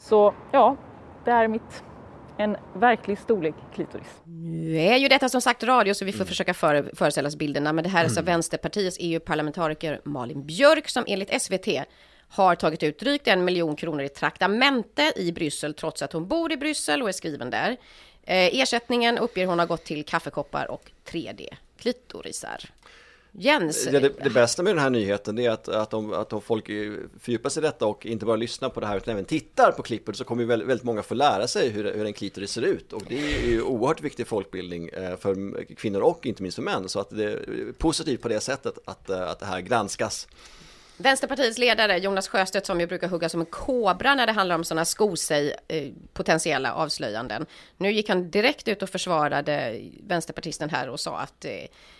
Så 0.00 0.34
ja, 0.52 0.76
det 1.24 1.30
är 1.30 1.48
mitt. 1.48 1.84
En 2.38 2.56
verklig 2.74 3.18
storlek 3.18 3.54
klitoris. 3.74 4.06
Nu 4.26 4.76
är 4.76 4.96
ju 4.96 5.08
detta 5.08 5.28
som 5.28 5.40
sagt 5.40 5.62
radio 5.62 5.94
så 5.94 6.04
vi 6.04 6.12
får 6.12 6.24
försöka 6.24 6.54
före, 6.54 6.84
föreställa 6.94 7.28
oss 7.28 7.36
bilderna. 7.36 7.72
Men 7.72 7.84
det 7.84 7.90
här 7.90 8.00
är 8.00 8.04
alltså 8.04 8.22
Vänsterpartiets 8.22 8.96
EU-parlamentariker 9.00 10.00
Malin 10.04 10.46
Björk 10.46 10.88
som 10.88 11.04
enligt 11.06 11.42
SVT 11.42 11.68
har 12.28 12.54
tagit 12.54 12.82
ut 12.82 12.98
drygt 12.98 13.28
en 13.28 13.44
miljon 13.44 13.76
kronor 13.76 14.02
i 14.02 14.08
traktamente 14.08 15.12
i 15.16 15.32
Bryssel 15.32 15.74
trots 15.74 16.02
att 16.02 16.12
hon 16.12 16.28
bor 16.28 16.52
i 16.52 16.56
Bryssel 16.56 17.02
och 17.02 17.08
är 17.08 17.12
skriven 17.12 17.50
där. 17.50 17.70
Eh, 18.22 18.60
ersättningen 18.60 19.18
uppger 19.18 19.46
hon 19.46 19.58
har 19.58 19.66
gått 19.66 19.84
till 19.84 20.04
kaffekoppar 20.04 20.70
och 20.70 20.90
3D-klitorisar. 21.04 22.70
Jens, 23.38 23.88
Ja, 23.92 24.00
det, 24.00 24.12
det 24.24 24.30
bästa 24.30 24.62
med 24.62 24.74
den 24.74 24.82
här 24.82 24.90
nyheten 24.90 25.36
det 25.36 25.46
är 25.46 25.50
att, 25.50 25.68
att, 25.68 25.94
om, 25.94 26.12
att 26.12 26.32
om 26.32 26.42
folk 26.42 26.68
eh, 26.68 26.92
fördjupar 27.20 27.50
sig 27.50 27.62
i 27.62 27.66
detta 27.66 27.86
och 27.86 28.06
inte 28.06 28.26
bara 28.26 28.36
lyssnar 28.36 28.68
på 28.68 28.80
det 28.80 28.86
här 28.86 28.96
utan 28.96 29.12
även 29.12 29.24
tittar 29.24 29.72
på 29.72 29.82
klippet 29.82 30.16
så 30.16 30.24
kommer 30.24 30.42
ju 30.42 30.48
väldigt, 30.48 30.68
väldigt 30.68 30.84
många 30.84 31.02
få 31.02 31.14
lära 31.14 31.46
sig 31.46 31.68
hur, 31.68 31.84
hur 31.84 32.06
en 32.06 32.12
klitoris 32.12 32.50
ser 32.50 32.62
ut. 32.62 32.92
Och 32.92 33.02
det 33.08 33.34
är 33.36 33.46
ju 33.48 33.62
oerhört 33.62 34.02
viktig 34.02 34.26
folkbildning 34.26 34.88
eh, 34.88 35.16
för 35.16 35.64
kvinnor 35.74 36.00
och 36.00 36.26
inte 36.26 36.42
minst 36.42 36.56
för 36.56 36.62
män. 36.62 36.88
Så 36.88 37.00
att 37.00 37.10
det 37.10 37.24
är 37.24 37.72
positivt 37.78 38.22
på 38.22 38.28
det 38.28 38.40
sättet 38.40 38.78
att, 38.84 39.10
eh, 39.10 39.30
att 39.30 39.40
det 39.40 39.46
här 39.46 39.60
granskas. 39.60 40.28
Vänsterpartiets 40.96 41.58
ledare 41.58 41.98
Jonas 41.98 42.28
Sjöstedt 42.28 42.66
som 42.66 42.80
ju 42.80 42.86
brukar 42.86 43.08
hugga 43.08 43.28
som 43.28 43.40
en 43.40 43.46
kobra 43.46 44.14
när 44.14 44.26
det 44.26 44.32
handlar 44.32 44.56
om 44.56 44.64
sådana 44.64 44.84
sko 44.84 45.16
sig 45.16 45.54
eh, 45.68 45.92
potentiella 46.12 46.74
avslöjanden. 46.74 47.46
Nu 47.76 47.92
gick 47.92 48.08
han 48.08 48.30
direkt 48.30 48.68
ut 48.68 48.82
och 48.82 48.88
försvarade 48.88 49.80
vänsterpartisten 50.00 50.70
här 50.70 50.88
och 50.88 51.00
sa 51.00 51.18
att, 51.18 51.44
eh, 51.44 51.52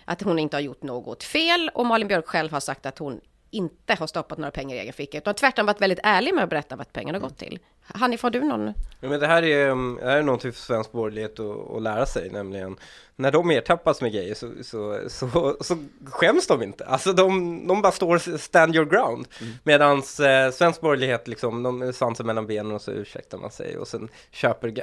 att 0.04 0.22
hon 0.22 0.38
inte 0.38 0.57
har 0.57 0.61
gjort 0.62 0.83
något 0.83 1.22
fel 1.22 1.70
och 1.74 1.87
Malin 1.87 2.09
Björk 2.09 2.26
själv 2.26 2.52
har 2.52 2.61
sagt 2.61 2.87
att 2.87 2.98
hon 2.98 3.20
inte 3.50 3.94
har 3.94 4.07
stoppat 4.07 4.38
några 4.38 4.50
pengar 4.50 4.76
i 4.76 4.78
egen 4.78 4.92
ficka 4.92 5.18
utan 5.18 5.35
tvärtom 5.35 5.66
varit 5.66 5.80
väldigt 5.80 6.00
ärlig 6.02 6.35
med 6.35 6.44
att 6.44 6.50
berätta 6.50 6.76
vad 6.76 6.92
pengarna 6.92 7.18
har 7.18 7.22
gått 7.22 7.38
till. 7.38 7.59
Hanif, 7.86 8.22
har 8.22 8.30
du 8.30 8.40
någon? 8.40 8.66
Ja, 9.00 9.08
men 9.08 9.20
det 9.20 9.26
här 9.26 9.42
är, 9.44 9.66
det 10.00 10.06
här 10.10 10.16
är 10.16 10.22
någonting 10.22 10.52
för 10.52 10.60
svensk 10.60 10.92
borgerlighet 10.92 11.40
att, 11.40 11.70
att 11.76 11.82
lära 11.82 12.06
sig, 12.06 12.30
nämligen 12.30 12.76
när 13.16 13.32
de 13.32 13.50
ertappas 13.50 14.00
med 14.00 14.12
grejer 14.12 14.34
så, 14.34 14.50
så, 14.62 14.98
så, 15.08 15.56
så 15.60 15.76
skäms 16.10 16.46
de 16.46 16.62
inte. 16.62 16.84
Alltså 16.84 17.12
de, 17.12 17.66
de 17.68 17.82
bara 17.82 17.92
står 17.92 18.38
stand 18.38 18.76
your 18.76 18.86
ground. 18.86 19.26
Mm. 19.40 19.52
Medans 19.62 20.20
eh, 20.20 20.50
svensk 20.50 20.80
borgerlighet 20.80 21.28
liksom, 21.28 21.62
de 21.62 21.92
svansen 21.92 22.26
mellan 22.26 22.46
benen 22.46 22.72
och 22.72 22.82
så 22.82 22.90
ursäktar 22.90 23.38
man 23.38 23.50
sig 23.50 23.78
och 23.78 23.88
sen 23.88 24.08
köper, 24.30 24.74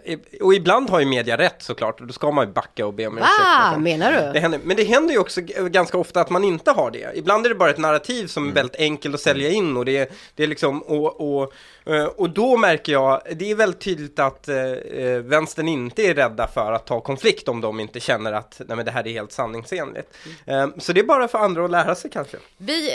och 0.42 0.54
ibland 0.54 0.90
har 0.90 1.00
ju 1.00 1.06
media 1.06 1.38
rätt 1.38 1.56
såklart 1.64 2.02
och 2.02 2.08
då 2.08 2.14
ska 2.14 2.32
man 2.32 2.48
ju 2.48 2.54
backa 2.54 2.86
och 2.86 2.94
be 2.94 3.08
om 3.08 3.18
ursäkt. 3.18 3.32
så. 3.74 3.80
Menar 3.80 4.12
du? 4.12 4.34
Det 4.34 4.40
händer, 4.40 4.60
men 4.64 4.78
det 4.78 4.84
händer 4.84 5.14
ju 5.14 5.20
också 5.20 5.42
ganska 5.70 5.98
ofta 5.98 6.22
att 6.22 6.30
man 6.30 6.44
inte 6.44 6.72
har 6.72 6.92
det. 6.92 7.12
Ibland 7.16 7.46
är 7.46 7.50
det 7.50 7.56
bara 7.56 7.70
ett 7.70 7.78
narrativ 7.78 8.28
som 8.28 8.44
Mm. 8.44 8.52
är 8.52 8.56
väldigt 8.56 8.76
enkelt 8.82 9.16
att 9.16 9.22
sälja 9.22 9.50
in 9.50 9.78
och 9.78 9.86
det, 9.86 9.98
är- 9.98 10.08
det 10.36 10.44
är 10.44 10.48
liksom, 10.48 10.82
och, 10.82 11.36
och, 11.42 11.54
eh, 11.94 12.06
och 12.06 12.30
då 12.30 12.58
märker 12.58 12.91
jag, 12.92 13.22
det 13.36 13.52
är 13.52 13.56
väldigt 13.56 13.82
tydligt 13.82 14.20
att 14.20 14.48
eh, 14.48 14.58
eh, 14.58 15.20
vänstern 15.22 15.68
inte 15.68 16.02
är 16.02 16.14
rädda 16.14 16.48
för 16.48 16.72
att 16.72 16.86
ta 16.86 17.02
konflikt 17.02 17.48
om 17.48 17.62
de 17.62 17.80
inte 17.80 18.00
känner 18.00 18.34
att 18.34 18.62
nej, 18.68 18.76
men 18.78 18.86
det 18.86 18.92
här 18.92 19.08
är 19.08 19.12
helt 19.12 19.32
sanningsenligt. 19.32 20.18
Eh, 20.46 20.68
så 20.78 20.94
det 20.94 21.00
är 21.00 21.04
bara 21.06 21.28
för 21.28 21.38
andra 21.38 21.66
att 21.66 21.72
lära 21.72 21.96
sig 21.96 22.12
kanske. 22.12 22.38
Vi, 22.58 22.92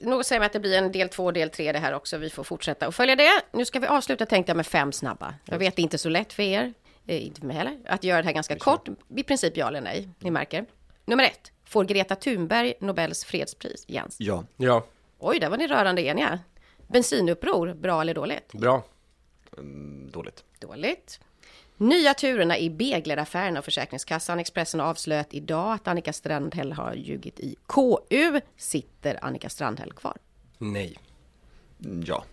eh, 0.00 0.08
något 0.08 0.26
säger 0.26 0.40
mig 0.40 0.46
att 0.46 0.52
det 0.52 0.60
blir 0.60 0.78
en 0.78 0.92
del 0.92 1.08
två 1.08 1.24
och 1.24 1.32
del 1.32 1.50
tre 1.50 1.72
det 1.72 1.78
här 1.78 1.94
också. 1.94 2.18
Vi 2.18 2.30
får 2.30 2.44
fortsätta 2.44 2.88
och 2.88 2.94
följa 2.94 3.16
det. 3.16 3.42
Nu 3.52 3.64
ska 3.64 3.78
vi 3.78 3.86
avsluta 3.86 4.26
tänkte 4.26 4.50
jag 4.50 4.56
med 4.56 4.66
fem 4.66 4.92
snabba. 4.92 5.34
Jag 5.44 5.58
vet 5.58 5.76
det 5.76 5.80
är 5.80 5.84
inte 5.84 5.98
så 5.98 6.08
lätt 6.08 6.32
för 6.32 6.42
er, 6.42 6.74
eh, 7.06 7.26
inte 7.26 7.40
för 7.40 7.46
mig 7.46 7.56
heller, 7.56 7.78
att 7.86 8.04
göra 8.04 8.18
det 8.22 8.26
här 8.26 8.34
ganska 8.34 8.58
kort. 8.58 8.88
I 9.16 9.22
princip 9.22 9.56
ja 9.56 9.68
eller 9.68 9.80
nej, 9.80 10.08
ni 10.18 10.30
märker. 10.30 10.64
Nummer 11.04 11.24
ett. 11.24 11.52
Får 11.64 11.84
Greta 11.84 12.14
Thunberg 12.16 12.74
Nobels 12.80 13.24
fredspris? 13.24 13.84
Jens? 13.88 14.16
Ja. 14.18 14.44
Ja. 14.56 14.86
Oj, 15.18 15.38
där 15.38 15.50
var 15.50 15.56
ni 15.56 15.66
rörande 15.66 16.02
eniga. 16.02 16.38
Bensinuppror, 16.86 17.74
bra 17.74 18.00
eller 18.00 18.14
dåligt? 18.14 18.52
Bra. 18.52 18.82
Mm, 19.58 20.10
dåligt. 20.10 20.44
Dåligt. 20.60 21.20
Nya 21.76 22.14
turerna 22.14 22.58
i 22.58 22.70
Begleraffären 22.70 23.56
och 23.56 23.64
Försäkringskassan. 23.64 24.40
Expressen 24.40 24.80
har 24.80 24.86
avslöjat 24.86 25.34
idag 25.34 25.72
att 25.72 25.88
Annika 25.88 26.12
Strandhäll 26.12 26.72
har 26.72 26.94
ljugit 26.94 27.40
i 27.40 27.56
KU. 27.66 28.40
Sitter 28.56 29.24
Annika 29.24 29.48
Strandhäll 29.48 29.92
kvar? 29.92 30.16
Nej. 30.58 30.98
Mm, 31.84 32.04
Ja. 32.06 32.24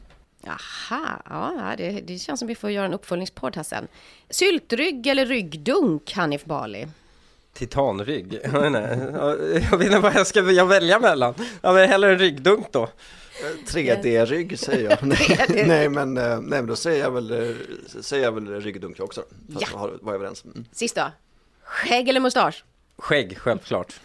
Aha, 0.47 1.21
ja, 1.29 1.73
det, 1.77 1.91
det 1.91 2.17
känns 2.19 2.39
som 2.39 2.47
vi 2.47 2.55
får 2.55 2.71
göra 2.71 2.85
en 2.85 2.93
uppföljningspodd 2.93 3.55
här 3.55 3.63
sen. 3.63 3.87
Syltrygg 4.29 5.07
eller 5.07 5.25
ryggdunk, 5.25 6.13
Hanif 6.13 6.45
Bali? 6.45 6.87
Titanrygg. 7.53 8.39
Jag 8.43 8.51
vet 8.51 8.65
inte, 8.65 9.59
jag 9.71 9.77
vet 9.77 9.85
inte 9.87 9.99
vad 9.99 10.15
jag 10.15 10.27
ska 10.27 10.41
jag 10.51 10.65
välja 10.65 10.99
mellan. 10.99 11.33
Ja 11.61 11.73
men 11.73 11.89
hellre 11.89 12.11
en 12.11 12.19
ryggdunk 12.19 12.67
då. 12.71 12.89
3D-rygg 13.67 14.59
säger 14.59 14.89
jag. 14.89 14.97
nej, 15.07 15.63
nej, 15.67 15.89
men, 15.89 16.17
eh, 16.17 16.23
nej, 16.23 16.41
men 16.41 16.65
då 16.65 16.75
säger 16.75 17.03
jag 17.03 17.11
väl, 17.11 17.31
eh, 17.31 17.55
säger 18.01 18.23
jag 18.23 18.31
väl 18.31 18.61
ryggdunk 18.61 18.99
också. 18.99 19.23
För 19.53 19.59
att 19.61 19.69
Ja. 19.71 19.97
vara 20.01 20.15
överens. 20.15 20.45
Mm. 20.45 20.65
Sista. 20.71 21.11
Skägg 21.63 22.09
eller 22.09 22.19
mustasch? 22.19 22.63
Skägg, 22.97 23.37
självklart. 23.37 23.99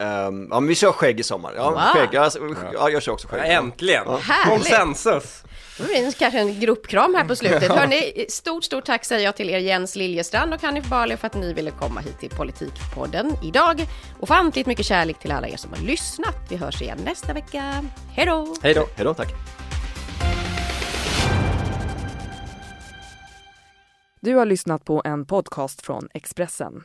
Um, 0.00 0.48
ja 0.50 0.60
men 0.60 0.66
vi 0.66 0.74
kör 0.74 0.92
skägg 0.92 1.20
i 1.20 1.22
sommar. 1.22 1.52
Ja, 1.56 1.70
wow. 1.70 1.78
skägg, 1.78 2.08
ja, 2.12 2.20
alltså, 2.20 2.38
ja, 2.74 2.90
jag 2.90 3.02
kör 3.02 3.12
också 3.12 3.28
skägg. 3.28 3.40
Ja, 3.40 3.44
äntligen! 3.44 4.02
Ja. 4.06 4.16
Härligt. 4.16 4.70
Konsensus! 4.70 5.42
Det 5.78 5.84
blir 5.84 6.12
kanske 6.12 6.38
en 6.40 6.60
gruppkram 6.60 7.14
här 7.14 7.24
på 7.24 7.36
slutet. 7.36 7.68
Hörrni, 7.68 8.26
stort, 8.28 8.64
stort 8.64 8.84
tack 8.84 9.04
säger 9.04 9.24
jag 9.24 9.36
till 9.36 9.50
er 9.50 9.58
Jens 9.58 9.96
Liljestrand 9.96 10.54
och 10.54 10.62
Hanif 10.62 10.88
Bali 10.88 11.16
för 11.16 11.26
att 11.26 11.34
ni 11.34 11.52
ville 11.52 11.70
komma 11.70 12.00
hit 12.00 12.18
till 12.20 12.30
Politikpodden 12.30 13.36
idag. 13.44 13.86
Och 14.20 14.28
fantligt 14.28 14.66
mycket 14.66 14.86
kärlek 14.86 15.18
till 15.18 15.32
alla 15.32 15.48
er 15.48 15.56
som 15.56 15.72
har 15.72 15.80
lyssnat. 15.80 16.36
Vi 16.50 16.56
hörs 16.56 16.82
igen 16.82 16.98
nästa 17.04 17.32
vecka. 17.32 17.84
Hejdå! 18.10 18.56
Hejdå, 18.62 18.86
hejdå, 18.96 19.14
tack! 19.14 19.28
Du 24.20 24.34
har 24.34 24.46
lyssnat 24.46 24.84
på 24.84 25.02
en 25.04 25.26
podcast 25.26 25.86
från 25.86 26.08
Expressen. 26.14 26.84